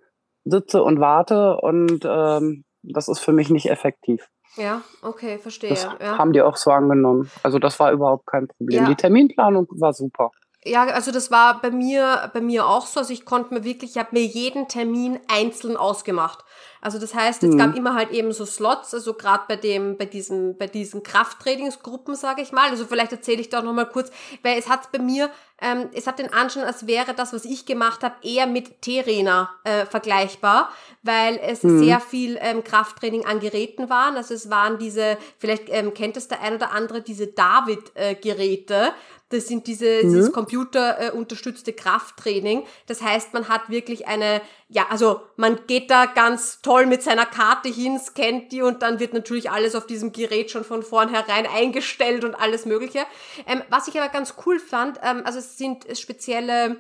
sitze 0.45 0.83
und 0.83 1.01
warte 1.01 1.59
und 1.59 2.05
ähm, 2.05 2.65
das 2.83 3.09
ist 3.09 3.21
für 3.21 3.33
mich 3.33 3.51
nicht 3.51 3.71
effektiv. 3.71 4.29
Ja, 4.57 4.83
okay, 5.03 5.39
verstehe. 5.39 5.71
Das 5.71 5.85
ja. 6.01 6.19
haben 6.19 6.33
die 6.33 6.43
auch 6.43 6.57
so 6.57 6.71
angenommen. 6.71 7.31
Also 7.43 7.59
das 7.59 7.79
war 7.79 7.93
überhaupt 7.93 8.27
kein 8.27 8.49
Problem. 8.49 8.83
Ja. 8.83 8.89
Die 8.89 8.97
Terminplanung 8.97 9.69
war 9.71 9.93
super. 9.93 10.31
Ja, 10.65 10.85
also 10.85 11.11
das 11.11 11.31
war 11.31 11.63
bei 11.63 11.71
mir, 11.71 12.31
bei 12.35 12.43
mir 12.43 12.67
auch 12.67 12.87
so. 12.87 13.01
Also 13.01 13.13
ich 13.15 13.25
konnte 13.25 13.55
mir 13.55 13.65
wirklich, 13.65 13.93
ich 13.93 13.99
habe 13.99 14.11
mir 14.13 14.25
jeden 14.25 14.69
Termin 14.69 15.19
einzeln 15.27 15.77
ausgemacht. 15.77 16.45
Also 16.83 16.99
das 16.99 17.15
heißt, 17.15 17.43
es 17.45 17.55
mhm. 17.55 17.59
gab 17.59 17.77
immer 17.77 17.95
halt 17.95 18.11
eben 18.11 18.33
so 18.33 18.47
Slots, 18.47 18.95
also 18.95 19.13
gerade 19.13 19.45
bei 19.49 19.57
dem, 19.57 19.99
bei 19.99 20.07
diesen, 20.07 20.57
bei 20.57 20.67
diesen 20.67 21.03
Krafttrainingsgruppen, 21.03 22.15
sage 22.15 22.41
ich 22.43 22.53
mal. 22.53 22.71
Also 22.71 22.87
vielleicht 22.87 23.13
erzähle 23.13 23.41
ich 23.41 23.51
da 23.51 23.61
noch 23.61 23.73
mal 23.73 23.85
kurz, 23.85 24.11
weil 24.43 24.59
es 24.59 24.69
hat 24.69 24.91
bei 24.91 24.99
mir, 24.99 25.31
ähm, 25.61 25.91
es 25.93 26.07
hat 26.07 26.19
den 26.19 26.33
Anschein, 26.33 26.65
als 26.65 26.87
wäre 26.87 27.13
das, 27.13 27.35
was 27.35 27.45
ich 27.45 27.67
gemacht 27.67 28.03
habe, 28.03 28.15
eher 28.23 28.47
mit 28.47 28.81
T-Rena 28.81 29.51
äh, 29.65 29.85
vergleichbar, 29.85 30.71
weil 31.03 31.39
es 31.43 31.63
mhm. 31.63 31.83
sehr 31.83 32.01
viel 32.01 32.39
ähm, 32.41 32.65
Krafttraining 32.65 33.27
an 33.27 33.41
Geräten 33.41 33.91
waren. 33.91 34.17
Also 34.17 34.33
es 34.33 34.49
waren 34.49 34.79
diese, 34.79 35.19
vielleicht 35.39 35.65
ähm, 35.69 35.93
kennt 35.93 36.17
es 36.17 36.29
der 36.29 36.41
ein 36.41 36.55
oder 36.55 36.73
andere, 36.73 37.03
diese 37.03 37.27
David-Geräte. 37.27 38.75
Äh, 38.75 38.93
das 39.31 39.47
sind 39.47 39.67
diese, 39.67 40.03
mhm. 40.03 40.11
dieses 40.11 40.33
computerunterstützte 40.33 41.71
äh, 41.71 41.75
Krafttraining. 41.75 42.65
Das 42.87 43.01
heißt, 43.01 43.33
man 43.33 43.49
hat 43.49 43.71
wirklich 43.71 44.07
eine, 44.07 44.43
ja, 44.69 44.87
also 44.91 45.23
man 45.37 45.61
geht 45.67 45.91
da 45.91 46.07
ganz 46.07 46.61
toll 46.63 46.87
mit 46.87 47.03
seiner 47.03 47.27
Karte 47.27 47.69
hin, 47.69 47.99
scannt 47.99 48.53
die 48.53 48.63
und 48.63 48.83
dann 48.83 49.01
wird 49.01 49.15
natürlich 49.15 49.51
alles 49.51 49.75
auf 49.75 49.87
diesem 49.87 50.13
Gerät 50.13 50.51
schon 50.51 50.65
von 50.65 50.83
vornherein 50.83 51.47
eingestellt 51.47 52.25
und 52.25 52.35
alles 52.35 52.67
Mögliche. 52.67 53.01
Ähm, 53.47 53.63
was 53.71 53.89
ich 53.89 53.99
aber 53.99 54.11
ganz 54.11 54.35
cool 54.45 54.59
fand, 54.59 54.99
ähm, 55.03 55.23
also 55.25 55.39
es 55.39 55.57
sind 55.57 55.87
spezielle 55.97 56.77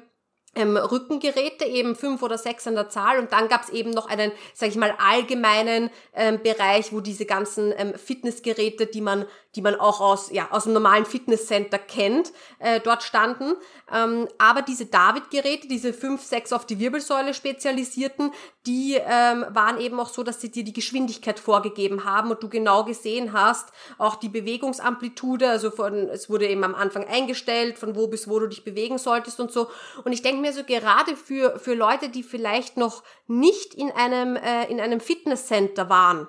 ähm, 0.54 0.76
Rückengeräte, 0.76 1.64
eben 1.64 1.94
fünf 1.94 2.22
oder 2.22 2.36
sechs 2.36 2.66
an 2.66 2.74
der 2.74 2.88
Zahl. 2.88 3.18
Und 3.18 3.32
dann 3.32 3.48
gab 3.48 3.62
es 3.62 3.70
eben 3.70 3.90
noch 3.90 4.08
einen, 4.08 4.32
sag 4.52 4.68
ich 4.68 4.76
mal, 4.76 4.94
allgemeinen 4.98 5.90
ähm, 6.14 6.40
Bereich, 6.42 6.92
wo 6.92 7.00
diese 7.00 7.24
ganzen 7.24 7.72
ähm, 7.76 7.94
Fitnessgeräte, 7.94 8.86
die 8.86 9.00
man, 9.00 9.26
die 9.54 9.62
man 9.62 9.76
auch 9.76 10.00
aus, 10.00 10.30
ja, 10.32 10.48
aus 10.50 10.64
dem 10.64 10.72
normalen 10.72 11.06
Fitnesscenter 11.06 11.78
kennt, 11.78 12.32
äh, 12.58 12.80
dort 12.80 13.02
standen. 13.02 13.54
Ähm, 13.92 14.28
aber 14.38 14.62
diese 14.62 14.86
David-Geräte, 14.86 15.68
diese 15.68 15.92
fünf, 15.92 16.22
sechs 16.22 16.52
auf 16.52 16.66
die 16.66 16.78
Wirbelsäule 16.78 17.34
spezialisierten, 17.34 18.32
die 18.66 18.94
ähm, 18.94 19.44
waren 19.50 19.78
eben 19.80 20.00
auch 20.00 20.08
so, 20.08 20.22
dass 20.22 20.40
sie 20.40 20.50
dir 20.50 20.64
die 20.64 20.72
Geschwindigkeit 20.72 21.38
vorgegeben 21.38 22.04
haben 22.04 22.30
und 22.30 22.42
du 22.42 22.48
genau 22.48 22.84
gesehen 22.84 23.32
hast, 23.32 23.68
auch 23.98 24.16
die 24.16 24.28
Bewegungsamplitude, 24.28 25.48
also 25.48 25.70
von, 25.70 26.08
es 26.08 26.28
wurde 26.28 26.48
eben 26.48 26.64
am 26.64 26.74
Anfang 26.74 27.06
eingestellt, 27.06 27.78
von 27.78 27.94
wo 27.94 28.08
bis 28.08 28.28
wo 28.28 28.38
du 28.38 28.46
dich 28.46 28.64
bewegen 28.64 28.98
solltest 28.98 29.38
und 29.38 29.52
so. 29.52 29.68
Und 30.04 30.12
ich 30.12 30.22
denke 30.22 30.30
denke 30.30 30.40
mir 30.40 30.52
so 30.52 30.64
gerade 30.64 31.16
für, 31.16 31.58
für 31.58 31.74
Leute, 31.74 32.08
die 32.08 32.22
vielleicht 32.22 32.76
noch 32.76 33.02
nicht 33.26 33.74
in 33.74 33.90
einem, 33.90 34.36
äh, 34.36 34.66
in 34.70 34.80
einem 34.80 35.00
Fitnesscenter 35.00 35.88
waren, 35.88 36.28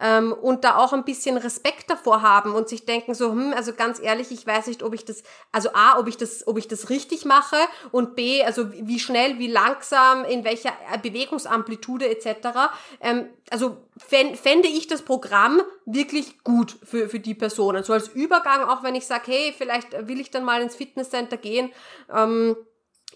ähm, 0.00 0.32
und 0.32 0.64
da 0.64 0.76
auch 0.76 0.92
ein 0.92 1.04
bisschen 1.04 1.36
Respekt 1.36 1.90
davor 1.90 2.22
haben 2.22 2.54
und 2.54 2.68
sich 2.68 2.84
denken 2.84 3.14
so, 3.14 3.30
hm, 3.30 3.52
also 3.54 3.72
ganz 3.72 4.00
ehrlich, 4.00 4.30
ich 4.30 4.46
weiß 4.46 4.66
nicht, 4.66 4.82
ob 4.82 4.94
ich 4.94 5.04
das, 5.04 5.22
also 5.52 5.70
A, 5.74 5.98
ob 5.98 6.08
ich 6.08 6.16
das, 6.16 6.46
ob 6.46 6.58
ich 6.58 6.68
das 6.68 6.90
richtig 6.90 7.24
mache 7.24 7.56
und 7.92 8.16
B, 8.16 8.42
also 8.42 8.72
wie 8.72 8.98
schnell, 8.98 9.38
wie 9.38 9.48
langsam, 9.48 10.24
in 10.24 10.44
welcher 10.44 10.72
Bewegungsamplitude 11.02 12.08
etc. 12.08 12.48
Ähm, 13.00 13.28
also 13.50 13.76
fände 13.98 14.68
ich 14.68 14.86
das 14.86 15.02
Programm 15.02 15.60
wirklich 15.84 16.42
gut 16.44 16.76
für, 16.82 17.08
für 17.08 17.20
die 17.20 17.34
Personen. 17.34 17.84
So 17.84 17.92
als 17.92 18.08
Übergang, 18.08 18.64
auch 18.64 18.82
wenn 18.82 18.94
ich 18.94 19.06
sage, 19.06 19.24
hey, 19.26 19.54
vielleicht 19.56 20.08
will 20.08 20.20
ich 20.20 20.30
dann 20.30 20.44
mal 20.44 20.62
ins 20.62 20.76
Fitnesscenter 20.76 21.36
gehen. 21.36 21.72
Ähm, 22.14 22.56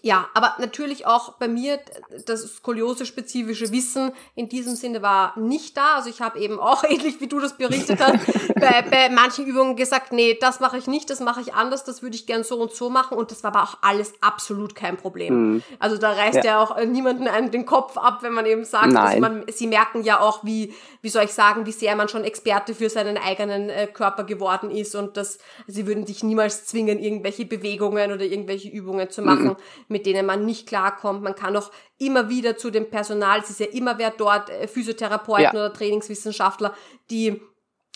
ja, 0.01 0.27
aber 0.33 0.55
natürlich 0.59 1.07
auch 1.07 1.33
bei 1.33 1.47
mir 1.47 1.79
das 2.25 2.57
skoliose-spezifische 2.57 3.71
Wissen 3.71 4.11
in 4.35 4.49
diesem 4.49 4.75
Sinne 4.75 5.01
war 5.01 5.37
nicht 5.39 5.75
da. 5.77 5.95
Also 5.95 6.09
ich 6.09 6.21
habe 6.21 6.39
eben 6.39 6.59
auch 6.59 6.83
ähnlich 6.89 7.21
wie 7.21 7.27
du 7.27 7.39
das 7.39 7.57
berichtet 7.57 7.99
hast, 7.99 8.19
bei, 8.55 8.83
bei 8.83 9.09
manchen 9.09 9.45
Übungen 9.45 9.75
gesagt, 9.75 10.11
nee, 10.11 10.37
das 10.39 10.59
mache 10.59 10.77
ich 10.77 10.87
nicht, 10.87 11.09
das 11.09 11.21
mache 11.21 11.41
ich 11.41 11.53
anders, 11.53 11.83
das 11.83 12.01
würde 12.01 12.15
ich 12.15 12.27
gern 12.27 12.43
so 12.43 12.57
und 12.57 12.73
so 12.73 12.89
machen. 12.89 13.17
Und 13.17 13.31
das 13.31 13.43
war 13.43 13.55
aber 13.55 13.63
auch 13.63 13.77
alles 13.81 14.13
absolut 14.21 14.75
kein 14.75 14.97
Problem. 14.97 15.53
Mhm. 15.53 15.63
Also 15.79 15.97
da 15.97 16.11
reißt 16.11 16.35
ja. 16.37 16.43
ja 16.43 16.59
auch 16.59 16.77
niemanden 16.85 17.27
einen 17.27 17.51
den 17.51 17.65
Kopf 17.65 17.97
ab, 17.97 18.19
wenn 18.21 18.33
man 18.33 18.45
eben 18.45 18.65
sagt, 18.65 18.95
also 18.95 19.19
man, 19.19 19.43
sie 19.51 19.67
merken 19.67 20.03
ja 20.03 20.19
auch, 20.19 20.43
wie, 20.43 20.73
wie 21.01 21.09
soll 21.09 21.23
ich 21.23 21.33
sagen, 21.33 21.65
wie 21.65 21.71
sehr 21.71 21.95
man 21.95 22.09
schon 22.09 22.23
Experte 22.23 22.75
für 22.75 22.89
seinen 22.89 23.17
eigenen 23.17 23.69
äh, 23.69 23.87
Körper 23.87 24.23
geworden 24.23 24.71
ist 24.71 24.95
und 24.95 25.17
das, 25.17 25.39
sie 25.67 25.87
würden 25.87 26.05
sich 26.05 26.23
niemals 26.23 26.65
zwingen, 26.65 26.99
irgendwelche 26.99 27.45
Bewegungen 27.45 28.11
oder 28.11 28.23
irgendwelche 28.23 28.69
Übungen 28.69 29.09
zu 29.09 29.21
machen. 29.21 29.47
Mhm 29.47 29.55
mit 29.87 30.05
denen 30.05 30.25
man 30.25 30.45
nicht 30.45 30.67
klarkommt. 30.67 31.21
Man 31.21 31.35
kann 31.35 31.55
auch 31.55 31.71
immer 31.97 32.29
wieder 32.29 32.57
zu 32.57 32.71
dem 32.71 32.89
Personal, 32.89 33.39
es 33.39 33.49
ist 33.49 33.59
ja 33.59 33.67
immer 33.67 33.97
wer 33.97 34.11
dort, 34.11 34.49
äh, 34.49 34.67
Physiotherapeuten 34.67 35.43
ja. 35.43 35.65
oder 35.65 35.73
Trainingswissenschaftler, 35.73 36.73
die 37.09 37.41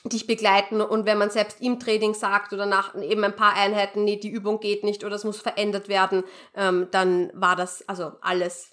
dich 0.06 0.28
begleiten 0.28 0.82
und 0.82 1.06
wenn 1.06 1.17
man 1.17 1.30
selbst 1.30 1.62
im 1.62 1.78
Training 1.78 2.13
sagt 2.13 2.54
oder 2.54 2.65
nach 2.65 2.95
eben 2.95 3.23
ein 3.23 3.36
paar 3.36 3.54
Einheiten, 3.56 4.06
nee, 4.06 4.15
die 4.15 4.30
Übung 4.30 4.62
geht 4.62 4.84
nicht 4.84 5.04
oder 5.04 5.15
es 5.15 5.25
muss 5.25 5.41
verändert 5.41 5.89
werden, 5.89 6.23
ähm, 6.56 6.88
dann 6.91 7.32
war 7.34 7.58
das 7.58 7.88
also 7.89 8.13
alles, 8.21 8.71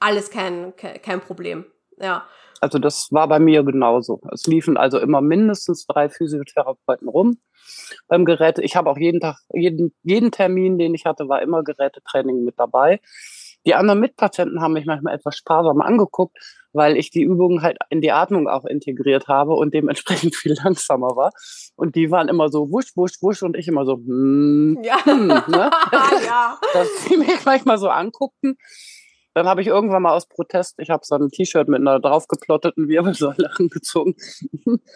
alles 0.00 0.30
kein, 0.30 0.74
kein 0.76 1.20
Problem. 1.20 1.66
Ja. 1.98 2.26
Also 2.60 2.78
das 2.78 3.08
war 3.10 3.28
bei 3.28 3.38
mir 3.38 3.62
genauso. 3.62 4.20
Es 4.32 4.46
liefen 4.46 4.76
also 4.76 4.98
immer 4.98 5.20
mindestens 5.20 5.86
drei 5.86 6.08
Physiotherapeuten 6.08 7.08
rum 7.08 7.38
beim 8.08 8.24
Geräte. 8.24 8.62
Ich 8.62 8.76
habe 8.76 8.90
auch 8.90 8.98
jeden 8.98 9.20
Tag, 9.20 9.38
jeden, 9.52 9.94
jeden 10.02 10.30
Termin, 10.30 10.78
den 10.78 10.94
ich 10.94 11.04
hatte, 11.04 11.28
war 11.28 11.42
immer 11.42 11.62
Gerätetraining 11.64 12.44
mit 12.44 12.58
dabei. 12.58 13.00
Die 13.66 13.74
anderen 13.74 13.98
Mitpatienten 13.98 14.60
haben 14.60 14.74
mich 14.74 14.86
manchmal 14.86 15.14
etwas 15.14 15.36
sparsam 15.36 15.80
angeguckt, 15.80 16.38
weil 16.72 16.96
ich 16.96 17.10
die 17.10 17.22
Übungen 17.22 17.62
halt 17.62 17.78
in 17.90 18.00
die 18.00 18.12
Atmung 18.12 18.48
auch 18.48 18.64
integriert 18.64 19.26
habe 19.26 19.54
und 19.54 19.74
dementsprechend 19.74 20.36
viel 20.36 20.54
langsamer 20.62 21.16
war. 21.16 21.32
Und 21.74 21.96
die 21.96 22.10
waren 22.12 22.28
immer 22.28 22.48
so 22.48 22.70
wusch, 22.70 22.92
wusch, 22.94 23.20
wusch 23.22 23.42
und 23.42 23.56
ich 23.56 23.66
immer 23.66 23.84
so, 23.84 23.94
hm, 23.94 24.78
ja. 24.82 25.04
Hm, 25.04 25.26
ne? 25.26 25.70
ja. 26.26 26.58
Dass 26.72 26.88
die 27.08 27.16
mich 27.16 27.44
manchmal 27.44 27.78
so 27.78 27.88
anguckten 27.88 28.56
dann 29.36 29.48
habe 29.48 29.60
ich 29.60 29.66
irgendwann 29.66 30.00
mal 30.00 30.14
aus 30.14 30.24
Protest, 30.24 30.76
ich 30.78 30.88
habe 30.88 31.04
so 31.04 31.14
ein 31.14 31.28
T-Shirt 31.28 31.68
mit 31.68 31.82
einer 31.82 32.00
draufgeplotteten 32.00 32.88
Wirbelsäule 32.88 33.50
angezogen. 33.58 34.16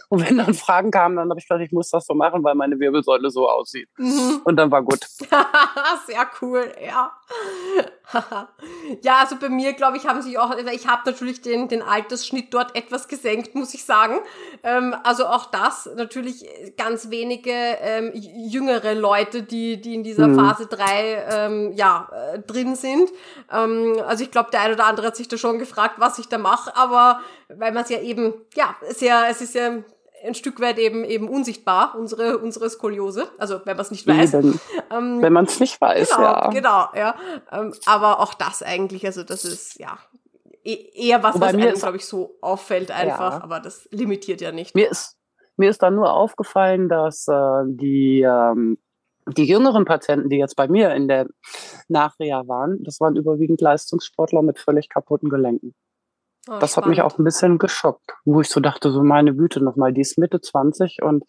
Und 0.08 0.26
wenn 0.26 0.38
dann 0.38 0.54
Fragen 0.54 0.90
kamen, 0.90 1.16
dann 1.16 1.28
habe 1.28 1.38
ich 1.38 1.46
gedacht, 1.46 1.62
ich 1.62 1.72
muss 1.72 1.90
das 1.90 2.06
so 2.06 2.14
machen, 2.14 2.42
weil 2.42 2.54
meine 2.54 2.80
Wirbelsäule 2.80 3.28
so 3.28 3.50
aussieht. 3.50 3.90
Mhm. 3.98 4.40
Und 4.44 4.56
dann 4.56 4.70
war 4.70 4.82
gut. 4.82 5.00
Sehr 6.06 6.26
cool, 6.40 6.72
ja. 6.82 7.12
ja, 9.02 9.18
also 9.18 9.36
bei 9.36 9.48
mir, 9.48 9.72
glaube 9.72 9.96
ich, 9.96 10.06
haben 10.06 10.22
sich 10.22 10.38
auch, 10.38 10.56
ich 10.72 10.86
habe 10.88 11.02
natürlich 11.06 11.42
den, 11.42 11.68
den 11.68 11.82
Altersschnitt 11.82 12.52
dort 12.52 12.74
etwas 12.76 13.08
gesenkt, 13.08 13.54
muss 13.54 13.74
ich 13.74 13.84
sagen. 13.84 14.18
Ähm, 14.62 14.94
also 15.04 15.26
auch 15.26 15.46
das, 15.46 15.88
natürlich 15.96 16.46
ganz 16.76 17.10
wenige 17.10 17.52
ähm, 17.52 18.12
jüngere 18.14 18.94
Leute, 18.94 19.42
die, 19.42 19.80
die 19.80 19.94
in 19.94 20.04
dieser 20.04 20.28
mhm. 20.28 20.36
Phase 20.36 20.66
3 20.66 21.24
ähm, 21.30 21.72
ja, 21.74 22.08
äh, 22.12 22.38
drin 22.40 22.74
sind. 22.74 23.10
Ähm, 23.52 24.00
also 24.06 24.24
ich 24.24 24.30
glaube, 24.30 24.50
der 24.50 24.62
eine 24.62 24.74
oder 24.74 24.86
andere 24.86 25.08
hat 25.08 25.16
sich 25.16 25.28
da 25.28 25.36
schon 25.36 25.58
gefragt, 25.58 25.94
was 25.98 26.18
ich 26.18 26.28
da 26.28 26.38
mache, 26.38 26.76
aber 26.76 27.20
weil 27.48 27.72
man 27.72 27.84
es 27.84 27.90
ja 27.90 28.00
eben, 28.00 28.34
ja, 28.54 28.74
sehr, 28.88 29.26
es 29.28 29.40
ist 29.40 29.54
ja 29.54 29.82
ein 30.24 30.34
Stück 30.34 30.60
weit 30.60 30.78
eben 30.78 31.04
eben 31.04 31.28
unsichtbar, 31.28 31.94
unsere, 31.98 32.38
unsere 32.38 32.68
Skoliose. 32.68 33.28
Also 33.38 33.60
wenn 33.64 33.76
man 33.76 33.84
es 33.84 33.90
nicht 33.90 34.06
weiß. 34.06 34.32
Wenn, 34.34 34.60
ähm, 34.90 35.22
wenn 35.22 35.32
man 35.32 35.46
es 35.46 35.60
nicht 35.60 35.80
weiß, 35.80 36.10
genau, 36.10 36.22
ja. 36.22 36.50
Genau, 36.50 36.88
ja. 36.94 37.14
Ähm, 37.52 37.74
aber 37.86 38.20
auch 38.20 38.34
das 38.34 38.62
eigentlich, 38.62 39.06
also 39.06 39.22
das 39.22 39.44
ist 39.44 39.78
ja 39.78 39.98
e-, 40.64 40.90
eher 40.94 41.22
was, 41.22 41.40
was 41.40 41.52
mir 41.52 41.72
glaube 41.72 41.96
ich, 41.96 42.06
so 42.06 42.36
auffällt 42.40 42.90
einfach, 42.90 43.38
ja. 43.38 43.42
aber 43.42 43.60
das 43.60 43.88
limitiert 43.90 44.40
ja 44.40 44.52
nicht. 44.52 44.74
Mir 44.74 44.90
ist, 44.90 45.16
mir 45.56 45.70
ist 45.70 45.82
dann 45.82 45.94
nur 45.94 46.12
aufgefallen, 46.12 46.88
dass 46.88 47.26
äh, 47.28 47.62
die, 47.66 48.22
ähm, 48.22 48.78
die 49.26 49.44
jüngeren 49.44 49.84
Patienten, 49.84 50.28
die 50.28 50.38
jetzt 50.38 50.56
bei 50.56 50.68
mir 50.68 50.94
in 50.94 51.08
der 51.08 51.26
Nachreha 51.88 52.46
waren, 52.46 52.82
das 52.82 53.00
waren 53.00 53.16
überwiegend 53.16 53.60
Leistungssportler 53.60 54.42
mit 54.42 54.58
völlig 54.58 54.88
kaputten 54.88 55.28
Gelenken. 55.28 55.74
Oh, 56.50 56.58
das 56.58 56.72
spannend. 56.72 56.86
hat 56.86 56.90
mich 56.90 57.02
auch 57.02 57.16
ein 57.16 57.24
bisschen 57.24 57.58
geschockt, 57.58 58.12
wo 58.24 58.40
ich 58.40 58.48
so 58.48 58.58
dachte, 58.58 58.90
so 58.90 59.04
meine 59.04 59.34
Güte 59.34 59.62
nochmal, 59.62 59.92
die 59.92 60.00
ist 60.00 60.18
Mitte 60.18 60.40
20 60.40 61.00
und 61.00 61.24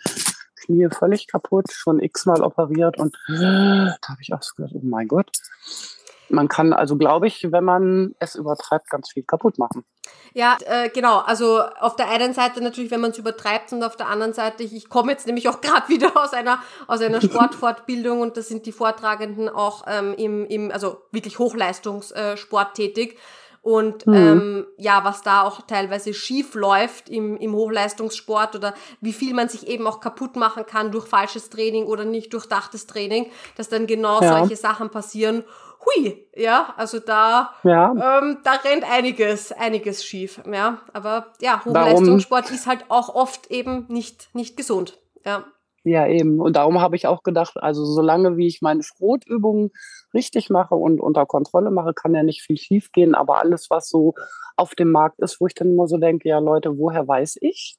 Knie 0.66 0.88
völlig 0.90 1.28
kaputt, 1.28 1.72
schon 1.72 2.00
x-mal 2.00 2.42
operiert 2.42 2.98
und 2.98 3.16
da 3.28 3.98
habe 4.08 4.22
ich 4.22 4.34
auch 4.34 4.42
so 4.42 4.56
gedacht, 4.56 4.74
oh 4.76 4.82
mein 4.84 5.08
Gott. 5.08 5.30
Man 6.30 6.48
kann 6.48 6.74
also, 6.74 6.98
glaube 6.98 7.28
ich, 7.28 7.52
wenn 7.52 7.64
man 7.64 8.16
es 8.20 8.36
übertreibt, 8.36 8.90
ganz 8.90 9.12
viel 9.12 9.24
kaputt 9.24 9.60
machen. 9.60 9.84
Ja, 10.34 10.58
äh, 10.66 10.90
genau. 10.90 11.20
Also 11.20 11.62
auf 11.62 11.98
der 11.98 12.10
einen 12.10 12.34
Seite 12.34 12.64
natürlich, 12.64 12.90
wenn 12.90 13.02
man 13.02 13.12
es 13.12 13.18
übertreibt 13.18 13.74
und 13.74 13.84
auf 13.84 13.98
der 13.98 14.08
anderen 14.08 14.34
Seite, 14.34 14.64
ich, 14.64 14.74
ich 14.74 14.88
komme 14.88 15.12
jetzt 15.12 15.28
nämlich 15.28 15.50
auch 15.50 15.60
gerade 15.62 15.90
wieder 15.90 16.16
aus 16.16 16.34
einer 16.34 16.60
aus 16.88 17.02
einer 17.02 17.22
Sportfortbildung 17.22 18.22
und 18.22 18.38
da 18.38 18.42
sind 18.42 18.66
die 18.66 18.72
Vortragenden 18.72 19.50
auch 19.50 19.84
ähm, 19.88 20.16
im, 20.18 20.46
im 20.46 20.72
also 20.72 21.04
wirklich 21.12 21.38
Hochleistungssport 21.38 22.80
äh, 22.80 22.88
tätig. 22.88 23.20
Und 23.62 24.08
mhm. 24.08 24.14
ähm, 24.14 24.66
ja, 24.78 25.04
was 25.04 25.22
da 25.22 25.44
auch 25.44 25.62
teilweise 25.62 26.16
schief 26.16 26.56
läuft 26.56 27.10
im, 27.10 27.38
im 27.38 27.54
Hochleistungssport 27.54 28.56
oder 28.56 28.74
wie 29.02 29.14
viel 29.14 29.36
man 29.36 29.50
sich 29.50 29.68
eben 29.68 29.86
auch 29.86 30.00
kaputt 30.00 30.36
machen 30.36 30.66
kann 30.66 30.92
durch 30.92 31.06
falsches 31.06 31.52
Training 31.52 31.86
oder 31.86 32.04
nicht 32.04 32.34
durchdachtes 32.34 32.88
Training, 32.88 33.28
dass 33.58 33.70
dann 33.70 33.86
genau 33.86 34.20
ja. 34.22 34.40
solche 34.40 34.56
Sachen 34.56 34.90
passieren. 34.90 35.44
Hui, 35.86 36.28
ja, 36.36 36.74
also 36.78 37.00
da, 37.00 37.52
ja. 37.64 37.92
Ähm, 37.92 38.40
da 38.44 38.54
rennt 38.54 38.84
einiges, 38.84 39.52
einiges 39.52 40.04
schief, 40.04 40.42
ja. 40.52 40.80
Aber 40.94 41.28
ja, 41.40 41.64
Hochleistungssport 41.64 42.46
Warum? 42.46 42.56
ist 42.56 42.66
halt 42.66 42.86
auch 42.90 43.14
oft 43.14 43.50
eben 43.52 43.86
nicht, 43.90 44.30
nicht 44.34 44.58
gesund, 44.58 45.00
ja. 45.24 45.46
Ja, 45.84 46.06
eben. 46.08 46.40
Und 46.40 46.56
darum 46.56 46.80
habe 46.80 46.96
ich 46.96 47.08
auch 47.08 47.24
gedacht, 47.24 47.58
also 47.58 47.84
solange 47.86 48.38
wie 48.38 48.48
ich 48.48 48.62
meine 48.62 48.84
Schrotübungen 48.84 49.72
richtig 50.14 50.50
mache 50.50 50.76
und 50.76 51.00
unter 51.00 51.26
Kontrolle 51.26 51.72
mache, 51.72 51.94
kann 51.94 52.16
ja 52.16 52.24
nicht 52.24 52.42
viel 52.42 52.58
schief 52.58 52.92
gehen. 52.92 53.16
Aber 53.16 53.38
alles, 53.38 53.70
was 53.70 53.90
so 53.90 54.14
auf 54.56 54.76
dem 54.76 54.92
Markt 54.92 55.20
ist, 55.20 55.40
wo 55.40 55.48
ich 55.48 55.54
dann 55.54 55.72
immer 55.72 55.88
so 55.88 55.98
denke, 55.98 56.30
ja 56.30 56.40
Leute, 56.40 56.78
woher 56.78 57.08
weiß 57.08 57.38
ich, 57.42 57.78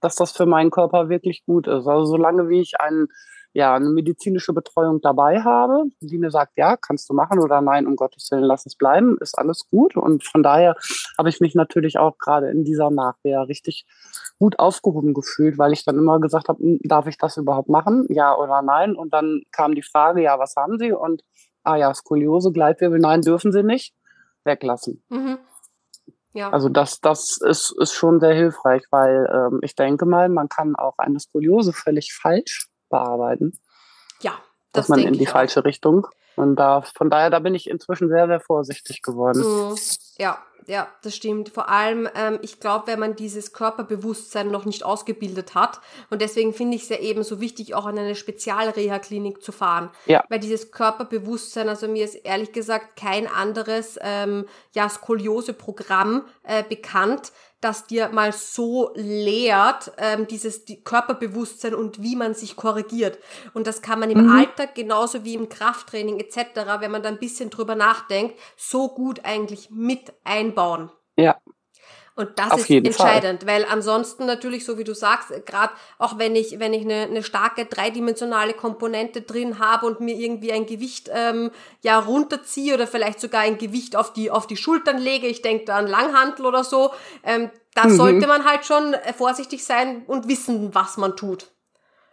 dass 0.00 0.16
das 0.16 0.32
für 0.32 0.46
meinen 0.46 0.70
Körper 0.70 1.08
wirklich 1.08 1.44
gut 1.44 1.66
ist? 1.66 1.86
Also 1.86 2.04
solange 2.04 2.48
wie 2.48 2.60
ich 2.60 2.80
einen 2.80 3.08
ja, 3.52 3.74
eine 3.74 3.88
medizinische 3.88 4.52
Betreuung 4.52 5.00
dabei 5.00 5.42
habe, 5.42 5.84
die 6.00 6.18
mir 6.18 6.30
sagt, 6.30 6.52
ja, 6.56 6.76
kannst 6.76 7.10
du 7.10 7.14
machen 7.14 7.40
oder 7.40 7.60
nein, 7.60 7.86
um 7.86 7.96
Gottes 7.96 8.30
Willen, 8.30 8.44
lass 8.44 8.64
es 8.64 8.76
bleiben, 8.76 9.16
ist 9.20 9.36
alles 9.36 9.66
gut. 9.68 9.96
Und 9.96 10.24
von 10.24 10.42
daher 10.42 10.76
habe 11.18 11.28
ich 11.28 11.40
mich 11.40 11.54
natürlich 11.54 11.98
auch 11.98 12.16
gerade 12.18 12.48
in 12.48 12.64
dieser 12.64 12.90
Nachwehr 12.90 13.48
richtig 13.48 13.86
gut 14.38 14.58
aufgehoben 14.58 15.14
gefühlt, 15.14 15.58
weil 15.58 15.72
ich 15.72 15.84
dann 15.84 15.98
immer 15.98 16.20
gesagt 16.20 16.48
habe, 16.48 16.62
hm, 16.62 16.78
darf 16.84 17.06
ich 17.06 17.18
das 17.18 17.36
überhaupt 17.36 17.68
machen? 17.68 18.06
Ja 18.08 18.36
oder 18.36 18.62
nein? 18.62 18.94
Und 18.94 19.12
dann 19.12 19.42
kam 19.50 19.74
die 19.74 19.82
Frage, 19.82 20.22
ja, 20.22 20.38
was 20.38 20.54
haben 20.56 20.78
Sie? 20.78 20.92
Und, 20.92 21.22
ah 21.70 21.76
ja, 21.76 21.94
Skoliose, 21.94 22.52
Gleitwirbel, 22.52 22.98
nein, 22.98 23.22
dürfen 23.22 23.52
Sie 23.52 23.62
nicht. 23.62 23.94
Weglassen. 24.44 25.02
Mhm. 25.08 25.38
Ja. 26.32 26.50
Also 26.50 26.68
das, 26.68 27.00
das 27.00 27.38
ist, 27.38 27.74
ist 27.78 27.92
schon 27.92 28.20
sehr 28.20 28.34
hilfreich, 28.34 28.84
weil 28.90 29.28
ähm, 29.32 29.60
ich 29.62 29.74
denke 29.74 30.06
mal, 30.06 30.28
man 30.28 30.48
kann 30.48 30.76
auch 30.76 30.98
eine 30.98 31.18
Skoliose 31.18 31.72
völlig 31.72 32.14
falsch 32.14 32.68
bearbeiten. 32.88 33.58
Ja, 34.20 34.32
das 34.72 34.86
dass 34.86 34.88
man 34.88 35.00
in 35.00 35.14
die 35.14 35.26
falsche 35.26 35.64
Richtung. 35.64 36.06
Und 36.36 36.56
da, 36.56 36.82
von 36.82 37.10
daher, 37.10 37.30
da 37.30 37.38
bin 37.38 37.54
ich 37.54 37.68
inzwischen 37.68 38.08
sehr, 38.08 38.26
sehr 38.26 38.40
vorsichtig 38.40 39.02
geworden. 39.02 39.40
Mhm. 39.40 39.76
Ja, 40.18 40.38
ja, 40.66 40.88
das 41.02 41.16
stimmt. 41.16 41.48
Vor 41.48 41.68
allem, 41.68 42.08
ähm, 42.14 42.38
ich 42.42 42.60
glaube, 42.60 42.86
wenn 42.86 43.00
man 43.00 43.16
dieses 43.16 43.52
Körperbewusstsein 43.52 44.50
noch 44.50 44.64
nicht 44.64 44.84
ausgebildet 44.84 45.54
hat, 45.54 45.80
und 46.10 46.22
deswegen 46.22 46.52
finde 46.52 46.76
ich 46.76 46.84
es 46.84 46.88
ja 46.90 46.98
eben 46.98 47.22
so 47.22 47.40
wichtig, 47.40 47.74
auch 47.74 47.86
in 47.88 47.98
eine 47.98 48.14
Spezialreha-Klinik 48.14 49.42
zu 49.42 49.52
fahren. 49.52 49.90
Ja. 50.06 50.22
Weil 50.28 50.38
dieses 50.38 50.70
Körperbewusstsein, 50.70 51.68
also 51.68 51.88
mir 51.88 52.04
ist 52.04 52.14
ehrlich 52.14 52.52
gesagt 52.52 52.96
kein 52.96 53.26
anderes 53.26 53.98
ähm, 54.00 54.46
ja, 54.72 54.88
Skoliose-Programm 54.88 56.24
äh, 56.44 56.62
bekannt, 56.62 57.32
das 57.60 57.86
dir 57.86 58.08
mal 58.08 58.32
so 58.32 58.92
lehrt, 58.94 59.92
ähm, 59.98 60.26
dieses 60.26 60.64
die 60.64 60.82
Körperbewusstsein 60.82 61.74
und 61.74 62.02
wie 62.02 62.16
man 62.16 62.34
sich 62.34 62.56
korrigiert. 62.56 63.18
Und 63.52 63.66
das 63.66 63.82
kann 63.82 64.00
man 64.00 64.10
im 64.10 64.24
mhm. 64.24 64.32
Alltag 64.32 64.74
genauso 64.74 65.24
wie 65.24 65.34
im 65.34 65.48
Krafttraining 65.48 66.18
etc., 66.18 66.80
wenn 66.80 66.90
man 66.90 67.02
da 67.02 67.08
ein 67.08 67.18
bisschen 67.18 67.50
drüber 67.50 67.74
nachdenkt, 67.74 68.38
so 68.56 68.88
gut 68.88 69.24
eigentlich 69.24 69.70
mit 69.70 70.12
einbauen. 70.24 70.90
Ja. 71.16 71.38
Und 72.16 72.38
das 72.38 72.50
Auf 72.50 72.60
ist 72.60 72.70
entscheidend, 72.70 73.44
Fall. 73.44 73.54
weil 73.54 73.64
ansonsten 73.64 74.26
natürlich, 74.26 74.64
so 74.64 74.76
wie 74.78 74.84
du 74.84 74.94
sagst, 74.94 75.30
gerade 75.46 75.72
auch 75.98 76.18
wenn 76.18 76.36
ich, 76.36 76.58
wenn 76.58 76.74
ich 76.74 76.82
eine, 76.82 77.02
eine 77.02 77.22
starke 77.22 77.64
dreidimensionale 77.64 78.52
Komponente 78.52 79.22
drin 79.22 79.58
habe 79.58 79.86
und 79.86 80.00
mir 80.00 80.16
irgendwie 80.16 80.52
ein 80.52 80.66
Gewicht 80.66 81.10
ähm, 81.12 81.50
ja 81.82 81.98
runterziehe 81.98 82.74
oder 82.74 82.86
vielleicht 82.86 83.20
sogar 83.20 83.42
ein 83.42 83.58
Gewicht 83.58 83.96
auf 83.96 84.12
die, 84.12 84.30
auf 84.30 84.46
die 84.46 84.56
Schultern 84.56 84.98
lege, 84.98 85.28
ich 85.28 85.40
denke 85.40 85.66
da 85.66 85.76
an 85.76 85.86
Langhantel 85.86 86.46
oder 86.46 86.64
so, 86.64 86.90
ähm, 87.22 87.50
da 87.74 87.86
mhm. 87.86 87.96
sollte 87.96 88.26
man 88.26 88.44
halt 88.44 88.66
schon 88.66 88.94
äh, 88.94 89.12
vorsichtig 89.12 89.64
sein 89.64 90.02
und 90.06 90.28
wissen, 90.28 90.74
was 90.74 90.96
man 90.96 91.16
tut. 91.16 91.50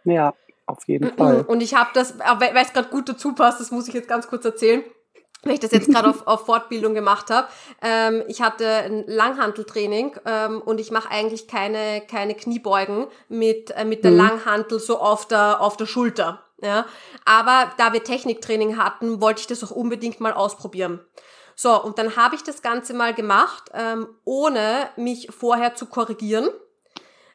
Ja, 0.04 0.32
auf 0.66 0.86
jeden 0.86 1.14
Fall. 1.16 1.42
Und 1.42 1.60
ich 1.62 1.74
habe 1.74 1.90
das, 1.92 2.18
weil 2.18 2.56
es 2.56 2.72
gerade 2.72 2.88
gut 2.88 3.08
dazu 3.08 3.34
passt, 3.34 3.60
das 3.60 3.70
muss 3.70 3.88
ich 3.88 3.94
jetzt 3.94 4.08
ganz 4.08 4.28
kurz 4.28 4.44
erzählen 4.44 4.84
weil 5.48 5.54
ich 5.54 5.60
das 5.60 5.72
jetzt 5.72 5.88
gerade 5.88 6.10
auf, 6.10 6.26
auf 6.26 6.46
Fortbildung 6.46 6.94
gemacht 6.94 7.30
habe. 7.30 7.48
Ähm, 7.82 8.22
ich 8.28 8.40
hatte 8.42 8.66
ein 8.66 9.04
Langhanteltraining 9.06 10.16
ähm, 10.24 10.60
und 10.60 10.78
ich 10.78 10.90
mache 10.90 11.10
eigentlich 11.10 11.48
keine, 11.48 12.02
keine 12.08 12.34
Kniebeugen 12.34 13.06
mit, 13.28 13.70
äh, 13.72 13.84
mit 13.84 14.04
der 14.04 14.12
mhm. 14.12 14.18
Langhantel 14.18 14.78
so 14.78 14.98
auf 14.98 15.26
der, 15.26 15.60
auf 15.60 15.76
der 15.76 15.86
Schulter. 15.86 16.44
Ja? 16.62 16.86
Aber 17.24 17.72
da 17.78 17.92
wir 17.92 18.04
Techniktraining 18.04 18.76
hatten, 18.76 19.20
wollte 19.20 19.40
ich 19.40 19.46
das 19.46 19.64
auch 19.64 19.70
unbedingt 19.70 20.20
mal 20.20 20.32
ausprobieren. 20.32 21.00
So, 21.54 21.82
und 21.82 21.98
dann 21.98 22.14
habe 22.14 22.36
ich 22.36 22.44
das 22.44 22.62
Ganze 22.62 22.94
mal 22.94 23.14
gemacht, 23.14 23.64
ähm, 23.74 24.08
ohne 24.24 24.90
mich 24.96 25.28
vorher 25.36 25.74
zu 25.74 25.86
korrigieren. 25.86 26.48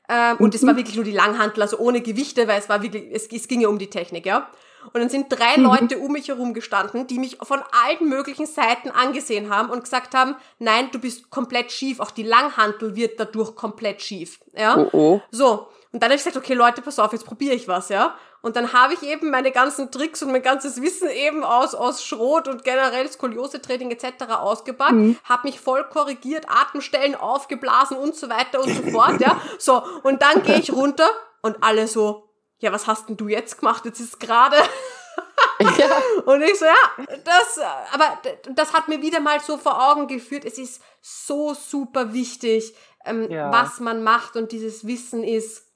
Ähm, 0.07 0.37
und 0.37 0.55
es 0.55 0.65
war 0.65 0.73
mhm. 0.73 0.77
wirklich 0.77 0.95
nur 0.95 1.03
die 1.03 1.11
Langhantel, 1.11 1.61
also 1.61 1.77
ohne 1.77 2.01
Gewichte, 2.01 2.47
weil 2.47 2.59
es 2.59 2.69
war 2.69 2.81
wirklich, 2.81 3.05
es, 3.11 3.27
es 3.27 3.47
ging 3.49 3.61
ja 3.61 3.67
um 3.67 3.79
die 3.79 3.89
Technik, 3.89 4.25
ja. 4.25 4.49
Und 4.91 5.01
dann 5.01 5.09
sind 5.09 5.27
drei 5.29 5.57
mhm. 5.57 5.63
Leute 5.63 5.97
um 5.99 6.11
mich 6.11 6.27
herum 6.27 6.53
gestanden, 6.53 7.07
die 7.07 7.19
mich 7.19 7.37
von 7.41 7.61
allen 7.85 8.09
möglichen 8.09 8.45
Seiten 8.45 8.89
angesehen 8.91 9.49
haben 9.49 9.69
und 9.69 9.83
gesagt 9.83 10.13
haben, 10.13 10.35
nein, 10.59 10.89
du 10.91 10.99
bist 10.99 11.29
komplett 11.29 11.71
schief, 11.71 11.99
auch 11.99 12.11
die 12.11 12.23
Langhantel 12.23 12.95
wird 12.95 13.19
dadurch 13.19 13.55
komplett 13.55 14.01
schief. 14.01 14.39
Ja? 14.55 14.77
Oh, 14.77 14.89
oh. 14.91 15.21
So. 15.31 15.67
Und 15.91 16.01
dann 16.01 16.09
habe 16.09 16.15
ich 16.15 16.23
gesagt, 16.23 16.37
okay, 16.37 16.55
Leute, 16.55 16.81
pass 16.81 16.97
auf, 16.97 17.13
jetzt 17.13 17.25
probiere 17.25 17.53
ich 17.53 17.67
was, 17.67 17.89
ja. 17.89 18.15
Und 18.41 18.55
dann 18.55 18.73
habe 18.73 18.95
ich 18.95 19.03
eben 19.03 19.29
meine 19.29 19.51
ganzen 19.51 19.91
Tricks 19.91 20.21
und 20.23 20.31
mein 20.31 20.41
ganzes 20.41 20.81
Wissen 20.81 21.07
eben 21.07 21.43
aus, 21.43 21.75
aus 21.75 22.03
Schrot 22.03 22.47
und 22.47 22.63
generell 22.63 23.09
Skoliose-Training 23.09 23.91
etc. 23.91 24.25
ausgepackt, 24.31 24.93
mhm. 24.93 25.17
habe 25.23 25.47
mich 25.47 25.59
voll 25.59 25.83
korrigiert, 25.85 26.45
Atemstellen 26.49 27.15
aufgeblasen 27.15 27.95
und 27.95 28.15
so 28.15 28.27
weiter 28.29 28.61
und 28.61 28.75
so 28.75 28.91
fort, 28.91 29.21
ja. 29.21 29.39
So, 29.59 29.83
und 30.01 30.23
dann 30.23 30.41
gehe 30.41 30.57
ich 30.57 30.73
runter 30.73 31.07
und 31.41 31.57
alle 31.61 31.87
so, 31.87 32.27
ja, 32.59 32.71
was 32.71 32.87
hast 32.87 33.09
denn 33.09 33.17
du 33.17 33.27
jetzt 33.27 33.59
gemacht? 33.59 33.85
Jetzt 33.85 33.99
ist 33.99 34.19
gerade. 34.19 34.57
ja. 35.77 36.01
Und 36.25 36.41
ich 36.41 36.57
so, 36.57 36.65
ja, 36.65 37.05
das, 37.23 37.59
aber 37.91 38.19
das 38.53 38.73
hat 38.73 38.87
mir 38.87 39.01
wieder 39.01 39.19
mal 39.19 39.39
so 39.39 39.57
vor 39.57 39.91
Augen 39.91 40.07
geführt. 40.07 40.45
Es 40.45 40.57
ist 40.57 40.81
so 41.01 41.53
super 41.53 42.13
wichtig, 42.13 42.75
ähm, 43.05 43.29
ja. 43.29 43.51
was 43.51 43.79
man 43.79 44.03
macht 44.03 44.35
und 44.35 44.51
dieses 44.51 44.87
Wissen 44.87 45.23
ist 45.23 45.67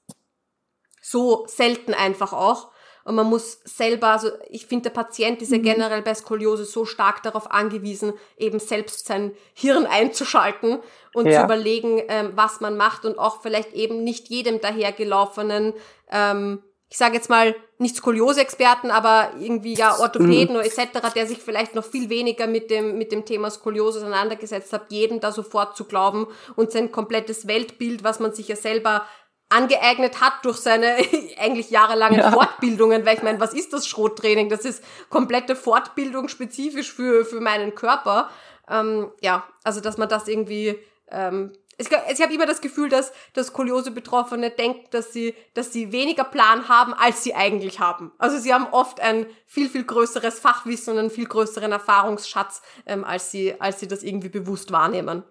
so 1.02 1.46
selten 1.46 1.94
einfach 1.94 2.32
auch. 2.32 2.70
Und 3.04 3.14
man 3.14 3.26
muss 3.26 3.60
selber, 3.64 4.08
also 4.08 4.30
ich 4.50 4.66
finde, 4.66 4.90
der 4.90 5.02
Patient 5.02 5.40
ist 5.40 5.50
ja 5.50 5.56
mhm. 5.56 5.62
generell 5.62 6.02
bei 6.02 6.14
Skoliose 6.14 6.66
so 6.66 6.84
stark 6.84 7.22
darauf 7.22 7.50
angewiesen, 7.50 8.12
eben 8.36 8.58
selbst 8.58 9.06
sein 9.06 9.32
Hirn 9.54 9.86
einzuschalten 9.86 10.80
und 11.14 11.24
ja. 11.24 11.38
zu 11.38 11.44
überlegen, 11.46 12.02
ähm, 12.08 12.32
was 12.34 12.60
man 12.60 12.76
macht 12.76 13.06
und 13.06 13.18
auch 13.18 13.40
vielleicht 13.40 13.72
eben 13.72 14.04
nicht 14.04 14.28
jedem 14.28 14.60
dahergelaufenen 14.60 15.72
ähm, 16.10 16.62
ich 16.90 16.96
sage 16.96 17.14
jetzt 17.14 17.28
mal, 17.28 17.54
nicht 17.78 17.96
Skoliose-Experten, 17.96 18.90
aber 18.90 19.32
irgendwie 19.38 19.74
ja 19.74 19.98
Orthopäden 19.98 20.54
mhm. 20.54 20.60
oder 20.60 20.66
etc., 20.66 21.12
der 21.14 21.26
sich 21.26 21.38
vielleicht 21.38 21.74
noch 21.74 21.84
viel 21.84 22.08
weniger 22.08 22.46
mit 22.46 22.70
dem, 22.70 22.96
mit 22.96 23.12
dem 23.12 23.24
Thema 23.24 23.50
Skoliose 23.50 23.98
auseinandergesetzt 23.98 24.72
hat, 24.72 24.90
jedem 24.90 25.20
da 25.20 25.30
sofort 25.30 25.76
zu 25.76 25.84
glauben 25.84 26.26
und 26.56 26.72
sein 26.72 26.90
komplettes 26.90 27.46
Weltbild, 27.46 28.04
was 28.04 28.20
man 28.20 28.32
sich 28.32 28.48
ja 28.48 28.56
selber 28.56 29.06
angeeignet 29.50 30.20
hat 30.20 30.44
durch 30.44 30.58
seine 30.58 30.96
eigentlich 31.38 31.70
jahrelangen 31.70 32.20
ja. 32.20 32.32
Fortbildungen, 32.32 33.04
weil 33.04 33.16
ich 33.16 33.22
meine, 33.22 33.40
was 33.40 33.54
ist 33.54 33.72
das 33.72 33.86
Schrottraining? 33.86 34.48
Das 34.48 34.64
ist 34.64 34.82
komplette 35.10 35.56
Fortbildung 35.56 36.28
spezifisch 36.28 36.92
für, 36.92 37.24
für 37.24 37.40
meinen 37.40 37.74
Körper. 37.74 38.30
Ähm, 38.68 39.10
ja, 39.20 39.46
also 39.62 39.80
dass 39.80 39.98
man 39.98 40.08
das 40.08 40.26
irgendwie 40.26 40.78
ähm, 41.10 41.52
ich, 41.78 41.88
ich 41.88 42.20
habe 42.20 42.34
immer 42.34 42.46
das 42.46 42.60
Gefühl, 42.60 42.88
dass, 42.88 43.12
dass 43.32 43.48
Skoliose-Betroffene 43.48 44.50
denken, 44.50 44.86
dass 44.90 45.12
sie, 45.12 45.34
dass 45.54 45.72
sie 45.72 45.92
weniger 45.92 46.24
Plan 46.24 46.68
haben, 46.68 46.92
als 46.92 47.22
sie 47.22 47.34
eigentlich 47.34 47.78
haben. 47.78 48.12
Also 48.18 48.36
sie 48.38 48.52
haben 48.52 48.66
oft 48.72 49.00
ein 49.00 49.26
viel, 49.46 49.68
viel 49.68 49.84
größeres 49.84 50.40
Fachwissen 50.40 50.94
und 50.94 50.98
einen 50.98 51.10
viel 51.10 51.26
größeren 51.26 51.70
Erfahrungsschatz, 51.70 52.62
ähm, 52.84 53.04
als, 53.04 53.30
sie, 53.30 53.60
als 53.60 53.78
sie 53.78 53.86
das 53.86 54.02
irgendwie 54.02 54.28
bewusst 54.28 54.72
wahrnehmen. 54.72 55.22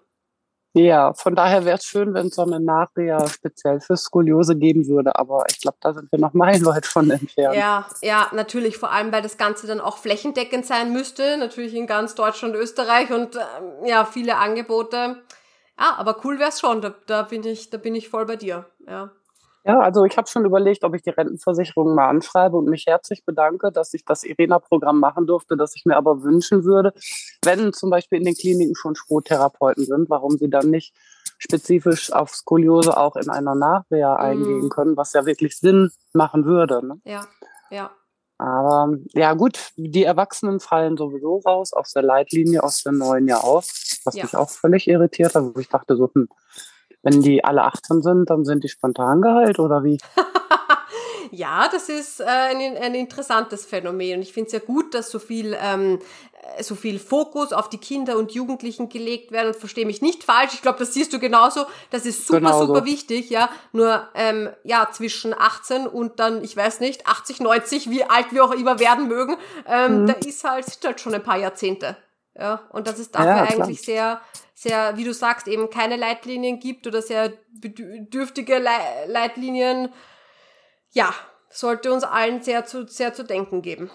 Ja, 0.74 1.12
von 1.14 1.34
daher 1.34 1.64
wäre 1.64 1.78
es 1.78 1.84
schön, 1.84 2.14
wenn 2.14 2.28
es 2.28 2.36
so 2.36 2.42
eine 2.42 2.60
Nachreha 2.60 3.26
speziell 3.28 3.80
für 3.80 3.96
Skoliose 3.96 4.54
geben 4.54 4.86
würde, 4.86 5.18
aber 5.18 5.44
ich 5.50 5.60
glaube, 5.60 5.78
da 5.80 5.92
sind 5.92 6.12
wir 6.12 6.18
noch 6.18 6.32
meilenweit 6.34 6.86
von 6.86 7.10
entfernt. 7.10 7.56
Ja, 7.56 7.86
ja, 8.02 8.28
natürlich, 8.32 8.78
vor 8.78 8.92
allem, 8.92 9.10
weil 9.10 9.22
das 9.22 9.38
Ganze 9.38 9.66
dann 9.66 9.80
auch 9.80 9.98
flächendeckend 9.98 10.66
sein 10.66 10.92
müsste, 10.92 11.36
natürlich 11.38 11.74
in 11.74 11.86
ganz 11.86 12.14
Deutschland, 12.14 12.54
Österreich 12.54 13.10
und 13.10 13.36
ähm, 13.36 13.86
ja, 13.86 14.04
viele 14.04 14.36
Angebote. 14.36 15.22
Ah, 15.78 15.94
aber 15.96 16.16
cool 16.24 16.38
wär's 16.38 16.60
schon. 16.60 16.82
Da, 16.82 16.94
da 17.06 17.22
bin 17.22 17.44
ich, 17.44 17.70
da 17.70 17.78
bin 17.78 17.94
ich 17.94 18.08
voll 18.08 18.26
bei 18.26 18.36
dir. 18.36 18.66
Ja. 18.86 19.10
Ja, 19.64 19.80
also 19.80 20.04
ich 20.04 20.16
habe 20.16 20.26
schon 20.28 20.46
überlegt, 20.46 20.82
ob 20.82 20.94
ich 20.94 21.02
die 21.02 21.10
Rentenversicherung 21.10 21.94
mal 21.94 22.08
anschreibe 22.08 22.56
und 22.56 22.70
mich 22.70 22.86
herzlich 22.86 23.24
bedanke, 23.24 23.70
dass 23.70 23.92
ich 23.92 24.04
das 24.04 24.24
Irena-Programm 24.24 24.98
machen 24.98 25.26
durfte, 25.26 25.56
das 25.56 25.76
ich 25.76 25.84
mir 25.84 25.96
aber 25.96 26.22
wünschen 26.22 26.64
würde, 26.64 26.94
wenn 27.44 27.72
zum 27.72 27.90
Beispiel 27.90 28.18
in 28.18 28.24
den 28.24 28.34
Kliniken 28.34 28.74
schon 28.74 28.94
Schrottherapeuten 28.94 29.84
sind, 29.84 30.08
warum 30.08 30.38
sie 30.38 30.48
dann 30.48 30.70
nicht 30.70 30.94
spezifisch 31.36 32.12
auf 32.12 32.30
Skoliose 32.34 32.96
auch 32.96 33.16
in 33.16 33.28
einer 33.28 33.54
Nachwehr 33.54 34.12
mhm. 34.12 34.24
eingehen 34.24 34.68
können, 34.70 34.96
was 34.96 35.12
ja 35.12 35.26
wirklich 35.26 35.58
Sinn 35.58 35.90
machen 36.14 36.46
würde. 36.46 36.86
Ne? 36.86 37.00
Ja, 37.04 37.26
ja. 37.70 37.90
Aber 38.38 38.96
ja 39.14 39.34
gut, 39.34 39.72
die 39.76 40.04
Erwachsenen 40.04 40.60
fallen 40.60 40.96
sowieso 40.96 41.38
raus 41.38 41.72
aus 41.72 41.92
der 41.92 42.02
Leitlinie, 42.02 42.62
aus 42.62 42.84
der 42.84 42.92
neuen 42.92 43.26
ja 43.26 43.38
auch, 43.38 43.64
was 44.04 44.14
ja. 44.14 44.22
mich 44.22 44.36
auch 44.36 44.48
völlig 44.48 44.86
irritiert 44.86 45.34
hat. 45.34 45.42
Also 45.42 45.58
ich 45.58 45.68
dachte 45.68 45.96
so, 45.96 46.08
hm, 46.14 46.28
wenn 47.02 47.20
die 47.20 47.42
alle 47.42 47.64
18 47.64 48.00
sind, 48.02 48.30
dann 48.30 48.44
sind 48.44 48.62
die 48.62 48.68
spontan 48.68 49.20
geheilt 49.22 49.58
oder 49.58 49.82
wie? 49.82 49.98
ja, 51.30 51.68
das 51.68 51.88
ist 51.88 52.20
äh, 52.20 52.24
ein, 52.24 52.76
ein 52.76 52.94
interessantes 52.94 53.64
Phänomen. 53.64 54.16
Und 54.16 54.22
ich 54.22 54.32
finde 54.32 54.46
es 54.48 54.52
ja 54.52 54.58
gut, 54.58 54.94
dass 54.94 55.10
so 55.10 55.18
viel 55.18 55.56
ähm, 55.60 55.98
äh, 56.56 56.62
so 56.62 56.74
viel 56.74 56.98
Fokus 56.98 57.52
auf 57.52 57.68
die 57.68 57.78
Kinder 57.78 58.16
und 58.16 58.32
Jugendlichen 58.32 58.88
gelegt 58.88 59.32
werden 59.32 59.48
und 59.48 59.56
verstehe 59.56 59.86
mich 59.86 60.02
nicht 60.02 60.24
falsch. 60.24 60.54
Ich 60.54 60.62
glaube, 60.62 60.78
das 60.78 60.94
siehst 60.94 61.12
du 61.12 61.18
genauso. 61.18 61.66
Das 61.90 62.06
ist 62.06 62.26
super, 62.26 62.40
genauso. 62.40 62.66
super 62.66 62.84
wichtig, 62.84 63.30
ja. 63.30 63.50
Nur, 63.72 64.08
ähm, 64.14 64.50
ja, 64.64 64.88
zwischen 64.92 65.34
18 65.38 65.86
und 65.86 66.20
dann, 66.20 66.42
ich 66.42 66.56
weiß 66.56 66.80
nicht, 66.80 67.06
80, 67.06 67.40
90, 67.40 67.90
wie 67.90 68.04
alt 68.04 68.32
wir 68.32 68.44
auch 68.44 68.52
immer 68.52 68.78
werden 68.78 69.08
mögen, 69.08 69.36
ähm, 69.66 70.02
mhm. 70.02 70.06
da 70.06 70.12
ist 70.14 70.44
halt, 70.44 70.64
sind 70.66 70.84
halt 70.84 71.00
schon 71.00 71.14
ein 71.14 71.22
paar 71.22 71.38
Jahrzehnte. 71.38 71.96
Ja, 72.38 72.62
und 72.70 72.86
dass 72.86 73.00
es 73.00 73.10
dafür 73.10 73.30
ja, 73.30 73.42
eigentlich 73.42 73.82
sehr, 73.82 74.20
sehr, 74.54 74.96
wie 74.96 75.02
du 75.02 75.12
sagst, 75.12 75.48
eben 75.48 75.70
keine 75.70 75.96
Leitlinien 75.96 76.60
gibt 76.60 76.86
oder 76.86 77.02
sehr 77.02 77.32
bedürftige 77.50 78.58
Le 78.58 78.70
Leitlinien, 79.08 79.88
ja, 80.92 81.14
sollte 81.50 81.92
uns 81.92 82.04
allen 82.04 82.42
sehr 82.42 82.64
zu, 82.64 82.86
sehr 82.86 83.14
zu 83.14 83.24
denken 83.24 83.62
geben. 83.62 83.90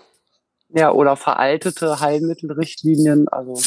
Ja, 0.70 0.92
oder 0.92 1.16
veraltete 1.16 2.00
Heilmittelrichtlinien, 2.00 3.28
also. 3.30 3.62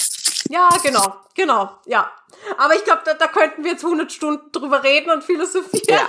Ja, 0.48 0.68
genau, 0.82 1.14
genau, 1.34 1.70
ja. 1.86 2.10
Aber 2.58 2.74
ich 2.74 2.84
glaube, 2.84 3.02
da, 3.04 3.14
da 3.14 3.26
könnten 3.28 3.64
wir 3.64 3.72
jetzt 3.72 3.84
100 3.84 4.10
Stunden 4.12 4.50
drüber 4.52 4.82
reden 4.82 5.10
und 5.10 5.24
philosophieren. 5.24 5.86
Ja. 5.88 6.08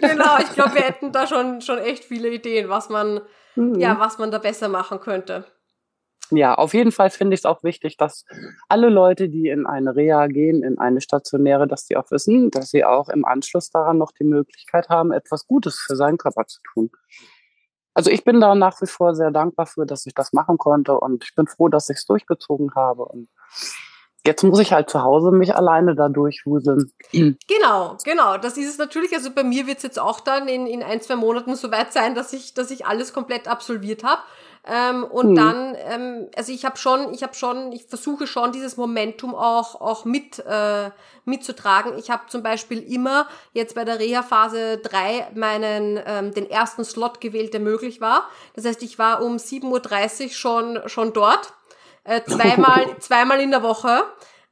genau, 0.08 0.38
ich 0.38 0.50
glaube, 0.52 0.74
wir 0.74 0.82
hätten 0.82 1.12
da 1.12 1.26
schon, 1.26 1.60
schon 1.60 1.78
echt 1.78 2.04
viele 2.04 2.28
Ideen, 2.28 2.68
was 2.68 2.88
man, 2.88 3.20
mhm. 3.54 3.78
ja, 3.78 3.98
was 3.98 4.18
man 4.18 4.30
da 4.30 4.38
besser 4.38 4.68
machen 4.68 5.00
könnte. 5.00 5.44
Ja, 6.36 6.54
auf 6.54 6.74
jeden 6.74 6.92
Fall 6.92 7.10
finde 7.10 7.34
ich 7.34 7.40
es 7.40 7.46
auch 7.46 7.62
wichtig, 7.62 7.96
dass 7.96 8.24
alle 8.68 8.88
Leute, 8.88 9.28
die 9.28 9.48
in 9.48 9.66
eine 9.66 9.94
Reha 9.94 10.26
gehen, 10.26 10.62
in 10.62 10.78
eine 10.78 11.00
stationäre, 11.00 11.66
dass 11.66 11.86
die 11.86 11.96
auch 11.96 12.10
wissen, 12.10 12.50
dass 12.50 12.70
sie 12.70 12.84
auch 12.84 13.08
im 13.08 13.24
Anschluss 13.24 13.70
daran 13.70 13.98
noch 13.98 14.12
die 14.12 14.24
Möglichkeit 14.24 14.88
haben, 14.88 15.12
etwas 15.12 15.46
Gutes 15.46 15.78
für 15.78 15.96
seinen 15.96 16.18
Körper 16.18 16.46
zu 16.46 16.60
tun. 16.72 16.90
Also 17.94 18.10
ich 18.10 18.24
bin 18.24 18.40
da 18.40 18.54
nach 18.56 18.80
wie 18.82 18.86
vor 18.86 19.14
sehr 19.14 19.30
dankbar 19.30 19.66
für, 19.66 19.86
dass 19.86 20.04
ich 20.04 20.14
das 20.14 20.32
machen 20.32 20.58
konnte 20.58 20.98
und 20.98 21.22
ich 21.24 21.34
bin 21.34 21.46
froh, 21.46 21.68
dass 21.68 21.88
ich 21.88 21.98
es 21.98 22.06
durchgezogen 22.06 22.74
habe. 22.74 23.04
Und 23.04 23.28
jetzt 24.26 24.42
muss 24.42 24.58
ich 24.58 24.72
halt 24.72 24.90
zu 24.90 25.02
Hause 25.02 25.30
mich 25.30 25.54
alleine 25.54 25.94
da 25.94 26.08
durchwuseln. 26.08 26.92
Genau, 27.46 27.96
genau. 28.04 28.36
Das 28.36 28.56
ist 28.56 28.68
es 28.68 28.78
natürlich. 28.78 29.14
Also 29.14 29.30
bei 29.30 29.44
mir 29.44 29.66
wird 29.66 29.78
es 29.78 29.84
jetzt 29.84 30.00
auch 30.00 30.20
dann 30.20 30.48
in, 30.48 30.66
in 30.66 30.82
ein, 30.82 31.00
zwei 31.00 31.14
Monaten 31.14 31.54
soweit 31.54 31.92
sein, 31.92 32.14
dass 32.14 32.32
ich, 32.32 32.52
dass 32.52 32.70
ich 32.70 32.84
alles 32.84 33.12
komplett 33.12 33.46
absolviert 33.46 34.02
habe. 34.02 34.22
Ähm, 34.66 35.04
und 35.04 35.28
hm. 35.28 35.34
dann, 35.34 35.76
ähm, 35.78 36.28
also 36.34 36.50
ich 36.50 36.64
habe 36.64 36.78
schon, 36.78 37.12
ich 37.12 37.22
habe 37.22 37.34
schon, 37.34 37.70
ich 37.72 37.84
versuche 37.84 38.26
schon 38.26 38.50
dieses 38.52 38.78
Momentum 38.78 39.34
auch 39.34 39.78
auch 39.78 40.06
mit 40.06 40.38
äh, 40.38 40.90
mitzutragen. 41.26 41.98
Ich 41.98 42.10
habe 42.10 42.22
zum 42.28 42.42
Beispiel 42.42 42.82
immer 42.82 43.28
jetzt 43.52 43.74
bei 43.74 43.84
der 43.84 43.98
Reha-Phase 43.98 44.78
3 44.78 45.32
meinen 45.34 46.00
ähm, 46.06 46.32
den 46.32 46.48
ersten 46.48 46.82
Slot 46.82 47.20
gewählt, 47.20 47.52
der 47.52 47.60
möglich 47.60 48.00
war. 48.00 48.26
Das 48.54 48.64
heißt, 48.64 48.82
ich 48.82 48.98
war 48.98 49.22
um 49.22 49.36
7.30 49.36 50.24
Uhr 50.24 50.30
schon 50.30 50.80
schon 50.86 51.12
dort, 51.12 51.52
äh, 52.04 52.22
zweimal 52.22 52.96
zweimal 53.00 53.40
in 53.40 53.50
der 53.50 53.62
Woche 53.62 54.04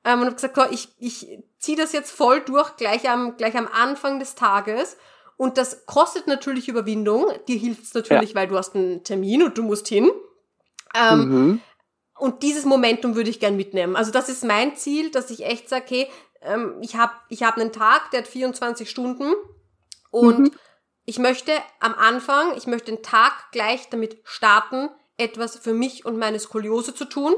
ähm, 0.04 0.20
und 0.20 0.26
habe 0.26 0.34
gesagt, 0.34 0.58
ich 0.72 0.90
ich 0.98 1.38
ziehe 1.58 1.78
das 1.78 1.92
jetzt 1.92 2.10
voll 2.10 2.40
durch, 2.40 2.76
gleich 2.76 3.08
am 3.08 3.38
gleich 3.38 3.56
am 3.56 3.66
Anfang 3.66 4.18
des 4.18 4.34
Tages 4.34 4.98
und 5.42 5.58
das 5.58 5.86
kostet 5.86 6.28
natürlich 6.28 6.68
Überwindung. 6.68 7.26
Dir 7.48 7.58
hilft 7.58 7.82
es 7.82 7.94
natürlich, 7.94 8.30
ja. 8.30 8.36
weil 8.36 8.46
du 8.46 8.56
hast 8.56 8.76
einen 8.76 9.02
Termin 9.02 9.42
und 9.42 9.58
du 9.58 9.64
musst 9.64 9.88
hin. 9.88 10.08
Ähm, 10.94 11.18
mhm. 11.18 11.60
Und 12.16 12.44
dieses 12.44 12.64
Momentum 12.64 13.16
würde 13.16 13.28
ich 13.28 13.40
gern 13.40 13.56
mitnehmen. 13.56 13.96
Also 13.96 14.12
das 14.12 14.28
ist 14.28 14.44
mein 14.44 14.76
Ziel, 14.76 15.10
dass 15.10 15.32
ich 15.32 15.44
echt 15.44 15.68
sage, 15.68 15.84
okay, 15.84 16.10
ähm, 16.42 16.76
ich 16.80 16.94
habe 16.94 17.14
ich 17.28 17.42
hab 17.42 17.56
einen 17.56 17.72
Tag, 17.72 18.12
der 18.12 18.20
hat 18.20 18.28
24 18.28 18.88
Stunden 18.88 19.34
und 20.12 20.38
mhm. 20.38 20.50
ich 21.06 21.18
möchte 21.18 21.50
am 21.80 21.94
Anfang, 21.94 22.56
ich 22.56 22.68
möchte 22.68 22.92
den 22.92 23.02
Tag 23.02 23.32
gleich 23.50 23.88
damit 23.90 24.18
starten, 24.22 24.90
etwas 25.16 25.56
für 25.56 25.74
mich 25.74 26.04
und 26.04 26.18
meine 26.18 26.38
Skoliose 26.38 26.94
zu 26.94 27.04
tun. 27.04 27.34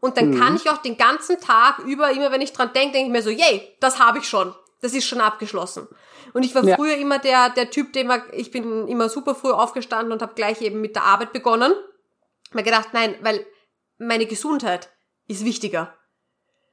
Und 0.00 0.16
dann 0.16 0.30
mhm. 0.30 0.40
kann 0.40 0.56
ich 0.56 0.68
auch 0.68 0.78
den 0.78 0.96
ganzen 0.96 1.40
Tag 1.40 1.78
über, 1.78 2.10
immer 2.10 2.32
wenn 2.32 2.40
ich 2.40 2.52
dran 2.52 2.72
denke, 2.72 2.94
denke 2.94 3.06
ich 3.06 3.12
mir 3.12 3.22
so, 3.22 3.30
yay, 3.30 3.76
das 3.78 4.00
habe 4.00 4.18
ich 4.18 4.24
schon. 4.28 4.52
Das 4.80 4.94
ist 4.94 5.04
schon 5.04 5.20
abgeschlossen. 5.20 5.88
Und 6.32 6.44
ich 6.44 6.54
war 6.54 6.64
ja. 6.64 6.76
früher 6.76 6.96
immer 6.96 7.18
der, 7.18 7.50
der 7.50 7.70
Typ, 7.70 7.94
immer, 7.96 8.22
ich 8.32 8.50
bin 8.50 8.88
immer 8.88 9.08
super 9.08 9.34
früh 9.34 9.50
aufgestanden 9.50 10.12
und 10.12 10.22
habe 10.22 10.34
gleich 10.34 10.62
eben 10.62 10.80
mit 10.80 10.96
der 10.96 11.04
Arbeit 11.04 11.32
begonnen. 11.32 11.72
Mir 12.52 12.62
gedacht, 12.62 12.88
nein, 12.92 13.14
weil 13.20 13.44
meine 13.98 14.26
Gesundheit 14.26 14.90
ist 15.26 15.44
wichtiger. 15.44 15.94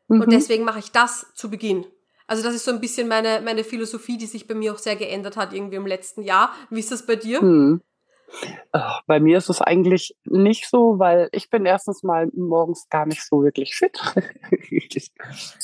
Mhm. 0.07 0.21
Und 0.21 0.31
deswegen 0.31 0.63
mache 0.63 0.79
ich 0.79 0.91
das 0.91 1.27
zu 1.35 1.49
Beginn. 1.49 1.85
Also 2.27 2.43
das 2.43 2.55
ist 2.55 2.65
so 2.65 2.71
ein 2.71 2.81
bisschen 2.81 3.07
meine, 3.07 3.41
meine 3.41 3.63
Philosophie, 3.63 4.17
die 4.17 4.25
sich 4.25 4.47
bei 4.47 4.53
mir 4.53 4.73
auch 4.73 4.77
sehr 4.77 4.95
geändert 4.95 5.37
hat 5.37 5.53
irgendwie 5.53 5.77
im 5.77 5.87
letzten 5.87 6.21
Jahr. 6.23 6.53
Wie 6.69 6.79
ist 6.79 6.91
das 6.91 7.05
bei 7.05 7.15
dir? 7.15 7.41
Mhm. 7.41 7.81
Bei 9.07 9.19
mir 9.19 9.37
ist 9.37 9.49
es 9.49 9.61
eigentlich 9.61 10.15
nicht 10.25 10.69
so, 10.69 10.99
weil 10.99 11.29
ich 11.31 11.49
bin 11.49 11.65
erstens 11.65 12.03
mal 12.03 12.29
morgens 12.35 12.87
gar 12.89 13.05
nicht 13.05 13.25
so 13.25 13.43
wirklich 13.43 13.75
fit. 13.75 13.97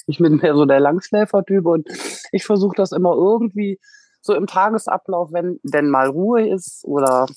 ich 0.07 0.17
bin 0.17 0.37
mehr 0.37 0.55
so 0.55 0.65
der 0.65 0.79
Langschläfertyp 0.79 1.65
und 1.65 1.87
ich 2.31 2.45
versuche 2.45 2.75
das 2.75 2.91
immer 2.91 3.13
irgendwie 3.13 3.79
so 4.21 4.33
im 4.33 4.47
Tagesablauf, 4.47 5.33
wenn 5.33 5.59
denn 5.63 5.89
mal 5.89 6.07
Ruhe 6.07 6.47
ist 6.47 6.85
oder 6.85 7.27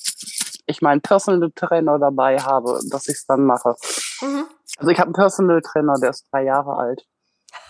ich 0.66 0.82
meinen 0.82 1.00
Personal 1.00 1.50
Trainer 1.54 1.98
dabei 1.98 2.38
habe, 2.38 2.78
dass 2.90 3.08
ich 3.08 3.16
es 3.16 3.26
dann 3.26 3.44
mache. 3.44 3.74
Mhm. 4.20 4.44
Also 4.78 4.90
ich 4.90 4.98
habe 4.98 5.08
einen 5.08 5.14
Personal 5.14 5.60
Trainer, 5.62 5.94
der 6.00 6.10
ist 6.10 6.26
drei 6.30 6.44
Jahre 6.44 6.76
alt. 6.76 7.06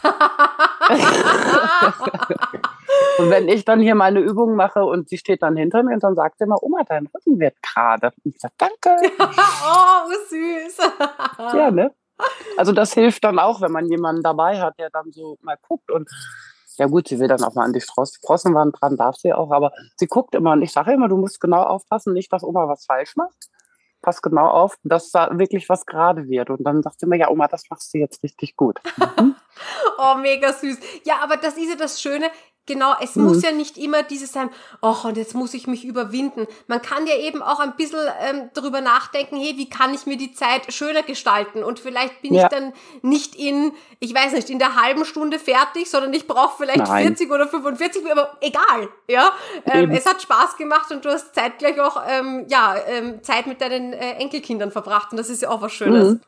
und 3.18 3.30
wenn 3.30 3.48
ich 3.48 3.64
dann 3.64 3.80
hier 3.80 3.94
meine 3.94 4.20
Übung 4.20 4.56
mache 4.56 4.84
und 4.84 5.08
sie 5.08 5.18
steht 5.18 5.42
dann 5.42 5.56
hinter 5.56 5.82
mir 5.82 5.94
und 5.94 6.02
dann 6.02 6.14
sagt 6.14 6.38
sie 6.38 6.44
immer, 6.44 6.62
Oma, 6.62 6.84
dein 6.84 7.06
Rücken 7.06 7.38
wird 7.38 7.56
gerade. 7.62 8.12
Und 8.24 8.34
ich 8.34 8.40
sage, 8.40 8.54
danke. 8.58 8.96
oh, 9.18 10.10
süß. 10.28 10.78
ja, 11.54 11.70
ne? 11.70 11.92
Also 12.56 12.72
das 12.72 12.94
hilft 12.94 13.24
dann 13.24 13.38
auch, 13.38 13.60
wenn 13.60 13.72
man 13.72 13.86
jemanden 13.86 14.22
dabei 14.22 14.60
hat, 14.60 14.78
der 14.78 14.90
dann 14.90 15.12
so 15.12 15.36
mal 15.42 15.58
guckt 15.60 15.90
und 15.90 16.08
ja 16.78 16.86
gut, 16.86 17.08
sie 17.08 17.18
will 17.18 17.28
dann 17.28 17.42
auch 17.42 17.54
mal 17.54 17.64
an 17.64 17.72
die 17.72 17.80
Sprossenwand 17.80 18.76
dran, 18.78 18.96
darf 18.96 19.16
sie 19.16 19.32
auch, 19.32 19.50
aber 19.50 19.72
sie 19.96 20.06
guckt 20.06 20.34
immer 20.34 20.52
und 20.52 20.62
ich 20.62 20.72
sage 20.72 20.92
immer, 20.92 21.08
du 21.08 21.16
musst 21.16 21.40
genau 21.40 21.62
aufpassen, 21.62 22.12
nicht, 22.12 22.32
dass 22.32 22.42
Oma 22.42 22.68
was 22.68 22.84
falsch 22.84 23.16
macht 23.16 23.48
pass 24.06 24.22
genau 24.22 24.46
auf, 24.46 24.76
dass 24.84 25.10
da 25.10 25.36
wirklich 25.36 25.68
was 25.68 25.84
gerade 25.84 26.28
wird. 26.28 26.48
Und 26.48 26.62
dann 26.62 26.80
sagt 26.82 27.00
sie 27.00 27.06
mir, 27.06 27.18
ja, 27.18 27.28
Oma, 27.28 27.48
das 27.48 27.64
machst 27.68 27.92
du 27.92 27.98
jetzt 27.98 28.22
richtig 28.22 28.56
gut. 28.56 28.80
Mhm. 29.18 29.34
oh, 29.98 30.14
mega 30.16 30.52
süß. 30.52 30.78
Ja, 31.04 31.20
aber 31.22 31.38
das 31.38 31.56
ist 31.56 31.70
ja 31.70 31.76
das 31.76 32.00
Schöne. 32.00 32.30
Genau, 32.66 32.94
es 33.00 33.14
mhm. 33.14 33.24
muss 33.24 33.42
ja 33.42 33.52
nicht 33.52 33.78
immer 33.78 34.02
dieses 34.02 34.32
sein, 34.32 34.50
ach, 34.82 35.04
und 35.04 35.16
jetzt 35.16 35.34
muss 35.34 35.54
ich 35.54 35.68
mich 35.68 35.84
überwinden. 35.84 36.46
Man 36.66 36.82
kann 36.82 37.06
ja 37.06 37.14
eben 37.14 37.40
auch 37.40 37.60
ein 37.60 37.76
bisschen 37.76 38.00
ähm, 38.20 38.50
darüber 38.54 38.80
nachdenken, 38.80 39.36
hey, 39.36 39.54
wie 39.56 39.70
kann 39.70 39.94
ich 39.94 40.06
mir 40.06 40.16
die 40.16 40.32
Zeit 40.32 40.72
schöner 40.72 41.04
gestalten? 41.04 41.62
Und 41.62 41.78
vielleicht 41.78 42.22
bin 42.22 42.34
ja. 42.34 42.42
ich 42.44 42.48
dann 42.48 42.72
nicht 43.02 43.36
in, 43.36 43.72
ich 44.00 44.12
weiß 44.12 44.32
nicht, 44.32 44.50
in 44.50 44.58
der 44.58 44.74
halben 44.82 45.04
Stunde 45.04 45.38
fertig, 45.38 45.88
sondern 45.88 46.12
ich 46.12 46.26
brauche 46.26 46.56
vielleicht 46.58 46.88
Nein. 46.88 47.06
40 47.06 47.30
oder 47.30 47.46
45, 47.46 48.10
aber 48.10 48.36
egal, 48.40 48.88
ja. 49.08 49.30
Ähm, 49.64 49.92
es 49.92 50.04
hat 50.04 50.20
Spaß 50.20 50.56
gemacht 50.56 50.90
und 50.90 51.04
du 51.04 51.08
hast 51.08 51.34
zeitgleich 51.34 51.80
auch, 51.80 52.02
ähm, 52.08 52.46
ja, 52.48 52.74
ähm, 52.88 53.22
Zeit 53.22 53.46
mit 53.46 53.60
deinen 53.60 53.92
äh, 53.92 54.14
Enkelkindern 54.14 54.72
verbracht 54.72 55.12
und 55.12 55.18
das 55.18 55.30
ist 55.30 55.42
ja 55.42 55.50
auch 55.50 55.62
was 55.62 55.72
Schönes. 55.72 56.14
Mhm. 56.14 56.20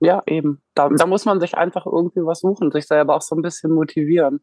Ja, 0.00 0.22
eben. 0.26 0.60
Da, 0.74 0.88
da 0.88 1.06
muss 1.06 1.24
man 1.24 1.40
sich 1.40 1.56
einfach 1.56 1.86
irgendwie 1.86 2.24
was 2.24 2.40
suchen, 2.40 2.70
sich 2.70 2.86
selber 2.86 3.16
auch 3.16 3.22
so 3.22 3.34
ein 3.34 3.42
bisschen 3.42 3.72
motivieren. 3.72 4.40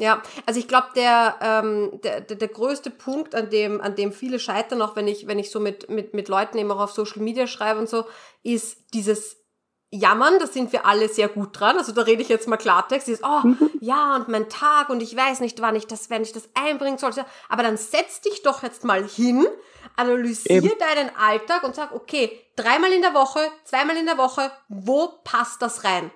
Ja, 0.00 0.22
also 0.46 0.58
ich 0.58 0.66
glaube, 0.66 0.88
der, 0.96 1.36
ähm, 1.42 2.00
der, 2.02 2.22
der, 2.22 2.38
der 2.38 2.48
größte 2.48 2.88
Punkt, 2.88 3.34
an 3.34 3.50
dem, 3.50 3.82
an 3.82 3.96
dem 3.96 4.12
viele 4.12 4.38
scheitern, 4.38 4.80
auch 4.80 4.96
wenn 4.96 5.06
ich, 5.06 5.26
wenn 5.26 5.38
ich 5.38 5.50
so 5.50 5.60
mit, 5.60 5.90
mit, 5.90 6.14
mit 6.14 6.28
Leuten 6.28 6.56
eben 6.56 6.70
auch 6.70 6.80
auf 6.80 6.92
Social 6.92 7.20
Media 7.20 7.46
schreibe 7.46 7.78
und 7.78 7.88
so, 7.88 8.06
ist 8.42 8.94
dieses 8.94 9.36
Jammern, 9.90 10.38
da 10.38 10.46
sind 10.46 10.72
wir 10.72 10.86
alle 10.86 11.10
sehr 11.10 11.28
gut 11.28 11.60
dran. 11.60 11.76
Also 11.76 11.92
da 11.92 12.00
rede 12.02 12.22
ich 12.22 12.30
jetzt 12.30 12.48
mal 12.48 12.56
Klartext. 12.56 13.08
Dieses, 13.08 13.22
oh, 13.22 13.46
mhm. 13.46 13.70
ja, 13.80 14.16
und 14.16 14.28
mein 14.28 14.48
Tag 14.48 14.88
und 14.88 15.02
ich 15.02 15.14
weiß 15.14 15.40
nicht, 15.40 15.60
wann 15.60 15.76
ich 15.76 15.86
das, 15.86 16.08
wenn 16.08 16.22
ich 16.22 16.32
das 16.32 16.48
einbringen 16.54 16.96
sollte. 16.96 17.26
Aber 17.50 17.62
dann 17.62 17.76
setz 17.76 18.22
dich 18.22 18.42
doch 18.42 18.62
jetzt 18.62 18.84
mal 18.84 19.06
hin, 19.06 19.46
analysier 19.96 20.62
Eben. 20.62 20.72
deinen 20.78 21.10
Alltag 21.14 21.62
und 21.64 21.74
sag, 21.74 21.92
okay, 21.92 22.40
dreimal 22.56 22.90
in 22.90 23.02
der 23.02 23.12
Woche, 23.12 23.40
zweimal 23.64 23.98
in 23.98 24.06
der 24.06 24.16
Woche, 24.16 24.50
wo 24.68 25.08
passt 25.24 25.60
das 25.60 25.84
rein? 25.84 26.10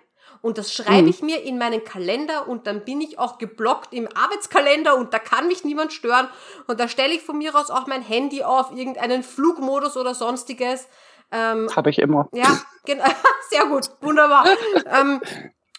Und 0.44 0.58
das 0.58 0.74
schreibe 0.74 1.04
mhm. 1.04 1.08
ich 1.08 1.22
mir 1.22 1.42
in 1.42 1.56
meinen 1.56 1.84
Kalender 1.84 2.46
und 2.46 2.66
dann 2.66 2.84
bin 2.84 3.00
ich 3.00 3.18
auch 3.18 3.38
geblockt 3.38 3.94
im 3.94 4.06
Arbeitskalender 4.14 4.94
und 4.94 5.14
da 5.14 5.18
kann 5.18 5.48
mich 5.48 5.64
niemand 5.64 5.94
stören. 5.94 6.28
Und 6.66 6.78
da 6.78 6.86
stelle 6.86 7.14
ich 7.14 7.22
von 7.22 7.38
mir 7.38 7.54
aus 7.54 7.70
auch 7.70 7.86
mein 7.86 8.02
Handy 8.02 8.44
auf, 8.44 8.70
irgendeinen 8.70 9.22
Flugmodus 9.22 9.96
oder 9.96 10.14
sonstiges. 10.14 10.86
Ähm, 11.32 11.70
Habe 11.74 11.88
ich 11.88 11.98
immer. 11.98 12.28
Ja, 12.34 12.60
genau. 12.84 13.06
Sehr 13.48 13.64
gut, 13.64 13.88
wunderbar. 14.02 14.46
ähm, 14.84 15.22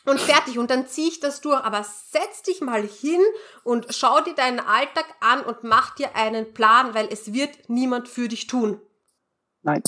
und 0.07 0.19
fertig. 0.19 0.57
Und 0.57 0.71
dann 0.71 0.87
ziehe 0.87 1.09
ich 1.09 1.19
das 1.19 1.41
durch. 1.41 1.63
Aber 1.63 1.83
setz 1.83 2.41
dich 2.41 2.61
mal 2.61 2.81
hin 2.81 3.21
und 3.63 3.85
schau 3.91 4.19
dir 4.21 4.33
deinen 4.33 4.59
Alltag 4.59 5.05
an 5.19 5.41
und 5.41 5.63
mach 5.63 5.93
dir 5.93 6.15
einen 6.15 6.55
Plan, 6.55 6.95
weil 6.95 7.07
es 7.11 7.33
wird 7.33 7.69
niemand 7.69 8.07
für 8.07 8.27
dich 8.27 8.47
tun. 8.47 8.81
Nein. 9.61 9.83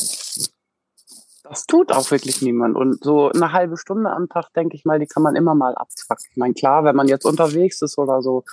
Das 1.50 1.66
tut 1.66 1.92
auch 1.92 2.12
wirklich 2.12 2.42
niemand. 2.42 2.76
Und 2.76 3.04
so 3.04 3.30
eine 3.30 3.54
halbe 3.54 3.78
Stunde 3.78 4.10
am 4.10 4.28
Tag, 4.30 4.54
denke 4.54 4.76
ich 4.76 4.86
mal, 4.86 5.00
die 5.00 5.08
kann 5.08 5.24
man 5.24 5.36
immer 5.36 5.56
mal 5.56 5.76
abzwacken. 5.76 6.26
Ich 6.32 6.38
meine, 6.38 6.54
klar, 6.54 6.84
wenn 6.84 6.96
man 6.96 7.08
jetzt 7.08 7.26
unterwegs 7.26 7.82
ist 7.82 7.98
oder 7.98 8.22
so, 8.22 8.44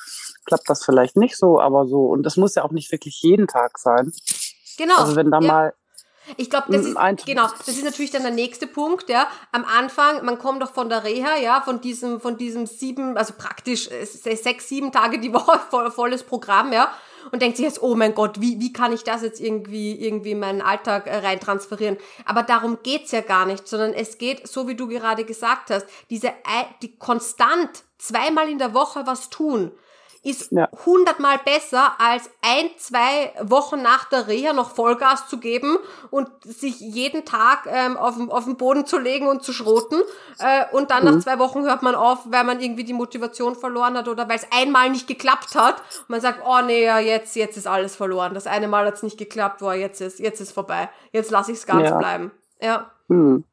klappt 0.45 0.69
das 0.69 0.85
vielleicht 0.85 1.17
nicht 1.17 1.37
so, 1.37 1.61
aber 1.61 1.87
so. 1.87 2.07
Und 2.07 2.23
das 2.23 2.37
muss 2.37 2.55
ja 2.55 2.65
auch 2.65 2.71
nicht 2.71 2.93
wirklich 2.93 3.21
jeden 3.23 3.49
Tag 3.49 3.79
sein. 3.79 4.13
Genau. 4.79 4.97
Also 4.97 5.17
wenn 5.17 5.31
da 5.31 5.41
ja. 5.41 5.47
mal 5.47 5.75
ich 6.39 6.49
glaube, 6.49 6.73
das 6.73 6.87
ist 6.87 6.97
genau, 7.27 7.49
das 7.59 7.69
ist 7.69 7.85
natürlich 7.85 8.11
dann 8.11 8.23
der 8.23 8.31
nächste 8.31 8.67
Punkt, 8.67 9.11
ja. 9.11 9.27
Am 9.53 9.63
Anfang, 9.67 10.25
man 10.25 10.39
kommt 10.39 10.63
doch 10.63 10.73
von 10.73 10.89
der 10.89 11.05
Reha, 11.05 11.37
ja, 11.37 11.61
von 11.61 11.83
diesem, 11.83 12.19
von 12.19 12.39
diesem 12.39 12.65
sieben, 12.65 13.19
also 13.19 13.35
praktisch 13.37 13.91
äh, 13.91 14.07
sechs, 14.07 14.67
sieben 14.67 14.91
Tage 14.91 15.21
die 15.21 15.35
Woche 15.35 15.59
voll, 15.71 15.91
volles 15.91 16.23
Programm, 16.23 16.73
ja 16.73 16.91
und 17.33 17.43
denkt 17.43 17.57
sich 17.57 17.65
jetzt, 17.65 17.83
oh 17.83 17.95
mein 17.95 18.15
Gott, 18.15 18.41
wie, 18.41 18.61
wie 18.61 18.73
kann 18.73 18.93
ich 18.93 19.05
das 19.05 19.23
jetzt 19.23 19.41
irgendwie, 19.41 19.93
irgendwie 20.01 20.33
in 20.33 20.41
meinen 20.41 20.63
Alltag 20.63 21.07
äh, 21.07 21.17
rein 21.17 21.41
transferieren? 21.41 21.97
Aber 22.25 22.43
darum 22.43 22.79
geht's 22.83 23.13
ja 23.13 23.21
gar 23.21 23.47
nicht, 23.47 23.67
sondern 23.69 23.93
es 23.93 24.19
geht, 24.19 24.47
so 24.47 24.69
wie 24.69 24.75
du 24.75 24.89
gerade 24.89 25.25
gesagt 25.25 25.71
hast, 25.71 25.87
diese, 26.11 26.33
die 26.83 26.97
konstant 26.97 27.85
zweimal 27.99 28.49
in 28.49 28.59
der 28.59 28.75
Woche 28.75 29.07
was 29.07 29.31
tun 29.31 29.73
ist 30.25 30.51
hundertmal 30.87 31.37
ja. 31.37 31.43
besser, 31.45 31.93
als 31.99 32.31
ein, 32.41 32.71
zwei 32.79 33.33
Wochen 33.43 33.83
nach 33.83 34.07
der 34.07 34.27
Reha 34.27 34.53
noch 34.55 34.71
Vollgas 34.71 35.29
zu 35.29 35.39
geben 35.39 35.77
und 36.11 36.29
sich 36.43 36.81
jeden 36.81 37.25
Tag 37.25 37.67
ähm, 37.67 37.97
auf, 37.97 38.15
auf 38.31 38.45
den 38.45 38.57
Boden 38.57 38.87
zu 38.87 38.99
legen 38.99 39.29
und 39.29 39.43
zu 39.43 39.53
schroten. 39.53 40.01
Äh, 40.39 40.65
und 40.73 40.91
dann 40.91 41.05
mhm. 41.05 41.15
nach 41.15 41.23
zwei 41.23 41.39
Wochen 41.39 41.65
hört 41.65 41.83
man 41.83 41.95
auf, 41.95 42.21
weil 42.25 42.45
man 42.45 42.61
irgendwie 42.61 42.85
die 42.85 42.95
Motivation 42.95 43.55
verloren 43.55 43.97
hat 43.97 44.09
oder 44.09 44.29
weil 44.29 44.37
es 44.37 44.47
einmal 44.51 44.89
nicht 44.91 45.07
geklappt 45.07 45.55
hat. 45.55 45.77
Und 46.01 46.11
man 46.11 46.21
sagt, 46.23 46.41
oh 46.45 46.61
nee, 46.65 46.85
ja, 46.85 46.99
jetzt, 46.99 47.37
jetzt 47.37 47.57
ist 47.59 47.67
alles 47.67 47.95
verloren. 47.95 48.33
Das 48.33 48.47
eine 48.47 48.67
Mal 48.67 48.87
hat's 48.87 49.03
nicht 49.03 49.19
geklappt, 49.19 49.59
boah, 49.59 49.75
jetzt 49.75 50.01
ist, 50.01 50.21
jetzt 50.21 50.41
ist 50.41 50.53
vorbei. 50.53 50.89
Jetzt 51.13 51.31
lasse 51.31 51.53
ich 51.53 51.59
es 51.59 51.67
ganz 51.67 51.89
ja. 51.89 51.99
bleiben. 51.99 52.33
Ja. 52.61 52.91
Mhm. 53.09 53.45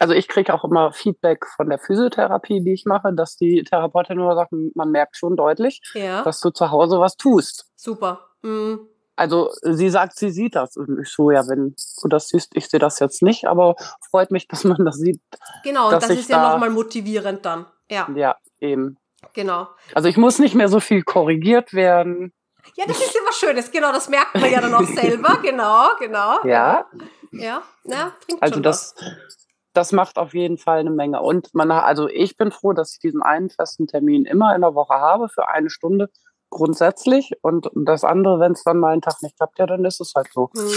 Also 0.00 0.14
ich 0.14 0.28
kriege 0.28 0.52
auch 0.52 0.64
immer 0.64 0.92
Feedback 0.92 1.46
von 1.56 1.68
der 1.68 1.78
Physiotherapie, 1.78 2.62
die 2.62 2.72
ich 2.72 2.84
mache, 2.84 3.12
dass 3.12 3.36
die 3.36 3.62
Therapeutin 3.64 4.16
nur 4.16 4.34
sagt, 4.34 4.52
man 4.74 4.90
merkt 4.90 5.16
schon 5.16 5.36
deutlich, 5.36 5.80
ja. 5.94 6.22
dass 6.22 6.40
du 6.40 6.50
zu 6.50 6.70
Hause 6.70 7.00
was 7.00 7.16
tust. 7.16 7.66
Super. 7.76 8.20
Mhm. 8.42 8.88
Also 9.16 9.50
sie 9.62 9.88
sagt, 9.88 10.16
sie 10.16 10.30
sieht 10.30 10.54
das. 10.54 10.76
Und 10.76 11.00
ich 11.00 11.08
so, 11.08 11.30
ja, 11.30 11.48
wenn 11.48 11.74
du 12.02 12.08
das 12.08 12.28
siehst, 12.28 12.54
ich 12.54 12.68
sehe 12.68 12.78
das 12.78 12.98
jetzt 13.00 13.22
nicht, 13.22 13.46
aber 13.46 13.74
freut 14.10 14.30
mich, 14.30 14.46
dass 14.48 14.64
man 14.64 14.84
das 14.84 14.96
sieht. 14.96 15.20
Genau, 15.64 15.86
und 15.86 15.92
das 15.92 16.10
ist 16.10 16.28
ja 16.28 16.42
da, 16.42 16.52
nochmal 16.52 16.70
motivierend 16.70 17.44
dann. 17.44 17.66
Ja. 17.90 18.08
Ja, 18.14 18.36
eben. 18.60 18.98
Genau. 19.32 19.68
Also 19.94 20.08
ich 20.08 20.16
muss 20.16 20.38
nicht 20.38 20.54
mehr 20.54 20.68
so 20.68 20.80
viel 20.80 21.02
korrigiert 21.02 21.72
werden. 21.72 22.32
Ja, 22.74 22.84
das 22.86 23.00
ist 23.00 23.16
immer 23.16 23.32
Schönes, 23.32 23.70
genau, 23.70 23.92
das 23.92 24.08
merkt 24.08 24.34
man 24.34 24.50
ja 24.50 24.60
dann 24.60 24.74
auch 24.74 24.86
selber, 24.86 25.38
genau, 25.42 25.88
genau. 25.98 26.44
Ja. 26.44 26.84
Ja, 27.32 27.62
ja 27.84 28.12
bringt 28.26 28.42
Also 28.42 28.60
das, 28.60 28.94
was. 28.96 29.45
Das 29.76 29.92
macht 29.92 30.18
auf 30.18 30.34
jeden 30.34 30.58
Fall 30.58 30.78
eine 30.78 30.90
Menge. 30.90 31.20
Und 31.20 31.54
man, 31.54 31.70
also 31.70 32.08
ich 32.08 32.36
bin 32.36 32.50
froh, 32.50 32.72
dass 32.72 32.94
ich 32.94 32.98
diesen 32.98 33.22
einen 33.22 33.50
festen 33.50 33.86
Termin 33.86 34.24
immer 34.24 34.54
in 34.54 34.62
der 34.62 34.74
Woche 34.74 34.94
habe 34.94 35.28
für 35.28 35.48
eine 35.48 35.70
Stunde 35.70 36.10
grundsätzlich. 36.50 37.32
Und 37.42 37.70
das 37.74 38.04
andere, 38.04 38.40
wenn 38.40 38.52
es 38.52 38.64
dann 38.64 38.78
mal 38.78 38.92
einen 38.92 39.02
Tag 39.02 39.22
nicht 39.22 39.36
klappt, 39.36 39.58
ja, 39.58 39.66
dann 39.66 39.84
ist 39.84 40.00
es 40.00 40.12
halt 40.14 40.28
so. 40.32 40.50
Mhm. 40.54 40.70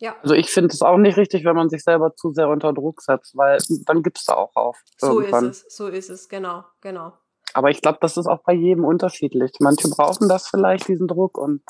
Ja. 0.00 0.14
Also 0.22 0.34
ich 0.34 0.50
finde 0.50 0.72
es 0.72 0.82
auch 0.82 0.96
nicht 0.96 1.16
richtig, 1.16 1.44
wenn 1.44 1.56
man 1.56 1.68
sich 1.68 1.82
selber 1.82 2.14
zu 2.14 2.32
sehr 2.32 2.48
unter 2.48 2.72
Druck 2.72 3.02
setzt, 3.02 3.36
weil 3.36 3.58
dann 3.86 4.02
gibst 4.02 4.28
du 4.28 4.32
auch 4.32 4.54
auf. 4.54 4.80
So 4.96 5.20
irgendwann. 5.20 5.50
ist 5.50 5.66
es, 5.66 5.76
so 5.76 5.88
ist 5.88 6.08
es, 6.08 6.28
genau, 6.28 6.64
genau. 6.80 7.12
Aber 7.54 7.70
ich 7.70 7.80
glaube, 7.80 7.98
das 8.00 8.16
ist 8.16 8.26
auch 8.26 8.42
bei 8.44 8.52
jedem 8.52 8.84
unterschiedlich. 8.84 9.52
Manche 9.58 9.88
brauchen 9.88 10.28
das 10.28 10.48
vielleicht, 10.48 10.86
diesen 10.86 11.08
Druck, 11.08 11.38
und 11.38 11.62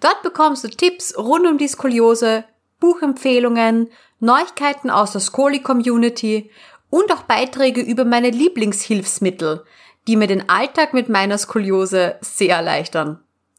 Dort 0.00 0.22
bekommst 0.22 0.64
du 0.64 0.68
Tipps 0.68 1.14
rund 1.18 1.46
um 1.46 1.58
die 1.58 1.68
Skoliose, 1.68 2.44
Buchempfehlungen, 2.80 3.90
Neuigkeiten 4.18 4.88
aus 4.88 5.12
der 5.12 5.20
Skoli-Community 5.20 6.50
und 6.88 7.12
auch 7.12 7.24
Beiträge 7.24 7.82
über 7.82 8.06
meine 8.06 8.30
Lieblingshilfsmittel, 8.30 9.62
die 10.08 10.16
mir 10.16 10.26
den 10.26 10.48
Alltag 10.48 10.94
mit 10.94 11.10
meiner 11.10 11.36
Skoliose 11.36 12.16
sehr 12.22 12.56
erleichtern. 12.56 13.22